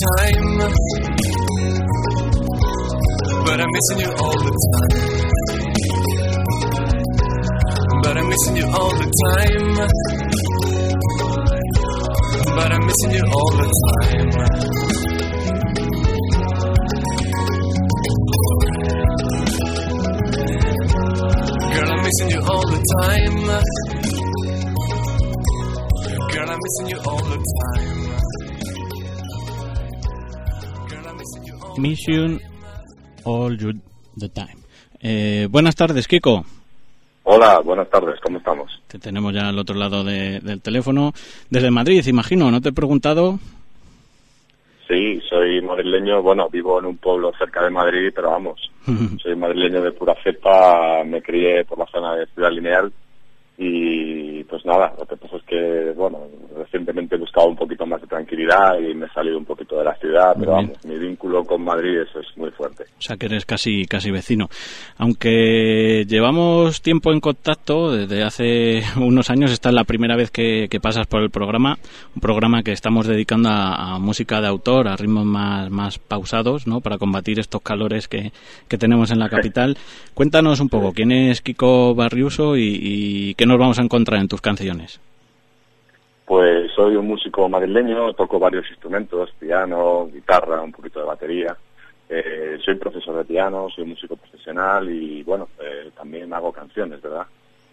Time. 0.01 0.57
But 3.45 3.59
I'm 3.59 3.69
missing 3.73 3.99
you 3.99 4.11
all 4.17 4.39
the 4.39 4.53
time. 4.73 5.23
But 8.01 8.17
I'm 8.17 8.27
missing 8.29 8.55
you 8.57 8.65
all 8.65 8.91
the 8.91 9.05
time. 9.23 9.75
But 12.55 12.71
I'm 12.71 12.85
missing 12.85 13.11
you 13.11 13.23
all 13.23 13.51
the 13.51 13.67
time. 13.83 14.29
Girl, 21.73 21.89
I'm 21.91 22.01
missing 22.03 22.29
you 22.31 22.41
all 22.41 22.65
the 22.67 22.79
time. 23.01 23.37
Girl, 26.33 26.49
I'm 26.49 26.59
missing 26.63 26.87
you 26.89 26.99
all 27.05 27.23
the 27.23 27.37
time. 27.37 27.52
Mission 31.87 32.39
All 33.25 33.57
You 33.57 33.73
the 34.17 34.29
Time. 34.29 34.55
Eh, 35.01 35.47
buenas 35.51 35.75
tardes, 35.75 36.07
Kiko. 36.07 36.45
Hola, 37.23 37.59
buenas 37.59 37.89
tardes, 37.89 38.19
¿cómo 38.21 38.37
estamos? 38.37 38.71
Te 38.87 38.99
tenemos 38.99 39.33
ya 39.33 39.49
al 39.49 39.59
otro 39.59 39.75
lado 39.75 40.01
de- 40.05 40.39
del 40.39 40.61
teléfono. 40.61 41.11
Desde 41.49 41.71
Madrid, 41.71 42.01
imagino, 42.07 42.49
¿no 42.51 42.61
te 42.61 42.69
he 42.69 42.73
preguntado? 42.73 43.37
Sí, 44.87 45.19
soy 45.29 45.61
madrileño, 45.61 46.21
bueno, 46.21 46.47
vivo 46.49 46.79
en 46.79 46.85
un 46.85 46.97
pueblo 46.97 47.31
cerca 47.37 47.63
de 47.63 47.69
Madrid, 47.69 48.11
pero 48.15 48.29
vamos, 48.31 48.61
soy 49.21 49.35
madrileño 49.35 49.81
de 49.81 49.91
pura 49.91 50.15
cepa, 50.23 51.03
me 51.05 51.21
crié 51.21 51.65
por 51.65 51.79
la 51.79 51.85
zona 51.87 52.15
de 52.15 52.27
Ciudad 52.27 52.51
Lineal 52.51 52.91
y 53.55 54.43
pues 54.45 54.65
nada, 54.65 54.93
lo 54.97 55.05
que 55.05 55.15
pasa 55.15 55.37
es 55.37 55.43
que, 55.43 55.93
bueno, 55.95 56.27
recientemente 56.57 57.15
he 57.15 57.19
buscado 57.19 57.47
un 57.47 57.55
poquito 57.55 57.85
más 57.85 58.01
de 58.01 58.07
tranquilidad 58.07 58.79
y 58.79 58.95
me 58.95 59.05
he 59.05 59.09
salido 59.09 59.37
un 59.37 59.45
poquito 59.45 59.77
de 59.77 59.83
la 59.83 59.95
ciudad, 59.95 60.35
pero 60.39 60.55
bien. 60.55 60.67
vamos, 60.67 60.85
mi 60.85 60.97
vínculo 60.97 61.43
con 61.43 61.63
Madrid 61.63 61.99
es 61.99 62.37
muy 62.37 62.49
fuerte. 62.51 62.85
O 62.97 63.01
sea 63.01 63.15
que 63.15 63.27
eres 63.27 63.45
casi, 63.45 63.85
casi 63.85 64.09
vecino. 64.09 64.49
Aunque 64.97 66.03
llevamos 66.07 66.81
tiempo 66.81 67.11
en 67.11 67.19
contacto, 67.19 67.91
desde 67.91 68.23
hace 68.23 68.81
unos 68.99 69.29
años, 69.29 69.51
esta 69.51 69.69
es 69.69 69.75
la 69.75 69.83
primera 69.83 70.15
vez 70.15 70.31
que, 70.31 70.67
que 70.69 70.79
pasas 70.79 71.05
por 71.05 71.21
el 71.21 71.29
programa, 71.29 71.77
un 72.15 72.21
programa 72.21 72.63
que 72.63 72.71
estamos 72.71 73.07
dedicando 73.07 73.49
a, 73.49 73.95
a 73.95 73.99
música 73.99 74.41
de 74.41 74.47
autor, 74.47 74.87
a 74.87 74.95
ritmos 74.95 75.25
más, 75.25 75.69
más 75.69 75.99
pausados, 75.99 76.65
¿no? 76.65 76.81
Para 76.81 76.97
combatir 76.97 77.39
estos 77.39 77.61
calores 77.61 78.07
que, 78.07 78.31
que 78.67 78.77
tenemos 78.77 79.11
en 79.11 79.19
la 79.19 79.29
capital. 79.29 79.77
Cuéntanos 80.13 80.59
un 80.59 80.69
poco, 80.69 80.91
¿quién 80.91 81.11
es 81.11 81.41
Kiko 81.41 81.93
Barriuso 81.93 82.57
y, 82.57 82.79
y 82.81 83.33
qué 83.35 83.42
nos 83.45 83.57
vamos 83.57 83.79
a 83.79 83.81
encontrar 83.83 84.19
en 84.19 84.27
tus 84.27 84.41
canciones? 84.41 84.99
Pues 86.25 86.71
soy 86.73 86.95
un 86.95 87.07
músico 87.07 87.49
madrileño, 87.49 88.13
toco 88.13 88.39
varios 88.39 88.69
instrumentos, 88.69 89.31
piano, 89.39 90.07
guitarra, 90.11 90.61
un 90.61 90.71
poquito 90.71 90.99
de 90.99 91.05
batería. 91.05 91.55
Eh, 92.09 92.57
soy 92.63 92.75
profesor 92.75 93.17
de 93.17 93.25
piano, 93.25 93.67
soy 93.75 93.85
músico 93.85 94.15
profesional 94.15 94.89
y 94.89 95.23
bueno, 95.23 95.49
eh, 95.59 95.89
también 95.95 96.33
hago 96.33 96.51
canciones, 96.51 97.01
¿verdad? 97.01 97.25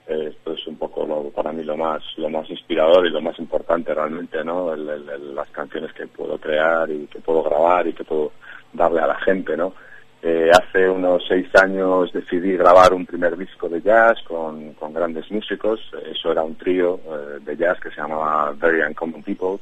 Eh, 0.08 0.28
esto 0.30 0.52
es 0.54 0.66
un 0.66 0.76
poco 0.76 1.06
lo, 1.06 1.30
para 1.30 1.52
mí 1.52 1.62
lo 1.62 1.76
más 1.76 2.02
lo 2.16 2.28
más 2.30 2.48
inspirador 2.50 3.06
y 3.06 3.10
lo 3.10 3.20
más 3.20 3.38
importante 3.38 3.94
realmente, 3.94 4.42
¿no? 4.44 4.72
El- 4.72 5.34
las 5.34 5.48
canciones 5.50 5.92
que 5.92 6.06
puedo 6.06 6.38
crear 6.38 6.90
y 6.90 7.06
que 7.06 7.20
puedo 7.20 7.42
grabar 7.44 7.86
y 7.86 7.92
que 7.92 8.02
puedo 8.04 8.32
darle 8.72 9.00
a 9.00 9.06
la 9.08 9.18
gente, 9.20 9.56
¿no? 9.56 9.74
Eh, 10.22 10.50
hace 10.52 10.88
unos 10.88 11.24
seis 11.26 11.48
años 11.54 12.12
decidí 12.12 12.56
grabar 12.56 12.92
un 12.92 13.06
primer 13.06 13.38
disco 13.38 13.68
de 13.68 13.80
jazz 13.80 14.20
con, 14.22 14.74
con 14.74 14.92
grandes 14.92 15.30
músicos. 15.30 15.80
Eso 16.10 16.32
era 16.32 16.42
un 16.42 16.56
trío 16.56 17.00
eh, 17.06 17.38
de 17.40 17.56
jazz 17.56 17.80
que 17.80 17.90
se 17.90 18.00
llamaba 18.00 18.52
Very 18.52 18.82
Uncommon 18.82 19.22
People. 19.22 19.58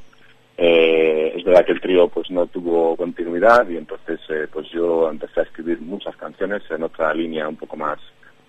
Eh, 0.61 1.34
es 1.36 1.44
verdad 1.44 1.64
que 1.64 1.70
el 1.70 1.80
trío 1.80 2.09
pues 2.09 2.28
no 2.32 2.46
tuvo 2.46 2.96
continuidad 2.96 3.68
y 3.68 3.76
entonces 3.76 4.18
eh, 4.28 4.48
pues 4.52 4.68
yo 4.70 5.09
empecé 5.09 5.38
a 5.38 5.42
escribir 5.44 5.80
muchas 5.80 6.16
canciones 6.16 6.64
en 6.68 6.82
otra 6.82 7.14
línea 7.14 7.48
un 7.48 7.54
poco 7.54 7.76
más 7.76 8.00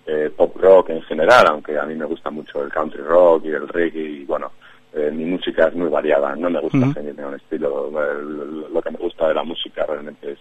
eh, 0.08 0.28
pop 0.36 0.56
rock 0.56 0.90
en 0.90 1.02
general, 1.02 1.46
aunque 1.46 1.78
a 1.78 1.84
mí 1.84 1.94
me 1.94 2.06
gusta 2.06 2.30
mucho 2.30 2.64
el 2.64 2.72
country 2.72 3.02
rock 3.02 3.44
y 3.44 3.50
el 3.50 3.68
reggae 3.68 4.00
y 4.00 4.24
bueno, 4.24 4.50
mi 4.92 5.24
música 5.24 5.68
es 5.68 5.74
muy 5.76 5.88
variada, 5.88 6.34
no 6.34 6.50
me 6.50 6.58
gusta 6.58 6.92
ceñirme 6.92 7.22
a 7.22 7.28
un 7.28 7.34
estilo, 7.36 7.92
lo 8.72 8.82
que 8.82 8.90
me 8.90 8.98
gusta 8.98 9.28
de 9.28 9.34
la 9.34 9.44
música 9.44 9.86
realmente 9.86 10.32
es 10.32 10.38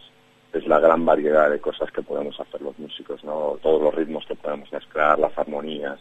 es 0.54 0.68
la 0.68 0.80
gran 0.80 1.06
variedad 1.06 1.50
de 1.50 1.60
cosas 1.60 1.91
que 1.91 2.02
podemos 2.02 2.39
hacer 2.39 2.62
los 2.62 2.78
músicos, 2.80 3.24
¿no? 3.24 3.58
Todos 3.62 3.82
los 3.82 3.93
ritmos 3.93 4.26
que 4.26 4.36
podemos 4.36 4.72
mezclar, 4.72 5.20
las 5.20 5.38
armonías, 5.38 6.00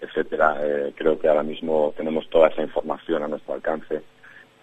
etcétera. 0.00 0.56
Eh, 0.62 0.92
creo 0.94 1.18
que 1.18 1.28
ahora 1.28 1.42
mismo 1.42 1.92
tenemos 1.96 2.28
toda 2.30 2.48
esa 2.48 2.62
información 2.62 3.22
a 3.22 3.28
nuestro 3.28 3.54
alcance 3.54 4.02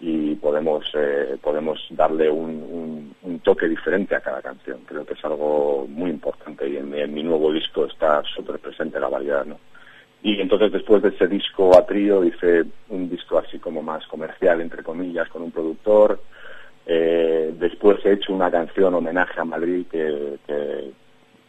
y 0.00 0.34
podemos 0.36 0.84
eh, 0.94 1.36
podemos 1.40 1.86
darle 1.90 2.30
un, 2.30 3.14
toque 3.42 3.68
diferente 3.68 4.16
a 4.16 4.20
cada 4.20 4.42
canción. 4.42 4.80
Creo 4.86 5.06
que 5.06 5.14
es 5.14 5.24
algo 5.24 5.86
muy 5.88 6.10
importante 6.10 6.68
y 6.68 6.76
en, 6.78 6.92
en 6.94 7.14
mi 7.14 7.22
nuevo 7.22 7.52
disco 7.52 7.84
está 7.86 8.22
súper 8.24 8.58
presente 8.58 8.98
la 8.98 9.08
variedad, 9.08 9.44
¿no? 9.44 9.58
Y 10.22 10.40
entonces 10.40 10.72
después 10.72 11.02
de 11.02 11.10
ese 11.10 11.28
disco 11.28 11.78
a 11.78 11.86
trío 11.86 12.24
hice 12.24 12.64
un 12.88 13.08
disco 13.08 13.38
así 13.38 13.60
como 13.60 13.82
más 13.82 14.04
comercial, 14.08 14.60
entre 14.60 14.82
comillas, 14.82 15.28
con 15.28 15.42
un 15.42 15.52
productor. 15.52 16.18
Eh, 16.86 17.52
después 17.58 17.98
he 18.04 18.12
hecho 18.12 18.32
una 18.32 18.50
canción 18.50 18.94
homenaje 18.94 19.40
a 19.40 19.44
Madrid 19.44 19.86
que, 19.90 20.38
que 20.46 20.92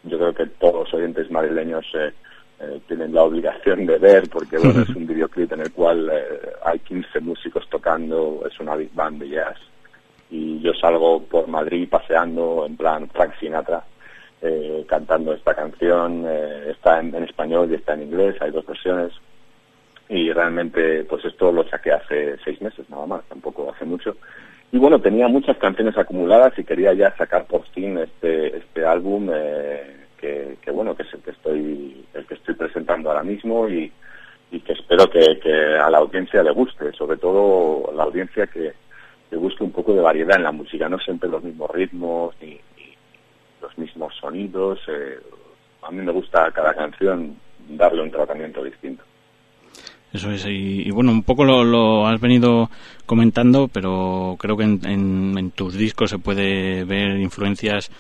yo 0.04 0.18
creo 0.18 0.34
que 0.34 0.48
todos 0.60 0.86
los 0.86 0.94
oyentes 0.96 1.30
madrileños 1.30 1.86
eh, 1.94 2.12
eh, 2.60 2.82
tienen 2.88 3.14
la 3.14 3.22
obligación 3.22 3.86
de 3.86 4.00
ver 4.00 4.30
porque 4.30 4.58
bueno, 4.64 4.82
es 4.82 4.90
un 4.90 5.06
videoclip 5.06 5.52
en 5.54 5.62
el 5.62 5.72
cual 5.72 6.10
eh, 6.12 6.54
hay 6.66 6.80
15 6.80 7.20
músicos 7.20 7.70
tocando, 7.70 8.44
es 8.50 8.60
una 8.60 8.76
big 8.76 8.92
band 8.94 9.22
de 9.22 9.30
jazz 9.30 9.58
y 10.32 10.60
yo 10.60 10.74
salgo 10.74 11.22
por 11.22 11.48
Madrid 11.48 11.88
paseando 11.88 12.66
en 12.66 12.76
plan 12.76 13.08
Frank 13.10 13.34
Sinatra 13.40 13.84
eh, 14.42 14.86
cantando 14.88 15.34
esta 15.34 15.54
canción, 15.54 16.26
eh, 16.28 16.72
está 16.72 17.00
en, 17.00 17.14
en 17.14 17.24
español 17.24 17.72
y 17.72 17.76
está 17.76 17.94
en 17.94 18.04
inglés, 18.04 18.36
hay 18.42 18.52
dos 18.52 18.66
versiones 18.66 19.12
y 20.10 20.32
realmente 20.32 21.04
pues 21.04 21.26
esto 21.26 21.52
lo 21.52 21.68
saqué 21.68 21.92
hace 21.92 22.38
seis 22.44 22.62
meses 22.62 22.90
nada 22.90 23.06
más, 23.06 23.24
tampoco 23.26 23.72
hace 23.72 23.86
mucho. 23.86 24.16
Y 24.72 24.78
bueno, 24.78 25.00
tenía 25.00 25.28
muchas 25.28 25.58
canciones 25.58 25.98
acumuladas 25.98 26.58
y 26.60 26.64
quería 26.64 26.94
ya 26.94 27.16
sacar 27.16 27.46
por 27.46 27.66
fin 27.70 27.98
este 27.98 28.58
este 28.58 28.86
álbum 28.86 29.30
eh, 29.34 29.96
que, 30.18 30.72
bueno, 30.72 30.96
que 30.96 31.04
es 31.04 31.14
el 31.14 31.22
que 31.22 31.32
estoy 31.32 32.06
el 32.14 32.26
que 32.26 32.34
estoy 32.34 32.56
presentando 32.56 33.10
ahora 33.10 33.24
mismo 33.24 33.70
y, 33.70 33.92
y 34.52 34.60
que 34.60 34.74
espero 34.74 35.10
que, 35.10 35.40
a 35.82 35.90
la 35.90 36.00
audiencia 36.00 36.44
le 36.44 36.52
guste, 36.52 36.92
sobre 36.94 37.18
todo 37.18 37.90
a 37.92 37.94
la 37.94 38.04
audiencia 38.04 38.48
que, 38.48 38.74
que 39.30 39.36
busque 39.38 39.64
un 39.64 39.72
poco 39.72 39.94
de 39.94 40.02
variedad 40.02 40.36
en 40.36 40.44
la 40.44 40.52
música, 40.52 40.90
no 40.90 41.00
siempre 41.00 41.30
los 41.30 41.44
mismos 41.44 41.72
ritmos 41.72 42.36
ni, 42.42 42.60
ni 42.78 42.94
los 43.62 43.78
mismos 43.78 44.14
sonidos. 44.20 44.80
eh, 44.90 45.20
a 45.84 45.92
mí 45.92 46.02
me 46.04 46.12
gusta 46.12 46.46
a 46.46 46.52
cada 46.52 46.74
canción 46.74 47.38
darle 47.70 48.02
un 48.02 48.12
tratamiento 48.12 48.64
distinto. 48.64 49.04
Eso 50.18 50.32
es, 50.32 50.46
y, 50.46 50.82
y 50.88 50.90
bueno, 50.92 51.12
un 51.12 51.22
poco 51.22 51.46
lo, 51.46 52.08
has 52.08 52.20
venido 52.20 52.72
comentando, 53.06 53.68
pero 53.68 54.36
creo 54.40 54.58
que 54.58 54.64
en, 54.64 55.38
en- 55.38 55.52
tus 55.52 55.76
discos 55.76 56.10
se 56.10 56.18
puede 56.18 56.84
ver 56.86 57.18
influencias 57.20 57.92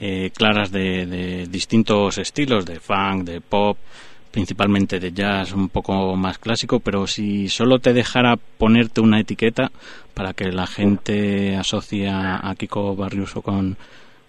eh, 0.00 0.30
claras 0.34 0.70
de, 0.70 1.04
de 1.06 1.46
distintos 1.46 2.16
estilos, 2.18 2.64
de 2.64 2.80
funk, 2.80 3.24
de 3.24 3.40
pop, 3.42 3.76
principalmente 4.30 4.98
de 4.98 5.12
jazz, 5.12 5.52
un 5.52 5.68
poco 5.68 6.16
más 6.16 6.38
clásico, 6.38 6.80
pero 6.80 7.06
si 7.06 7.48
solo 7.50 7.80
te 7.80 7.92
dejara 7.92 8.36
ponerte 8.36 9.00
una 9.02 9.20
etiqueta 9.20 9.70
para 10.14 10.32
que 10.32 10.50
la 10.50 10.66
gente 10.66 11.56
asocie 11.56 12.08
a, 12.08 12.48
a 12.48 12.54
Kiko 12.54 12.96
Barriuso 12.96 13.42
con, 13.42 13.76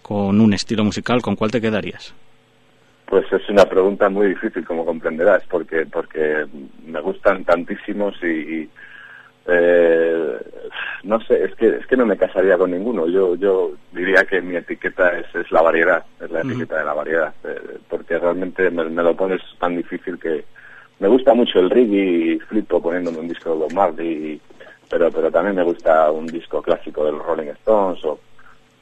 con 0.02 0.40
un 0.40 0.52
estilo 0.52 0.84
musical, 0.84 1.22
¿con 1.22 1.36
cuál 1.36 1.50
te 1.52 1.60
quedarías? 1.62 2.12
Pues 3.10 3.24
es 3.32 3.48
una 3.48 3.64
pregunta 3.64 4.08
muy 4.08 4.28
difícil, 4.28 4.64
como 4.64 4.84
comprenderás, 4.86 5.42
porque 5.50 5.84
porque 5.84 6.46
me 6.86 7.00
gustan 7.00 7.44
tantísimos 7.44 8.14
y, 8.22 8.26
y, 8.26 8.70
eh, 9.48 10.36
no 11.02 11.20
sé, 11.22 11.42
es 11.42 11.56
que 11.56 11.66
es 11.78 11.86
que 11.88 11.96
no 11.96 12.06
me 12.06 12.16
casaría 12.16 12.56
con 12.56 12.70
ninguno. 12.70 13.08
Yo 13.08 13.34
yo 13.34 13.72
diría 13.90 14.24
que 14.24 14.40
mi 14.40 14.54
etiqueta 14.54 15.18
es, 15.18 15.26
es 15.34 15.50
la 15.50 15.60
variedad, 15.60 16.04
es 16.20 16.30
la 16.30 16.42
etiqueta 16.42 16.78
de 16.78 16.84
la 16.84 16.94
variedad, 16.94 17.34
eh, 17.42 17.78
porque 17.88 18.16
realmente 18.16 18.70
me, 18.70 18.84
me 18.84 19.02
lo 19.02 19.16
pones 19.16 19.40
tan 19.58 19.76
difícil 19.76 20.16
que 20.16 20.44
me 21.00 21.08
gusta 21.08 21.34
mucho 21.34 21.58
el 21.58 21.68
reggae 21.68 22.34
y 22.34 22.38
flipo 22.38 22.80
poniéndome 22.80 23.18
un 23.18 23.28
disco 23.28 23.50
de 23.50 23.56
Bob 23.56 23.72
Marley, 23.72 24.40
pero 24.88 25.10
pero 25.10 25.32
también 25.32 25.56
me 25.56 25.64
gusta 25.64 26.12
un 26.12 26.28
disco 26.28 26.62
clásico 26.62 27.04
de 27.04 27.10
los 27.10 27.26
Rolling 27.26 27.50
Stones 27.58 28.04
o 28.04 28.20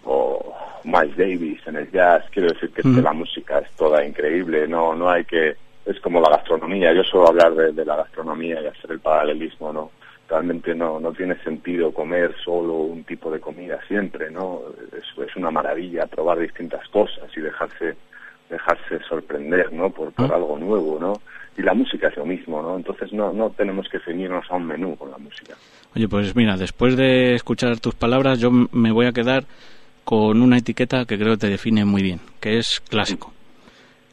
o 0.04 0.54
Miles 0.84 1.16
Davis 1.16 1.60
en 1.66 1.76
el 1.76 1.90
jazz. 1.90 2.24
Quiero 2.30 2.48
decir 2.48 2.70
que, 2.70 2.82
la 2.82 3.12
música 3.12 3.58
es 3.58 3.70
toda 3.72 4.04
increíble, 4.04 4.66
no 4.68 4.94
no 4.94 5.10
hay 5.10 5.24
que 5.24 5.56
es 5.86 6.00
como 6.00 6.20
la 6.20 6.30
gastronomía. 6.30 6.92
Yo 6.92 7.02
suelo 7.04 7.28
hablar 7.28 7.54
de, 7.54 7.72
de 7.72 7.84
la 7.84 7.96
gastronomía 7.96 8.60
y 8.60 8.66
hacer 8.66 8.90
el 8.92 9.00
paralelismo, 9.00 9.72
¿no? 9.72 9.90
realmente 10.28 10.74
no, 10.74 11.00
no 11.00 11.12
tiene 11.12 11.36
sentido 11.42 11.90
comer 11.92 12.34
solo 12.44 12.74
un 12.74 13.02
tipo 13.04 13.30
de 13.30 13.40
comida 13.40 13.78
siempre, 13.88 14.30
¿no? 14.30 14.60
Es, 14.92 15.26
es 15.26 15.36
una 15.36 15.50
maravilla 15.50 16.06
probar 16.06 16.38
distintas 16.38 16.86
cosas 16.88 17.24
y 17.34 17.40
dejarse 17.40 17.96
dejarse 18.50 18.98
sorprender, 19.08 19.72
¿no? 19.72 19.90
Por, 19.90 20.12
por 20.12 20.30
Ah. 20.32 20.36
algo 20.36 20.58
nuevo, 20.58 20.98
¿no? 21.00 21.14
Y 21.56 21.62
la 21.62 21.74
música 21.74 22.08
es 22.08 22.16
lo 22.16 22.24
mismo, 22.26 22.62
¿no? 22.62 22.76
Entonces 22.76 23.12
no, 23.12 23.32
no 23.32 23.50
tenemos 23.50 23.88
que 23.88 23.98
ceñirnos 24.00 24.44
a 24.50 24.56
un 24.56 24.66
menú 24.66 24.96
con 24.96 25.10
la 25.10 25.18
música. 25.18 25.54
Oye, 25.96 26.08
pues 26.08 26.34
mira, 26.36 26.56
después 26.56 26.96
de 26.96 27.34
escuchar 27.34 27.80
tus 27.80 27.94
palabras, 27.94 28.38
yo 28.38 28.50
me 28.50 28.92
voy 28.92 29.06
a 29.06 29.12
quedar 29.12 29.44
con 30.08 30.40
una 30.40 30.56
etiqueta 30.56 31.04
que 31.04 31.18
creo 31.18 31.34
que 31.34 31.40
te 31.40 31.50
define 31.50 31.84
muy 31.84 32.00
bien, 32.00 32.18
que 32.40 32.56
es 32.56 32.80
clásico. 32.88 33.34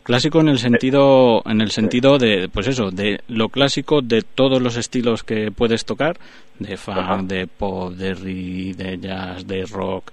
Clásico 0.04 0.42
en 0.42 0.50
el 0.50 0.60
sentido, 0.60 1.42
en 1.46 1.62
el 1.62 1.72
sentido 1.72 2.18
de, 2.18 2.50
pues 2.52 2.68
eso, 2.68 2.92
de 2.92 3.22
lo 3.30 3.48
clásico 3.48 4.02
de 4.02 4.22
todos 4.22 4.62
los 4.62 4.76
estilos 4.76 5.24
que 5.24 5.52
puedes 5.52 5.86
tocar, 5.86 6.18
de 6.60 6.74
Ajá. 6.74 7.16
funk, 7.16 7.30
de 7.30 7.48
pop, 7.48 7.94
de 7.94 8.14
reggae, 8.14 8.74
de 8.74 8.98
jazz, 9.00 9.48
de 9.48 9.64
rock 9.64 10.12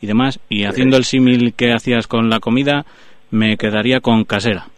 y 0.00 0.06
demás. 0.06 0.38
Y 0.48 0.66
haciendo 0.66 0.96
el 0.96 1.04
símil 1.04 1.52
que 1.54 1.72
hacías 1.72 2.06
con 2.06 2.30
la 2.30 2.38
comida, 2.38 2.86
me 3.32 3.56
quedaría 3.56 3.98
con 3.98 4.22
casera. 4.22 4.68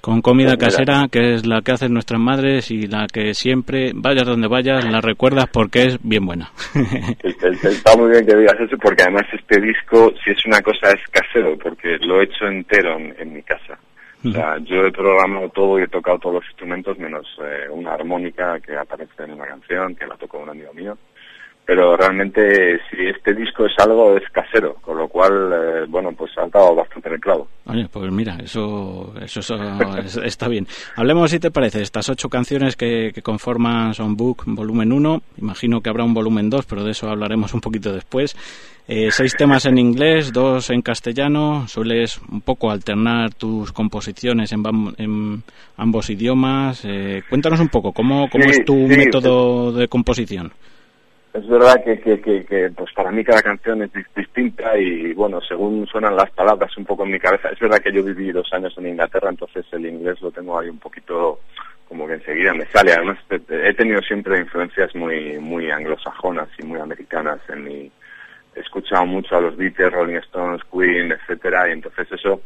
Con 0.00 0.22
comida 0.22 0.56
Pues 0.56 0.76
casera, 0.76 1.08
que 1.10 1.34
es 1.34 1.46
la 1.46 1.62
que 1.62 1.72
hacen 1.72 1.92
nuestras 1.92 2.20
madres 2.20 2.70
y 2.70 2.86
la 2.86 3.06
que 3.12 3.34
siempre, 3.34 3.92
vayas 3.94 4.26
donde 4.26 4.48
vayas, 4.48 4.84
la 4.84 5.00
recuerdas 5.00 5.46
porque 5.52 5.86
es 5.86 5.98
bien 6.02 6.26
buena. 6.26 6.50
Está 7.22 7.96
muy 7.96 8.10
bien 8.10 8.26
que 8.26 8.36
digas 8.36 8.56
eso 8.60 8.76
porque 8.78 9.02
además 9.02 9.24
este 9.32 9.60
disco, 9.60 10.12
si 10.24 10.30
es 10.30 10.46
una 10.46 10.60
cosa, 10.60 10.90
es 10.90 11.02
casero, 11.10 11.56
porque 11.58 11.98
lo 12.00 12.20
he 12.20 12.24
hecho 12.24 12.46
entero 12.46 12.96
en, 12.98 13.14
en 13.18 13.32
mi 13.32 13.42
casa. 13.42 13.78
O 14.24 14.32
sea, 14.32 14.58
yo 14.58 14.86
he 14.86 14.90
programado 14.90 15.48
todo 15.50 15.78
y 15.78 15.82
he 15.82 15.88
tocado 15.88 16.18
todos 16.18 16.36
los 16.36 16.44
instrumentos 16.46 16.98
menos 16.98 17.26
eh, 17.40 17.68
una 17.70 17.92
armónica 17.92 18.58
que 18.60 18.76
aparece 18.76 19.22
en 19.22 19.32
una 19.32 19.46
canción, 19.46 19.94
que 19.94 20.06
la 20.06 20.16
tocó 20.16 20.38
un 20.38 20.50
amigo 20.50 20.72
mío. 20.72 20.96
Pero 21.66 21.96
realmente, 21.96 22.78
si 22.88 23.06
este 23.08 23.34
disco 23.34 23.66
es 23.66 23.72
algo, 23.78 24.16
es 24.16 24.22
casero, 24.30 24.74
con 24.80 24.96
lo 24.98 25.08
cual, 25.08 25.50
eh, 25.52 25.84
bueno, 25.88 26.12
pues 26.16 26.30
ha 26.38 26.46
dado 26.46 26.76
bastante 26.76 27.08
en 27.08 27.14
el 27.16 27.20
clavo. 27.20 27.48
Oye, 27.66 27.88
pues 27.90 28.08
mira, 28.12 28.36
eso, 28.40 29.12
eso, 29.20 29.40
eso 29.40 29.98
es- 29.98 30.16
está 30.18 30.46
bien. 30.46 30.68
Hablemos, 30.94 31.28
si 31.32 31.40
te 31.40 31.50
parece, 31.50 31.82
estas 31.82 32.08
ocho 32.08 32.28
canciones 32.28 32.76
que, 32.76 33.10
que 33.12 33.20
conforman 33.20 33.94
Songbook 33.94 34.44
volumen 34.46 34.92
1. 34.92 35.22
Imagino 35.38 35.80
que 35.80 35.90
habrá 35.90 36.04
un 36.04 36.14
volumen 36.14 36.48
2, 36.48 36.66
pero 36.66 36.84
de 36.84 36.92
eso 36.92 37.10
hablaremos 37.10 37.52
un 37.52 37.60
poquito 37.60 37.92
después. 37.92 38.36
Eh, 38.86 39.08
seis 39.10 39.34
temas 39.36 39.66
en 39.66 39.78
inglés, 39.78 40.32
dos 40.32 40.70
en 40.70 40.82
castellano. 40.82 41.66
Sueles 41.66 42.20
un 42.30 42.42
poco 42.42 42.70
alternar 42.70 43.34
tus 43.34 43.72
composiciones 43.72 44.52
en, 44.52 44.62
en 44.98 45.42
ambos 45.76 46.08
idiomas. 46.10 46.84
Eh, 46.84 47.22
cuéntanos 47.28 47.58
un 47.58 47.68
poco, 47.70 47.92
¿cómo, 47.92 48.28
cómo 48.30 48.44
Sí, 48.44 48.50
es 48.60 48.64
tu 48.64 48.86
sí, 48.88 48.96
método 48.96 49.72
de 49.72 49.88
composición? 49.88 50.52
Es 51.36 51.46
verdad 51.48 51.84
que, 51.84 51.98
que, 52.00 52.20
que, 52.46 52.70
pues 52.74 52.92
para 52.94 53.10
mí 53.10 53.22
cada 53.22 53.42
canción 53.42 53.82
es 53.82 53.92
dis- 53.92 54.06
distinta 54.16 54.78
y 54.78 55.12
bueno, 55.12 55.40
según 55.42 55.86
suenan 55.86 56.16
las 56.16 56.30
palabras 56.30 56.74
un 56.78 56.86
poco 56.86 57.04
en 57.04 57.10
mi 57.12 57.18
cabeza. 57.20 57.50
Es 57.50 57.58
verdad 57.58 57.80
que 57.80 57.92
yo 57.92 58.02
viví 58.02 58.32
dos 58.32 58.50
años 58.52 58.74
en 58.78 58.86
Inglaterra, 58.86 59.28
entonces 59.28 59.66
el 59.72 59.84
inglés 59.86 60.20
lo 60.22 60.30
tengo 60.30 60.58
ahí 60.58 60.68
un 60.70 60.78
poquito 60.78 61.40
como 61.88 62.06
que 62.06 62.14
enseguida 62.14 62.54
me 62.54 62.64
sale. 62.66 62.92
Además 62.92 63.18
he- 63.28 63.74
tenido 63.74 64.00
siempre 64.02 64.38
influencias 64.38 64.94
muy 64.94 65.38
muy 65.38 65.70
anglosajonas 65.70 66.48
y 66.58 66.64
muy 66.64 66.80
americanas 66.80 67.40
en 67.50 67.64
mi 67.64 67.92
he 68.54 68.60
escuchado 68.60 69.04
mucho 69.04 69.36
a 69.36 69.40
los 69.42 69.56
Beatles, 69.58 69.92
Rolling 69.92 70.16
Stones, 70.16 70.62
Queen, 70.72 71.12
etcétera, 71.12 71.68
y 71.68 71.72
entonces 71.72 72.10
eso 72.12 72.40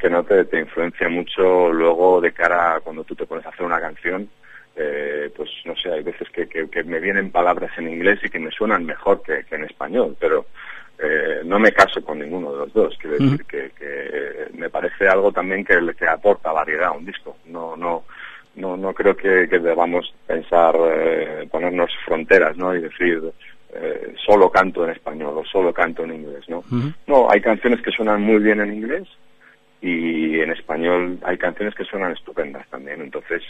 que 0.00 0.10
no 0.10 0.22
te, 0.24 0.44
te 0.44 0.58
influencia 0.60 1.08
mucho 1.08 1.72
luego 1.72 2.20
de 2.20 2.32
cara 2.32 2.76
a 2.76 2.80
cuando 2.80 3.02
tú 3.04 3.14
te 3.16 3.26
pones 3.26 3.44
a 3.46 3.48
hacer 3.50 3.64
una 3.66 3.80
canción 3.80 4.28
eh, 4.78 5.30
pues 5.36 5.50
no 5.64 5.74
sé, 5.76 5.90
hay 5.92 6.02
veces 6.02 6.28
que, 6.30 6.48
que, 6.48 6.68
que 6.70 6.84
me 6.84 7.00
vienen 7.00 7.30
palabras 7.32 7.70
en 7.78 7.88
inglés 7.88 8.20
y 8.22 8.28
que 8.30 8.38
me 8.38 8.50
suenan 8.52 8.84
mejor 8.86 9.22
que, 9.22 9.44
que 9.44 9.56
en 9.56 9.64
español, 9.64 10.16
pero 10.20 10.46
eh, 11.00 11.42
no 11.44 11.58
me 11.58 11.72
caso 11.72 12.02
con 12.04 12.18
ninguno 12.20 12.52
de 12.52 12.58
los 12.58 12.72
dos. 12.72 12.96
Quiero 13.00 13.16
decir 13.30 13.44
que, 13.46 13.70
que 13.78 14.46
me 14.56 14.70
parece 14.70 15.08
algo 15.08 15.32
también 15.32 15.64
que, 15.64 15.80
le- 15.80 15.94
que 15.94 16.06
aporta 16.08 16.52
variedad 16.52 16.88
a 16.88 16.92
un 16.92 17.04
disco. 17.06 17.36
No, 17.46 17.76
no, 17.76 18.04
no, 18.56 18.76
no 18.76 18.92
creo 18.94 19.16
que, 19.16 19.48
que 19.48 19.58
debamos 19.58 20.12
pensar, 20.26 20.74
eh, 20.92 21.48
ponernos 21.50 21.90
fronteras, 22.04 22.56
¿no? 22.56 22.74
Y 22.74 22.80
decir, 22.80 23.22
eh, 23.74 24.14
solo 24.26 24.50
canto 24.50 24.84
en 24.84 24.90
español 24.90 25.34
o 25.38 25.44
solo 25.44 25.72
canto 25.72 26.02
en 26.04 26.14
inglés, 26.14 26.48
¿no? 26.48 26.64
No, 27.06 27.30
hay 27.30 27.40
canciones 27.40 27.80
que 27.82 27.90
suenan 27.92 28.22
muy 28.22 28.38
bien 28.38 28.60
en 28.60 28.74
inglés 28.74 29.06
y 29.80 30.40
en 30.40 30.50
español 30.50 31.18
hay 31.22 31.38
canciones 31.38 31.74
que 31.74 31.84
suenan 31.84 32.12
estupendas 32.12 32.66
también. 32.68 33.00
Entonces, 33.00 33.42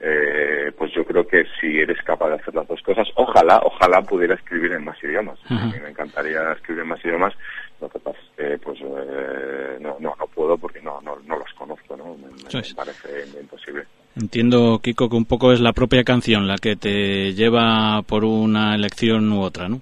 eh, 0.00 0.70
pues 0.76 0.92
yo 0.94 1.04
creo 1.04 1.26
que 1.26 1.44
si 1.60 1.78
eres 1.78 2.00
capaz 2.02 2.28
de 2.28 2.34
hacer 2.36 2.54
las 2.54 2.66
dos 2.68 2.80
cosas, 2.82 3.08
ojalá, 3.16 3.60
ojalá 3.64 4.02
pudiera 4.02 4.34
escribir 4.34 4.72
en 4.72 4.84
más 4.84 5.02
idiomas. 5.02 5.38
Ajá. 5.46 5.64
A 5.64 5.66
mí 5.66 5.74
me 5.82 5.90
encantaría 5.90 6.52
escribir 6.52 6.82
en 6.82 6.88
más 6.88 7.04
idiomas. 7.04 7.34
Lo 7.80 7.88
que 7.88 7.98
pasa 8.00 8.18
es 8.18 8.30
que, 8.36 8.58
pues, 8.58 8.78
eh, 8.80 9.76
no, 9.80 9.96
no, 10.00 10.14
no 10.18 10.26
puedo 10.28 10.56
porque 10.58 10.80
no, 10.82 11.00
no, 11.00 11.16
no 11.26 11.38
los 11.38 11.52
conozco, 11.54 11.96
¿no? 11.96 12.14
Me, 12.16 12.26
me- 12.28 12.60
me 12.60 12.74
parece 12.74 13.40
imposible. 13.40 13.84
Entiendo, 14.20 14.80
Kiko, 14.82 15.08
que 15.08 15.16
un 15.16 15.24
poco 15.26 15.52
es 15.52 15.60
la 15.60 15.72
propia 15.72 16.02
canción 16.02 16.48
la 16.48 16.56
que 16.56 16.74
te 16.76 17.34
lleva 17.34 18.02
por 18.02 18.24
una 18.24 18.74
elección 18.74 19.30
u 19.32 19.42
otra, 19.42 19.68
¿no? 19.68 19.80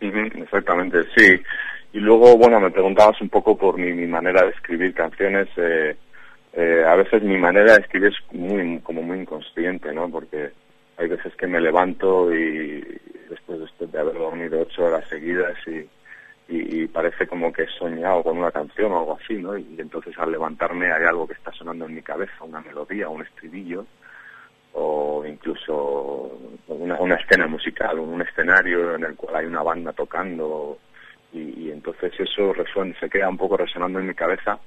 Exactamente, 0.00 0.98
sí. 1.16 1.40
Y 1.92 1.98
luego, 1.98 2.36
bueno, 2.36 2.60
me 2.60 2.70
preguntabas 2.70 3.20
un 3.20 3.28
poco 3.30 3.56
por 3.56 3.78
mi, 3.78 3.92
mi 3.92 4.06
manera 4.06 4.42
de 4.42 4.50
escribir 4.50 4.94
canciones. 4.94 5.48
Eh, 5.56 5.96
eh, 6.52 6.84
a 6.86 6.96
veces 6.96 7.22
mi 7.22 7.36
manera 7.36 7.74
de 7.74 7.80
escribir 7.80 8.12
es 8.12 8.34
muy, 8.34 8.80
como 8.80 9.02
muy 9.02 9.20
inconsciente, 9.20 9.92
¿no? 9.92 10.10
Porque 10.10 10.50
hay 10.96 11.08
veces 11.08 11.34
que 11.36 11.46
me 11.46 11.60
levanto 11.60 12.34
y 12.34 12.80
después, 13.28 13.60
de 13.78 13.98
haber 13.98 14.14
dormido 14.14 14.60
ocho 14.60 14.84
horas 14.84 15.08
seguidas 15.08 15.56
y, 15.66 15.88
parece 16.88 17.26
como 17.26 17.52
que 17.52 17.62
he 17.62 17.68
soñado 17.78 18.22
con 18.22 18.38
una 18.38 18.50
canción 18.50 18.90
o 18.90 18.98
algo 18.98 19.18
así, 19.22 19.34
¿no? 19.34 19.56
Y 19.56 19.76
entonces 19.78 20.18
al 20.18 20.32
levantarme 20.32 20.90
hay 20.90 21.04
algo 21.04 21.26
que 21.26 21.34
está 21.34 21.52
sonando 21.52 21.84
en 21.84 21.94
mi 21.94 22.02
cabeza, 22.02 22.42
una 22.42 22.60
melodía, 22.60 23.08
un 23.08 23.22
estribillo 23.22 23.86
o 24.72 25.24
incluso 25.26 26.38
una, 26.68 27.14
escena 27.16 27.46
musical, 27.46 27.98
un 27.98 28.22
escenario 28.22 28.94
en 28.94 29.04
el 29.04 29.14
cual 29.14 29.36
hay 29.36 29.46
una 29.46 29.62
banda 29.62 29.92
tocando 29.92 30.78
y, 31.32 31.70
entonces 31.70 32.12
eso 32.18 32.52
se 32.98 33.10
queda 33.10 33.28
un 33.28 33.36
poco 33.36 33.58
resonando 33.58 34.00
en 34.00 34.06
mi 34.06 34.14
cabeza 34.14 34.58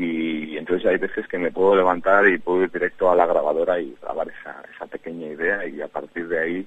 y 0.00 0.56
entonces 0.56 0.86
hay 0.86 0.96
veces 0.96 1.26
que 1.28 1.38
me 1.38 1.50
puedo 1.50 1.76
levantar 1.76 2.26
y 2.28 2.38
puedo 2.38 2.62
ir 2.62 2.70
directo 2.70 3.10
a 3.10 3.16
la 3.16 3.26
grabadora 3.26 3.78
y 3.80 3.94
grabar 4.00 4.28
esa, 4.28 4.62
esa 4.74 4.86
pequeña 4.86 5.26
idea 5.26 5.66
y 5.66 5.80
a 5.82 5.88
partir 5.88 6.28
de 6.28 6.38
ahí 6.38 6.66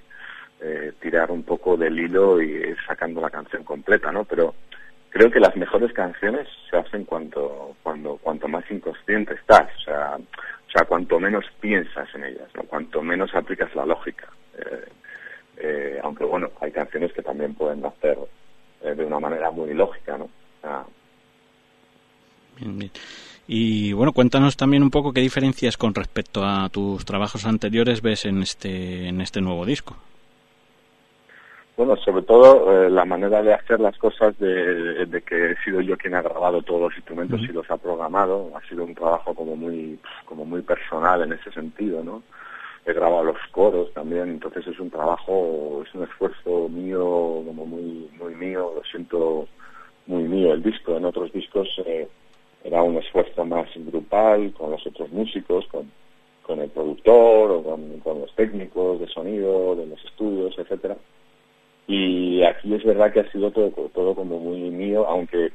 eh, 0.61 0.93
tirar 1.01 1.31
un 1.31 1.43
poco 1.43 1.75
del 1.75 1.99
hilo 1.99 2.41
y 2.41 2.51
ir 2.51 2.77
sacando 2.88 3.21
la 3.21 3.29
canción 3.29 3.63
completa, 3.63 4.11
¿no? 4.11 4.23
Pero 4.23 4.53
creo 5.09 5.31
que 5.31 5.39
las 5.39 5.55
mejores 5.55 5.91
canciones 5.93 6.47
se 6.69 6.77
hacen 6.77 7.05
cuando 7.05 7.75
cuando 7.81 8.17
cuanto 8.17 8.47
más 8.47 8.69
inconsciente 8.69 9.34
estás, 9.34 9.69
o 9.77 9.81
sea, 9.81 10.17
o 10.17 10.71
sea, 10.71 10.86
cuanto 10.86 11.19
menos 11.19 11.45
piensas 11.59 12.07
en 12.15 12.25
ellas, 12.25 12.49
¿no? 12.55 12.63
Cuanto 12.63 13.01
menos 13.01 13.34
aplicas 13.36 13.75
la 13.75 13.86
lógica. 13.86 14.27
Eh, 14.57 14.86
eh, 15.57 15.99
aunque 16.03 16.23
bueno, 16.23 16.51
hay 16.61 16.71
canciones 16.71 17.13
que 17.13 17.21
también 17.21 17.53
pueden 17.55 17.81
nacer 17.81 18.17
eh, 18.81 18.95
de 18.95 19.05
una 19.05 19.19
manera 19.19 19.51
muy 19.51 19.73
lógica, 19.73 20.17
¿no? 20.17 20.29
Bien, 22.58 22.78
bien. 22.78 22.91
Y 23.47 23.91
bueno, 23.93 24.14
cuéntanos 24.14 24.56
también 24.56 24.84
un 24.84 24.89
poco 24.89 25.12
qué 25.12 25.22
diferencias 25.22 25.78
con 25.78 25.93
respecto 25.93 26.43
a 26.45 26.70
tus 26.70 27.04
trabajos 27.04 27.45
anteriores 27.45 28.01
ves 28.01 28.26
en 28.26 28.41
este, 28.41 29.08
en 29.08 29.20
este 29.20 29.41
nuevo 29.41 29.66
disco. 29.66 29.97
Bueno, 31.76 31.97
sobre 31.97 32.22
todo 32.22 32.86
eh, 32.86 32.89
la 32.89 33.04
manera 33.04 33.41
de 33.41 33.54
hacer 33.54 33.80
las 33.80 33.97
cosas 33.97 34.38
de, 34.38 35.08
de 35.08 35.22
que 35.24 35.51
he 35.51 35.56
sido 35.64 35.82
yo 35.82 35.97
quien 35.97 36.14
ha 36.14 36.22
grabado 36.22 36.62
todos 36.62 36.82
los 36.82 36.95
instrumentos 36.95 37.41
y 37.41 37.47
los 37.47 37.70
ha 37.72 37.78
programado. 37.78 38.51
Ha 38.56 38.62
sido 38.70 38.84
un 38.84 38.93
trabajo 38.93 39.34
como 39.34 39.56
muy, 39.56 39.99
como 40.26 40.45
muy 40.45 40.62
personal 40.62 41.24
en 41.24 41.34
ese 41.34 41.51
sentido, 41.51 42.04
¿no? 42.04 42.22
He 42.86 42.93
grabado 42.93 43.24
los 43.24 43.38
coros 43.51 43.91
también, 43.93 44.30
entonces 44.30 44.68
es 44.68 44.80
un 44.80 44.91
trabajo, 44.91 45.84
es 45.88 45.93
un 45.95 46.04
esfuerzo 46.04 46.70
mío, 46.70 47.41
como 47.45 47.66
muy, 47.66 48.10
muy 48.20 48.36
mío. 48.36 48.74
Lo 48.76 48.84
siento 48.84 49.47
muy 50.06 50.24
mío 50.24 50.54
el 50.54 50.62
disco. 50.62 50.95
En 50.95 51.06
otros 51.06 51.32
discos 51.32 51.68
eh, 51.86 52.08
era 52.64 52.82
un 52.82 52.97
esfuerzo 52.97 53.45
más 53.45 53.68
grupal 53.76 54.53
con 54.53 54.72
los 54.72 54.86
otros 54.88 55.11
músicos, 55.11 55.68
con, 55.68 55.91
con 56.41 56.59
el 56.59 56.70
productor 56.70 57.51
o 57.51 57.64
con, 57.64 57.99
con 57.99 58.22
los 58.22 58.34
técnicos 58.36 58.99
de 58.99 59.07
sonido, 59.07 59.76
de 59.76 59.88
los 59.88 60.03
estudios, 60.05 60.57
etcétera. 60.57 60.97
Y 61.88 62.41
aquí 62.43 62.74
es 62.74 62.84
verdad 62.86 63.11
que 63.11 63.20
ha 63.20 63.32
sido 63.32 63.51
todo 63.51 63.70
todo 63.93 64.16
como 64.16 64.39
muy 64.39 64.70
mío 64.70 65.05
aunque 65.05 65.51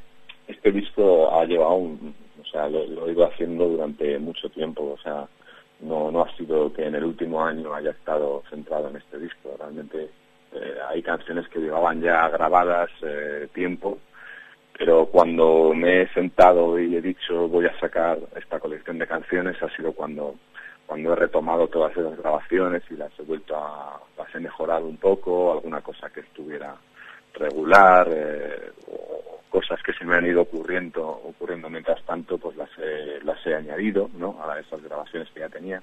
este 0.47 0.73
disco 0.73 1.31
ha 1.33 1.45
llevado 1.47 1.77
un, 1.77 2.15
o 2.39 2.45
sea 2.45 2.69
lo, 2.69 2.87
lo 2.87 3.09
he 3.09 3.13
ido 3.13 3.25
haciendo 3.25 3.67
durante 3.67 4.19
mucho 4.19 4.51
tiempo 4.51 4.95
o 4.95 4.99
sea 5.03 5.27
no 5.81 6.11
no 6.11 6.23
ha 6.23 6.37
sido 6.37 6.71
que 6.73 6.85
en 6.85 6.95
el 6.97 7.05
último 7.05 7.43
año 7.43 7.73
haya 7.75 7.93
estado 7.93 8.43
centrado 8.51 8.91
en 8.91 8.97
este 8.97 9.19
disco. 9.19 9.57
Realmente 9.59 10.11
eh, 10.53 10.75
hay 10.87 11.03
canciones 11.03 11.49
que 11.49 11.61
llevaban 11.61 12.03
ya 12.03 12.29
grabadas 12.29 12.91
eh, 13.03 13.49
tiempo 13.55 13.99
pero 14.79 15.07
cuando 15.07 15.74
me 15.74 16.03
he 16.03 16.09
sentado 16.14 16.79
y 16.79 16.97
he 16.97 17.03
dicho 17.03 17.49
voy 17.49 17.66
a 17.66 17.81
sacar 17.81 18.18
esta 18.37 18.61
colección 18.61 18.99
de 18.99 19.07
canciones 19.07 19.61
ha 19.62 19.68
sido 19.76 19.93
cuando 19.93 20.37
cuando 20.87 21.12
he 21.12 21.16
retomado 21.16 21.68
todas 21.68 21.95
esas 21.95 22.16
grabaciones 22.16 22.83
y 22.91 22.95
las 22.95 23.12
he 23.18 23.22
vuelto 23.22 23.55
a 23.55 24.01
las 24.16 24.35
he 24.35 24.41
mejorado 24.41 24.87
un 24.87 24.97
poco, 24.97 25.53
alguna 25.53 25.83
cosa 25.83 26.09
que 26.09 26.20
estuviera 26.20 26.74
regular, 27.35 28.09
eh, 28.11 28.72
o 28.91 29.41
cosas 29.51 29.83
que 29.83 29.93
se 29.93 30.05
me 30.07 30.16
han 30.16 30.26
ido 30.26 30.43
ocurriendo, 30.43 31.07
ocurriendo 31.07 31.68
mientras 31.68 32.03
tanto, 32.05 32.39
pues 32.39 32.57
las 32.57 32.70
he, 32.79 33.22
las 33.22 33.45
he 33.47 33.55
añadido, 33.55 34.09
¿no? 34.16 34.37
A 34.43 34.59
esas 34.61 34.83
grabaciones 34.83 35.29
que 35.31 35.41
ya 35.41 35.49
tenía. 35.51 35.83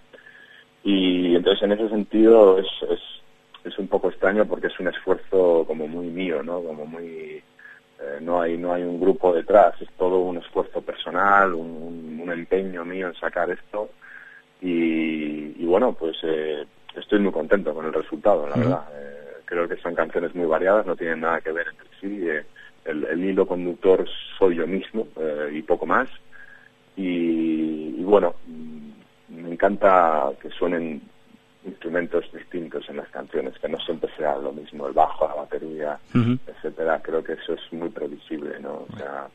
Y 0.84 1.36
entonces 1.36 1.64
en 1.64 1.72
ese 1.74 1.90
sentido 1.90 2.58
es, 2.58 2.68
es, 2.90 3.00
es 3.64 3.78
un 3.78 3.88
poco 3.88 4.10
extraño 4.10 4.46
porque 4.46 4.68
es 4.68 4.80
un 4.80 4.88
esfuerzo 4.88 5.66
como 5.68 5.88
muy 5.88 6.08
mío, 6.08 6.42
¿no? 6.44 6.62
Como 6.64 6.86
muy, 6.86 7.35
eh, 8.16 8.22
no 8.22 8.42
hay 8.42 8.58
no 8.58 8.74
hay 8.74 8.84
un 8.84 9.00
grupo 9.00 9.34
detrás, 9.34 9.80
es 9.82 9.90
todo 9.98 10.20
un 10.20 10.38
esfuerzo 10.38 10.82
personal, 10.82 11.54
un, 11.54 12.20
un 12.22 12.32
empeño 12.32 12.86
mío 12.86 13.08
en 13.08 13.16
sacar 13.16 13.50
esto 13.50 13.90
y, 14.62 15.62
y 15.62 15.66
bueno, 15.66 15.94
pues 15.94 16.18
eh, 16.24 16.66
estoy 16.96 17.20
muy 17.20 17.32
contento 17.32 17.74
con 17.74 17.86
el 17.86 17.94
resultado, 17.94 18.48
la 18.48 18.56
verdad. 18.56 18.84
Eh, 18.94 19.16
creo 19.46 19.68
que 19.68 19.78
son 19.78 19.94
canciones 19.96 20.34
muy 20.34 20.46
variadas, 20.48 20.86
no 20.86 20.96
tienen 20.96 21.22
nada 21.22 21.42
que 21.42 21.52
ver 21.52 21.68
entre 21.68 21.88
sí. 22.00 22.28
Eh, 22.28 22.44
el, 22.86 23.04
el, 23.06 23.24
hilo 23.24 23.48
conductor 23.48 24.06
soy 24.38 24.56
yo 24.56 24.68
mismo 24.68 25.08
eh, 25.20 25.50
y 25.54 25.62
poco 25.62 25.86
más. 25.86 26.10
Y, 26.96 27.96
y, 27.98 28.04
bueno, 28.04 28.36
mm, 28.48 28.90
me 29.42 29.52
encanta 29.52 30.32
que 30.42 30.50
suenen 30.50 31.02
instrumentos 31.66 32.32
distintos 32.32 32.88
en 32.90 32.98
las 32.98 33.10
canciones, 33.10 33.58
que 33.60 33.68
no 33.68 33.80
siempre 33.80 34.10
sea 34.16 34.38
lo 34.38 34.52
mismo, 34.52 34.88
el 34.88 34.94
bajo, 34.94 35.28
la 35.28 35.36
batería, 35.36 36.00
uh 36.14 36.18
-huh. 36.18 36.40
etcétera. 36.48 37.02
Creo 37.02 37.24
que 37.24 37.34
eso 37.34 37.54
es 37.54 37.74
muy 37.74 37.90
previsible, 37.90 38.60
¿no? 38.60 38.86
O 38.92 38.98
sea, 38.98 39.28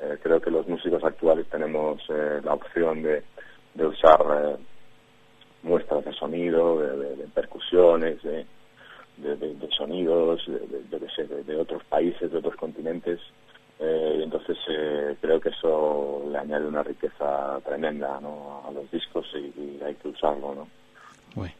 eh, 0.00 0.18
creo 0.22 0.40
que 0.40 0.50
los 0.50 0.66
músicos 0.68 1.02
actuales 1.04 1.46
tenemos 1.48 2.02
eh, 2.10 2.40
la 2.44 2.54
opción 2.54 3.02
de, 3.02 3.22
de 3.74 3.86
usar 3.86 4.20
eh, 4.20 4.56
muestras 5.62 6.04
de 6.04 6.12
sonido, 6.12 6.80
de, 6.80 6.96
de, 6.96 7.16
de 7.16 7.24
percusiones, 7.28 8.22
de, 8.22 8.44
de, 9.16 9.68
sonidos, 9.76 10.44
de, 10.46 11.56
otros 11.56 11.82
países, 11.84 12.30
de 12.30 12.38
otros 12.38 12.56
continentes. 12.56 13.20
Eh, 13.78 14.16
y 14.20 14.22
entonces 14.22 14.56
eh, 14.68 15.16
creo 15.20 15.38
que 15.40 15.50
eso 15.50 16.24
le 16.30 16.38
añade 16.38 16.66
una 16.66 16.82
riqueza 16.82 17.60
tremenda 17.64 18.18
¿no? 18.20 18.62
a 18.66 18.70
los 18.72 18.90
discos 18.90 19.26
y, 19.34 19.52
y 19.60 19.80
hay 19.84 19.94
que 19.96 20.08
usarlo, 20.08 20.54
¿no? 20.54 20.68
Uy. 21.36 21.50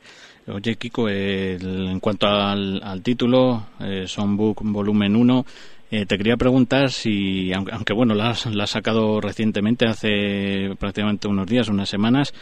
Oye, 0.48 0.76
Kiko, 0.76 1.08
el, 1.08 1.88
en 1.88 2.00
cuanto 2.00 2.26
al, 2.26 2.80
al 2.82 3.02
título, 3.02 3.66
eh, 3.80 4.04
Songbook 4.06 4.60
Volumen 4.62 5.16
1, 5.16 5.44
eh, 5.90 6.06
te 6.06 6.16
quería 6.16 6.36
preguntar 6.36 6.90
si, 6.90 7.52
aunque, 7.52 7.72
aunque 7.72 7.92
bueno, 7.92 8.14
la 8.14 8.30
has, 8.30 8.46
la 8.46 8.64
has, 8.64 8.70
sacado 8.70 9.20
recientemente, 9.20 9.86
hace 9.86 10.74
prácticamente 10.78 11.26
unos 11.26 11.48
días, 11.48 11.68
unas 11.68 11.88
semanas, 11.88 12.32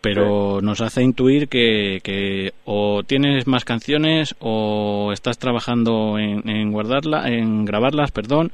pero 0.00 0.60
sí. 0.60 0.66
nos 0.66 0.80
hace 0.80 1.02
intuir 1.02 1.48
que, 1.48 1.98
que, 2.02 2.52
o 2.64 3.02
tienes 3.04 3.48
más 3.48 3.64
canciones 3.64 4.36
o 4.38 5.10
estás 5.12 5.38
trabajando 5.38 6.16
en, 6.16 6.48
en 6.48 6.70
guardarla, 6.70 7.28
en 7.28 7.64
grabarlas, 7.64 8.12
perdón, 8.12 8.52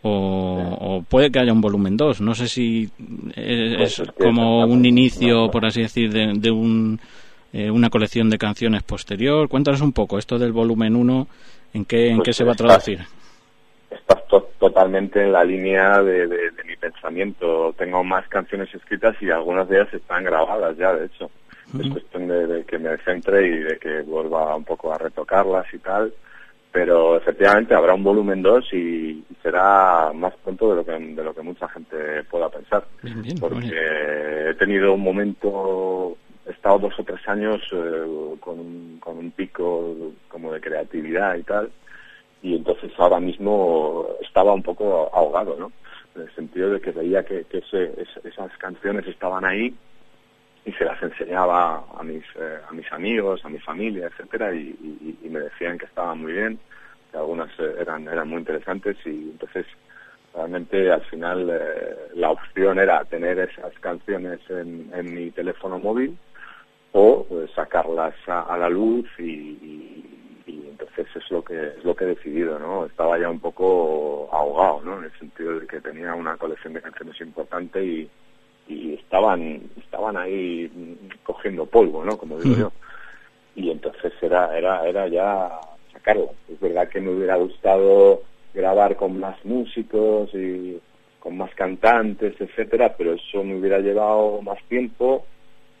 o, 0.00 0.58
sí. 0.58 0.76
o, 0.80 1.02
puede 1.02 1.30
que 1.30 1.40
haya 1.40 1.52
un 1.52 1.60
volumen 1.60 1.98
2. 1.98 2.22
No 2.22 2.34
sé 2.34 2.48
si 2.48 2.88
es, 3.34 4.00
es 4.00 4.12
como 4.18 4.64
un 4.64 4.86
inicio, 4.86 5.50
por 5.50 5.66
así 5.66 5.82
decir, 5.82 6.10
de, 6.10 6.32
de 6.34 6.50
un 6.50 7.00
eh, 7.56 7.70
una 7.70 7.88
colección 7.88 8.28
de 8.28 8.36
canciones 8.36 8.82
posterior. 8.82 9.48
Cuéntanos 9.48 9.80
un 9.80 9.94
poco 9.94 10.18
esto 10.18 10.38
del 10.38 10.52
volumen 10.52 10.94
1, 10.94 11.26
¿en 11.72 11.84
qué, 11.86 12.08
en 12.10 12.16
pues 12.16 12.26
qué 12.26 12.32
se 12.34 12.44
va 12.44 12.52
a 12.52 12.54
traducir? 12.54 13.00
Estás, 13.00 14.18
estás 14.18 14.28
to 14.28 14.42
totalmente 14.58 15.22
en 15.22 15.32
la 15.32 15.42
línea 15.42 16.02
de, 16.02 16.26
de, 16.26 16.50
de, 16.50 16.64
mi 16.66 16.76
pensamiento. 16.76 17.74
Tengo 17.78 18.04
más 18.04 18.28
canciones 18.28 18.68
escritas 18.74 19.16
y 19.22 19.30
algunas 19.30 19.66
de 19.70 19.78
ellas 19.80 19.94
están 19.94 20.24
grabadas 20.24 20.76
ya, 20.76 20.92
de 20.92 21.06
hecho. 21.06 21.30
Uh 21.72 21.78
-huh. 21.78 21.86
Es 21.86 21.92
cuestión 21.92 22.28
de, 22.28 22.46
de, 22.46 22.64
que 22.66 22.78
me 22.78 22.94
centre 22.98 23.46
y 23.46 23.58
de 23.60 23.78
que 23.78 24.02
vuelva 24.02 24.54
un 24.54 24.64
poco 24.64 24.92
a 24.92 24.98
retocarlas 24.98 25.64
y 25.72 25.78
tal. 25.78 26.12
Pero 26.72 27.16
efectivamente 27.16 27.74
habrá 27.74 27.94
un 27.94 28.04
volumen 28.04 28.42
2 28.42 28.72
y, 28.74 28.76
y, 28.76 29.24
será 29.42 30.12
más 30.12 30.34
pronto 30.44 30.68
de 30.68 30.76
lo 30.76 30.84
que, 30.84 30.92
de 30.92 31.24
lo 31.24 31.32
que 31.32 31.40
mucha 31.40 31.66
gente 31.68 32.22
pueda 32.24 32.50
pensar. 32.50 32.84
Bien, 33.02 33.22
bien, 33.22 33.38
porque 33.38 33.60
bien. 33.60 34.48
he 34.50 34.54
tenido 34.56 34.92
un 34.92 35.00
momento 35.00 36.18
he 36.46 36.52
estado 36.52 36.78
dos 36.78 36.98
o 36.98 37.04
tres 37.04 37.26
años 37.28 37.60
eh, 37.72 38.36
con, 38.40 38.60
un, 38.60 38.98
con 39.00 39.18
un 39.18 39.30
pico 39.32 40.12
como 40.28 40.52
de 40.52 40.60
creatividad 40.60 41.34
y 41.34 41.42
tal, 41.42 41.70
y 42.42 42.54
entonces 42.54 42.92
ahora 42.98 43.18
mismo 43.18 44.06
estaba 44.20 44.52
un 44.52 44.62
poco 44.62 45.10
ahogado, 45.12 45.56
¿no? 45.58 45.72
En 46.14 46.22
el 46.22 46.34
sentido 46.34 46.70
de 46.70 46.80
que 46.80 46.92
veía 46.92 47.24
que, 47.24 47.44
ese, 47.50 47.92
esas 48.24 48.56
canciones 48.58 49.06
estaban 49.06 49.44
ahí 49.44 49.74
y 50.64 50.72
se 50.72 50.84
las 50.84 51.02
enseñaba 51.02 51.84
a 51.96 52.02
mis, 52.02 52.24
eh, 52.36 52.58
a 52.68 52.72
mis 52.72 52.90
amigos, 52.92 53.44
a 53.44 53.48
mi 53.48 53.58
familia, 53.58 54.06
etcétera, 54.06 54.54
y, 54.54 55.18
me 55.28 55.40
decían 55.40 55.76
que 55.78 55.86
estaban 55.86 56.20
muy 56.22 56.32
bien, 56.32 56.58
que 57.10 57.18
algunas 57.18 57.50
eh, 57.58 57.74
eran, 57.80 58.06
eran 58.08 58.28
muy 58.28 58.38
interesantes, 58.38 58.96
y 59.04 59.30
entonces 59.32 59.66
realmente 60.34 60.92
al 60.92 61.02
final 61.02 61.50
la 62.14 62.30
opción 62.30 62.78
era 62.78 63.04
tener 63.04 63.38
esas 63.38 63.72
canciones 63.80 64.38
en 64.50 65.14
mi 65.14 65.30
teléfono 65.30 65.78
móvil 65.78 66.16
o 66.98 67.26
pues, 67.28 67.50
sacarlas 67.50 68.14
a, 68.26 68.40
a, 68.40 68.56
la 68.56 68.70
luz 68.70 69.06
y, 69.18 69.22
y, 69.22 70.42
y, 70.46 70.68
entonces 70.70 71.06
es 71.14 71.30
lo 71.30 71.44
que 71.44 71.54
es 71.54 71.84
lo 71.84 71.94
que 71.94 72.04
he 72.04 72.14
decidido 72.14 72.58
no 72.58 72.86
estaba 72.86 73.18
ya 73.18 73.28
un 73.28 73.38
poco 73.38 74.30
ahogado 74.32 74.80
no 74.82 74.98
en 74.98 75.04
el 75.04 75.18
sentido 75.18 75.60
de 75.60 75.66
que 75.66 75.82
tenía 75.82 76.14
una 76.14 76.38
colección 76.38 76.72
de 76.72 76.80
canciones 76.80 77.20
importante 77.20 77.84
y, 77.84 78.08
y 78.66 78.94
estaban 78.94 79.60
estaban 79.76 80.16
ahí 80.16 80.72
cogiendo 81.22 81.66
polvo 81.66 82.02
no 82.02 82.16
como 82.16 82.38
digo 82.38 82.56
yo. 82.56 82.72
Y 83.54 83.70
entonces 83.70 84.14
era 84.22 84.56
era 84.56 84.88
era 84.88 85.06
ya 85.06 85.50
sacarlo 85.92 86.30
es 86.48 86.58
verdad 86.60 86.88
que 86.88 87.02
me 87.02 87.10
hubiera 87.10 87.36
gustado 87.36 88.22
grabar 88.54 88.96
con 88.96 89.20
más 89.20 89.36
músicos 89.44 90.30
y 90.32 90.80
con 91.18 91.36
más 91.36 91.54
cantantes 91.56 92.40
etcétera 92.40 92.94
pero 92.96 93.12
eso 93.12 93.44
me 93.44 93.56
hubiera 93.56 93.80
llevado 93.80 94.40
más 94.40 94.62
tiempo 94.66 95.26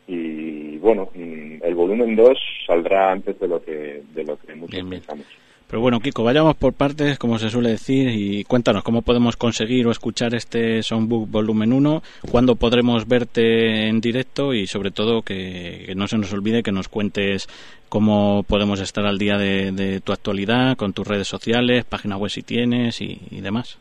y 0.06 0.78
bueno, 0.78 1.10
mm, 1.14 1.62
el 1.62 1.74
volumen 1.74 2.14
2 2.14 2.38
saldrá 2.66 3.12
antes 3.12 3.38
de 3.40 3.48
lo 3.48 3.62
que 3.62 4.02
de 4.14 4.24
lo 4.24 4.36
que 4.38 4.54
muchos 4.54 4.70
bien, 4.70 4.88
bien. 4.88 5.02
pensamos. 5.02 5.26
Pero 5.68 5.82
bueno, 5.82 5.98
Kiko, 5.98 6.22
vayamos 6.22 6.54
por 6.54 6.74
partes, 6.74 7.18
como 7.18 7.40
se 7.40 7.50
suele 7.50 7.70
decir, 7.70 8.08
y 8.08 8.44
cuéntanos 8.44 8.84
cómo 8.84 9.02
podemos 9.02 9.36
conseguir 9.36 9.84
o 9.88 9.90
escuchar 9.90 10.32
este 10.36 10.80
Songbook 10.84 11.28
volumen 11.28 11.72
1, 11.72 12.02
cuándo 12.30 12.54
podremos 12.54 13.08
verte 13.08 13.88
en 13.88 14.00
directo 14.00 14.54
y 14.54 14.68
sobre 14.68 14.92
todo 14.92 15.22
que, 15.22 15.82
que, 15.86 15.94
no 15.96 16.06
se 16.06 16.18
nos 16.18 16.32
olvide 16.32 16.62
que 16.62 16.70
nos 16.70 16.88
cuentes 16.88 17.48
cómo 17.88 18.44
podemos 18.44 18.80
estar 18.80 19.06
al 19.06 19.18
día 19.18 19.38
de, 19.38 19.72
de 19.72 20.00
tu 20.00 20.12
actualidad, 20.12 20.76
con 20.76 20.92
tus 20.92 21.08
redes 21.08 21.26
sociales, 21.26 21.84
página 21.84 22.16
web 22.16 22.30
si 22.30 22.44
tienes 22.44 23.00
y, 23.00 23.20
y 23.32 23.40
demás. 23.40 23.80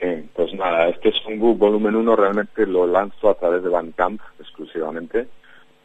Sí, 0.00 0.08
pues 0.34 0.52
nada, 0.54 0.88
este 0.88 1.12
Songbook 1.22 1.58
volumen 1.58 1.94
1 1.94 2.16
realmente 2.16 2.66
lo 2.66 2.88
lanzo 2.88 3.30
a 3.30 3.34
través 3.34 3.62
de 3.62 3.68
Bandcamp 3.68 4.20
exclusivamente 4.40 5.28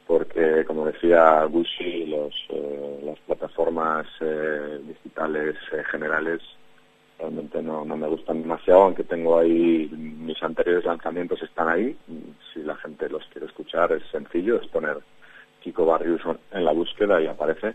porque 0.07 0.63
como 0.65 0.85
decía 0.85 1.43
Gucci 1.45 2.05
los, 2.05 2.33
eh, 2.49 2.99
las 3.03 3.19
plataformas 3.19 4.05
eh, 4.21 4.79
digitales 4.87 5.55
eh, 5.71 5.83
generales 5.89 6.41
realmente 7.17 7.61
no, 7.61 7.85
no 7.85 7.97
me 7.97 8.07
gustan 8.07 8.41
demasiado 8.41 8.83
aunque 8.83 9.03
tengo 9.03 9.39
ahí 9.39 9.89
mis 9.91 10.41
anteriores 10.43 10.85
lanzamientos 10.85 11.41
están 11.41 11.69
ahí. 11.69 11.97
Si 12.53 12.61
la 12.61 12.75
gente 12.75 13.09
los 13.09 13.25
quiere 13.27 13.47
escuchar 13.47 13.91
es 13.93 14.03
sencillo 14.11 14.61
es 14.61 14.67
poner 14.67 14.97
Kiko 15.61 15.85
Barrios 15.85 16.21
en 16.51 16.65
la 16.65 16.71
búsqueda 16.71 17.21
y 17.21 17.27
aparece. 17.27 17.73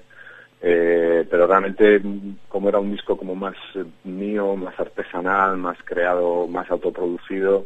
Eh, 0.62 1.26
pero 1.30 1.46
realmente 1.46 2.02
como 2.48 2.68
era 2.68 2.78
un 2.78 2.92
disco 2.92 3.16
como 3.16 3.34
más 3.34 3.56
mío 4.04 4.56
más 4.56 4.78
artesanal 4.78 5.56
más 5.56 5.78
creado 5.84 6.46
más 6.48 6.70
autoproducido 6.70 7.64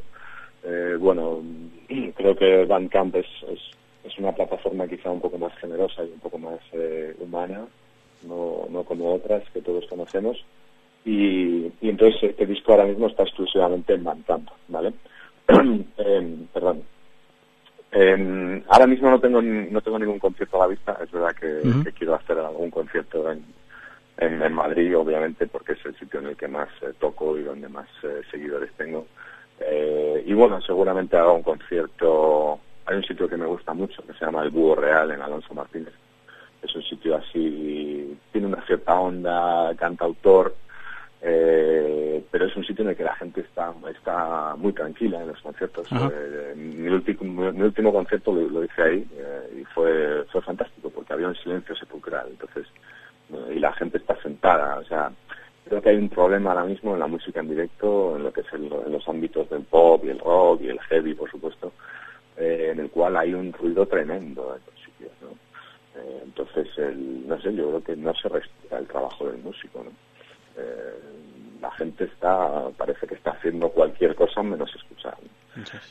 eh, 0.63 0.97
bueno 0.97 1.43
creo 2.17 2.37
que 2.37 2.65
Bandcamp 2.67 3.17
es, 3.17 3.27
es 3.49 3.59
es 4.05 4.19
una 4.19 4.33
plataforma 4.33 4.87
quizá 4.87 5.11
un 5.11 5.21
poco 5.21 5.39
más 5.39 5.55
generosa 5.59 6.05
y 6.05 6.11
un 6.13 6.21
poco 6.21 6.39
más 6.39 6.61
eh, 6.73 7.15
humana, 7.19 7.67
no, 8.23 8.67
no 8.71 8.85
como 8.85 9.15
otras 9.15 9.43
que 9.51 9.63
todos 9.63 9.87
conocemos. 9.87 10.45
Y, 11.05 11.67
y, 11.81 11.89
entonces 11.91 12.23
este 12.23 12.47
disco 12.47 12.73
ahora 12.73 12.87
mismo 12.87 13.09
está 13.09 13.25
exclusivamente 13.25 13.93
en 13.93 14.05
Bandcamp, 14.05 14.49
¿vale? 14.69 14.93
eh, 15.49 16.37
perdón. 16.53 16.83
Eh, 17.93 18.63
ahora 18.69 18.87
mismo 18.89 19.09
no 19.09 19.21
tengo 19.21 19.41
no 19.41 19.81
tengo 19.81 19.99
ningún 20.01 20.19
concierto 20.19 20.57
a 20.57 20.67
la 20.67 20.71
vista, 20.71 20.99
es 21.03 21.13
verdad 21.13 21.35
que, 21.37 21.47
uh 21.47 21.71
-huh. 21.71 21.85
que 21.85 21.93
quiero 21.93 22.15
hacer 22.15 22.39
algún 22.39 22.71
concierto 22.71 23.31
en, 23.31 23.45
en, 24.19 24.43
en, 24.43 24.53
Madrid, 24.53 24.97
obviamente, 24.97 25.47
porque 25.47 25.73
es 25.73 25.87
el 25.87 25.97
sitio 25.99 26.21
en 26.21 26.27
el 26.27 26.37
que 26.37 26.49
más 26.49 26.69
eh, 26.83 26.93
toco 26.99 27.39
y 27.39 27.43
donde 27.43 27.69
más 27.69 27.87
eh, 28.03 28.23
seguidores 28.31 28.73
tengo. 28.77 29.07
Eh, 29.61 30.25
y 30.27 30.33
bueno, 30.33 30.61
seguramente 30.61 31.17
haga 31.17 31.33
un 31.33 31.43
concierto 31.43 32.59
hay 32.87 32.97
un 32.97 33.05
sitio 33.05 33.29
que 33.29 33.37
me 33.37 33.47
gusta 33.47 33.73
mucho 33.75 34.03
que 34.07 34.13
se 34.15 34.25
llama 34.25 34.43
el 34.43 34.51
Búho 34.51 34.75
Real 34.75 35.11
en 35.11 35.23
Alonso 35.23 35.55
Martínez. 35.55 35.93
Es 36.63 36.75
un 36.75 36.83
sitio 36.83 37.17
así, 37.17 38.19
tiene 38.33 38.47
una 38.47 38.65
cierta 38.67 38.99
onda, 38.99 39.75
cantautor, 39.77 40.55
eh, 41.21 42.25
pero 42.31 42.47
es 42.47 42.57
un 42.57 42.65
sitio 42.65 42.83
en 42.85 42.91
el 42.91 42.97
que 42.97 43.05
la 43.05 43.15
gente 43.17 43.41
está 43.41 43.73
está 43.91 44.55
muy 44.57 44.73
tranquila 44.73 45.21
en 45.23 45.29
los 45.29 45.41
conciertos. 45.41 45.87
Eh, 45.93 46.53
mi, 46.57 46.89
último, 46.89 47.51
mi, 47.53 47.63
último 47.63 47.93
concierto 47.93 48.33
lo, 48.35 48.49
lo 48.49 48.65
hice 48.65 48.83
ahí 48.83 49.07
eh, 49.17 49.61
y 49.61 49.65
fue 49.65 50.25
fue 50.31 50.43
fantástico 50.43 50.91
porque 50.91 51.13
había 51.15 51.29
un 51.29 51.37
silencio 51.37 51.75
sepulcral. 51.77 52.29
Entonces, 52.31 52.67
eh, 53.33 53.55
y 53.57 53.59
la 53.59 53.73
gente 53.73 53.99
está 53.99 54.21
sentada. 54.23 54.79
O 54.79 54.85
sea, 54.85 55.11
creo 55.67 55.81
que 55.81 55.91
hay 55.91 55.97
un 55.97 56.11
problema 56.11 56.51
ahora 56.53 56.65
mismo 56.65 56.93
en 56.95 57.01
la 57.01 57.07
música 57.07 57.41
en 57.41 57.49
directo, 57.49 58.17
en 58.17 58.25
lo 58.25 58.33
que 58.33 58.43
es 58.43 58.53
el- 58.53 58.71
en 58.87 58.93
los 58.93 59.09
ámbitos 59.09 59.49
del 59.49 59.63
pop 59.63 60.03
y 60.05 60.11
el 60.11 60.19
rock 60.19 60.61
y 60.63 60.69
el 60.69 60.81
heavy, 60.81 61.15
por 61.15 61.31
supuesto, 61.31 61.73
eh, 62.37 62.71
en 62.73 62.81
el 62.81 62.91
cual 62.91 63.17
hay 63.17 63.35
un 63.35 63.53
ruido 63.53 63.87
tremendo 63.87 64.57
en 64.57 64.63
los 64.67 64.85
sitios, 64.85 65.13
¿no? 65.21 65.29
Eh, 66.01 66.21
entonces, 66.25 66.67
el, 66.79 67.27
no 67.29 67.41
sé, 67.41 67.55
yo 67.55 67.69
creo 67.69 67.85
que 67.85 67.97
no 67.97 68.13
se 68.15 68.29
respeta 68.29 68.79
el 68.79 68.87
trabajo 68.89 69.29
del 69.29 69.39
músico, 69.43 69.85
¿no? 69.85 69.91
Eh, 70.57 70.95
la 71.61 71.71
gente 71.73 72.05
está, 72.05 72.69
parece 72.77 73.07
que 73.07 73.15
está 73.15 73.31
haciendo 73.33 73.69
cualquier 73.71 74.15
cosa 74.15 74.43
menos 74.43 74.75
escuchar. 74.75 75.17
¿no? 75.23 75.29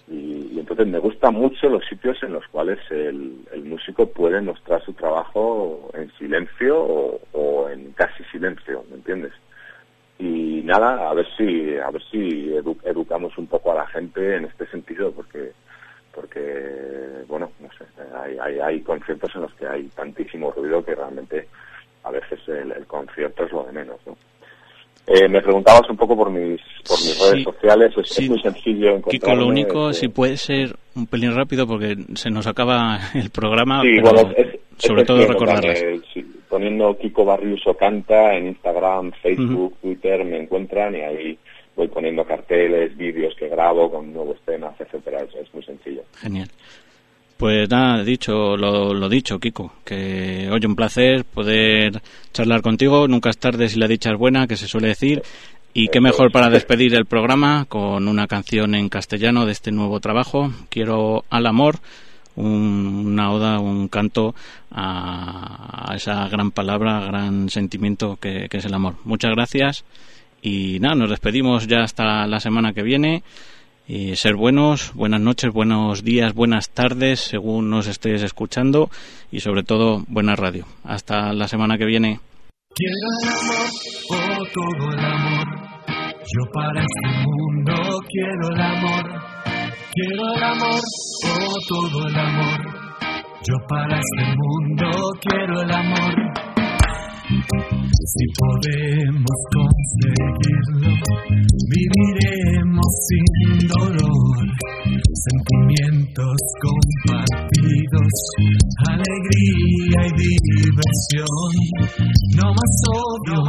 Y, 0.07 0.51
y 0.53 0.59
entonces 0.59 0.85
me 0.87 0.99
gustan 0.99 1.33
mucho 1.35 1.69
los 1.69 1.83
sitios 1.85 2.21
en 2.23 2.33
los 2.33 2.45
cuales 2.49 2.79
el, 2.91 3.39
el 3.51 3.63
músico 3.63 4.05
puede 4.07 4.39
mostrar 4.41 4.83
su 4.83 4.93
trabajo 4.93 5.89
en 5.93 6.11
silencio 6.17 6.79
o, 6.79 7.21
o 7.31 7.69
en 7.69 7.91
casi 7.93 8.23
silencio, 8.25 8.83
¿me 8.89 8.95
entiendes? 8.97 9.33
Y 10.19 10.61
nada, 10.63 11.09
a 11.09 11.13
ver 11.13 11.25
si 11.37 11.77
a 11.77 11.89
ver 11.89 12.03
si 12.11 12.49
edu- 12.49 12.77
educamos 12.83 13.37
un 13.37 13.47
poco 13.47 13.71
a 13.71 13.75
la 13.75 13.87
gente 13.87 14.35
en 14.35 14.45
este 14.45 14.67
sentido, 14.67 15.11
porque 15.11 15.53
porque 16.13 17.23
bueno, 17.27 17.51
no 17.59 17.67
sé, 17.77 17.85
hay, 18.15 18.37
hay, 18.39 18.59
hay 18.59 18.81
conciertos 18.81 19.31
en 19.35 19.41
los 19.41 19.53
que 19.55 19.67
hay 19.67 19.83
tantísimo 19.95 20.51
ruido 20.51 20.83
que 20.83 20.95
realmente 20.95 21.47
a 22.03 22.11
veces 22.11 22.39
el, 22.47 22.71
el 22.71 22.85
concierto 22.85 23.45
es 23.45 23.51
lo 23.51 23.63
de 23.63 23.71
menos, 23.71 23.97
¿no? 24.05 24.15
Eh, 25.05 25.27
me 25.27 25.41
preguntabas 25.41 25.89
un 25.89 25.97
poco 25.97 26.15
por 26.15 26.29
mis 26.29 26.61
por 26.87 26.97
mis 26.97 27.13
Sí, 27.13 27.31
redes 27.31 27.43
sociales, 27.43 27.93
es, 27.97 28.09
sí. 28.09 28.23
es 28.23 28.29
muy 28.29 28.39
sencillo. 28.41 29.01
Kiko, 29.01 29.35
lo 29.35 29.47
único, 29.47 29.89
este, 29.89 30.01
si 30.01 30.07
puede 30.07 30.37
ser 30.37 30.75
un 30.95 31.07
pelín 31.07 31.35
rápido, 31.35 31.67
porque 31.67 31.97
se 32.15 32.29
nos 32.29 32.47
acaba 32.47 32.99
el 33.13 33.29
programa, 33.29 33.81
Sí, 33.81 33.97
pero 34.01 34.13
bueno, 34.13 34.31
es- 34.37 34.47
es 34.47 34.59
sobre 34.77 35.03
todo 35.03 35.25
recordarles. 35.27 35.83
poniendo 36.47 36.97
Kiko 36.97 37.25
Barriuso 37.25 37.73
Canta 37.73 38.33
en 38.35 38.47
Instagram, 38.47 39.11
Facebook, 39.21 39.75
Twitter, 39.81 40.23
me 40.23 40.37
encuentran 40.43 40.95
y 40.95 41.01
ahí 41.01 41.39
voy 41.75 41.87
poniendo 41.87 42.23
carteles, 42.25 42.95
vídeos 42.97 43.33
que 43.35 43.49
grabo 43.49 43.89
con 43.91 44.13
nuevos 44.13 44.37
temas, 44.45 44.79
etcétera. 44.79 45.19
Es, 45.23 45.33
es 45.35 45.53
muy 45.53 45.63
sencillo. 45.63 46.03
Genial. 46.19 46.49
Pues 47.37 47.69
nada, 47.69 48.03
dicho 48.03 48.55
lo, 48.55 48.93
lo 48.93 49.09
dicho, 49.09 49.39
Kiko, 49.39 49.73
que 49.83 50.47
oye, 50.51 50.67
un 50.67 50.75
placer 50.75 51.25
poder 51.25 52.01
charlar 52.31 52.61
contigo, 52.61 53.07
nunca 53.07 53.29
es 53.31 53.37
tarde 53.37 53.67
si 53.67 53.79
la 53.79 53.87
dicha 53.87 54.11
es 54.11 54.17
buena, 54.17 54.47
que 54.47 54.55
se 54.55 54.67
suele 54.67 54.89
decir, 54.89 55.21
y 55.73 55.87
qué 55.87 55.99
mejor 55.99 56.31
para 56.31 56.49
despedir 56.49 56.93
el 56.95 57.05
programa 57.05 57.65
con 57.67 58.07
una 58.07 58.27
canción 58.27 58.75
en 58.75 58.87
castellano 58.87 59.45
de 59.45 59.51
este 59.51 59.71
nuevo 59.71 59.99
trabajo, 59.99 60.51
Quiero 60.69 61.25
al 61.31 61.47
amor, 61.47 61.77
un- 62.35 63.07
una 63.07 63.31
oda, 63.31 63.59
un 63.59 63.87
canto 63.89 64.35
a, 64.71 65.91
a 65.91 65.95
esa 65.95 66.27
gran 66.29 66.51
palabra, 66.51 66.99
gran 67.01 67.49
sentimiento 67.49 68.17
que, 68.21 68.47
que 68.49 68.57
es 68.57 68.65
el 68.65 68.73
amor. 68.73 68.95
Muchas 69.03 69.31
gracias 69.31 69.83
y 70.43 70.79
nada, 70.81 70.95
nos 70.95 71.09
despedimos 71.09 71.67
ya 71.67 71.83
hasta 71.83 72.27
la 72.27 72.39
semana 72.39 72.73
que 72.73 72.83
viene. 72.83 73.23
Y 73.87 74.15
ser 74.15 74.35
buenos, 74.35 74.93
buenas 74.93 75.19
noches, 75.19 75.51
buenos 75.51 76.03
días, 76.03 76.33
buenas 76.33 76.69
tardes, 76.69 77.19
según 77.19 77.69
nos 77.69 77.87
estés 77.87 78.23
escuchando 78.23 78.89
y 79.31 79.39
sobre 79.41 79.63
todo 79.63 80.03
buena 80.07 80.35
radio. 80.35 80.65
Hasta 80.83 81.33
la 81.33 81.47
semana 81.47 81.77
que 81.77 81.85
viene. 81.85 82.19
Quiero 82.75 83.07
el 83.21 83.29
amor, 83.29 83.69
oh 84.09 84.45
todo 84.53 84.91
el 84.93 85.05
amor. 85.05 85.47
Yo 85.87 86.51
para 86.53 86.81
este 86.81 87.07
mundo 87.25 87.99
quiero 88.07 88.55
el 88.55 88.61
amor. 88.61 89.23
Quiero 89.93 90.33
el 90.35 90.43
amor, 90.43 90.81
oh 91.25 91.55
todo 91.67 92.07
el 92.07 92.15
amor. 92.15 92.83
Yo 93.45 93.55
para 93.67 93.99
este 93.99 94.35
mundo 94.37 94.91
quiero 95.21 95.61
el 95.61 95.71
amor. 95.71 96.52
Si 97.33 98.25
podemos 98.37 99.37
conseguirlo, 99.53 100.93
viviremos 101.69 102.85
sin 103.07 103.67
dolor. 103.67 104.45
Sentimientos 105.25 106.37
compartidos, 106.61 108.13
alegría 108.87 110.01
y 110.05 110.29
diversión. 110.61 111.51
No 112.37 112.53
más 112.53 112.75
odio, 112.93 113.41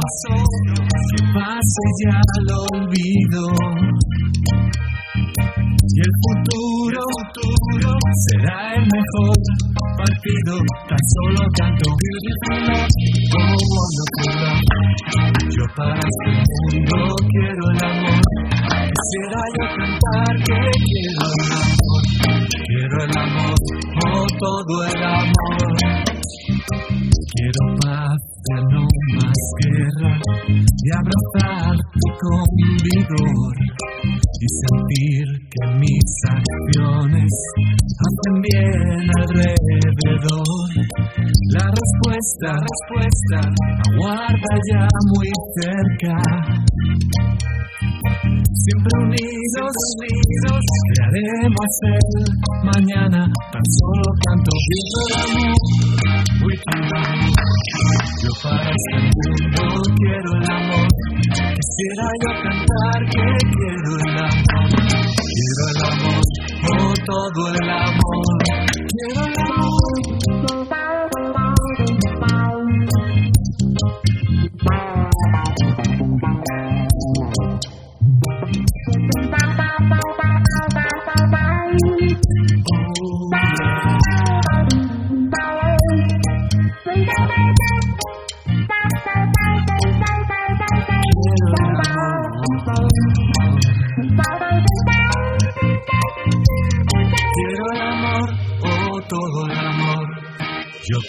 que 1.11 1.23
pase 1.33 1.83
ya 2.05 2.21
lo 2.47 2.57
olvido. 2.73 3.43
Y 5.15 5.99
el 6.01 6.11
futuro, 6.23 7.01
futuro 7.35 7.91
será 8.27 8.75
el 8.75 8.81
mejor 8.83 9.35
partido. 9.95 10.53
Tan 10.89 11.03
solo 11.15 11.41
Love, 11.55 11.87
como 13.31 13.55
Wonderful 13.71 14.33
Love. 14.43 14.63
Yo 15.55 15.63
para 15.77 15.95
este 15.95 16.27
mundo 16.75 17.15
quiero 17.31 17.63
el 17.71 17.81
amor. 17.85 18.21
Quisiera 18.91 19.39
yo 19.55 19.65
cantar 19.77 20.33
que 20.43 20.57
quiero 20.83 21.23
el 21.31 21.51
amor. 21.63 22.01
Quiero 22.67 22.97
el 23.05 23.17
amor, 23.17 23.55
oh 24.05 24.25
todo 24.37 24.75
el 24.83 25.03
amor. 25.03 26.04
Quiero 27.45 27.77
paz, 27.79 28.17
ya 28.49 28.59
no 28.73 28.81
más 29.21 29.41
guerra. 29.61 30.17
Y 30.49 30.89
abrazarte 30.97 32.07
con 32.19 32.45
vigor. 32.81 33.55
Y 34.41 34.47
sentir 34.65 35.25
que 35.53 35.63
mis 35.77 36.09
acciones 36.27 37.31
hacen 38.01 38.41
bien 38.41 39.09
alrededor. 39.15 40.69
La 41.53 41.69
respuesta, 41.69 42.57
respuesta, 42.65 43.39
aguarda 43.91 44.53
ya 44.71 44.87
muy 45.13 45.29
cerca. 45.61 46.15
Siempre 48.65 48.93
unidos, 49.03 49.73
unidos, 49.93 50.61
crearemos 50.89 51.71
el 51.85 52.25
mañana. 52.65 53.21
Tan 53.53 53.65
solo 53.77 54.07
canto 54.25 54.51
vivo 54.65 55.01
amor, 55.21 55.53
with 56.41 56.65
you. 56.65 57.45
Yo 58.25 58.31
para 58.41 58.71
este 58.73 58.97
mundo 59.05 59.85
quiero 60.01 60.29
el 60.41 60.49
amor. 60.49 60.87
Quisiera 61.29 62.05
yo 62.23 62.31
cantar 62.41 62.99
que 63.05 63.25
quiero 63.53 63.91
el 64.01 64.17
amor. 64.17 64.73
Quiero 65.29 65.63
el 65.69 65.79
amor, 65.93 66.25
oh 66.73 66.93
todo 67.05 67.41
el 67.53 67.69
amor. 67.69 68.37
Quiero 68.89 69.21
el 69.27 69.34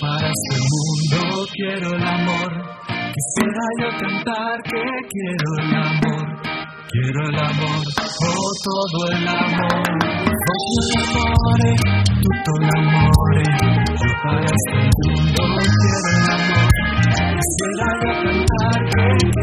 para 0.07 0.29
este 0.29 0.57
mundo 0.71 1.47
quiero 1.53 1.89
el 1.97 2.05
amor. 2.05 2.51
Quisiera 3.15 3.65
yo 3.81 3.89
cantar 3.99 4.57
que 4.63 4.83
quiero 5.11 5.49
el 5.63 5.75
amor. 5.75 6.25
Quiero 6.93 7.29
el 7.29 7.39
amor, 7.39 7.83
oh 8.23 8.51
todo 8.65 8.99
el 9.11 9.29
amor. 9.29 9.83
Todo 10.47 10.79
el 10.83 10.99
amor, 11.03 11.59
eh, 11.67 11.79
tutto 12.23 12.53
l'amore. 12.69 13.43
Eh, 13.43 13.85
yo 14.03 14.13
para 14.23 14.47
este 14.47 14.79
mundo 15.11 15.43
quiero 15.83 16.09
el 16.15 16.27
amor. 16.37 16.69
Quisiera 17.37 17.89
yo 18.03 18.11
cantar 18.23 18.79
que 18.93 19.36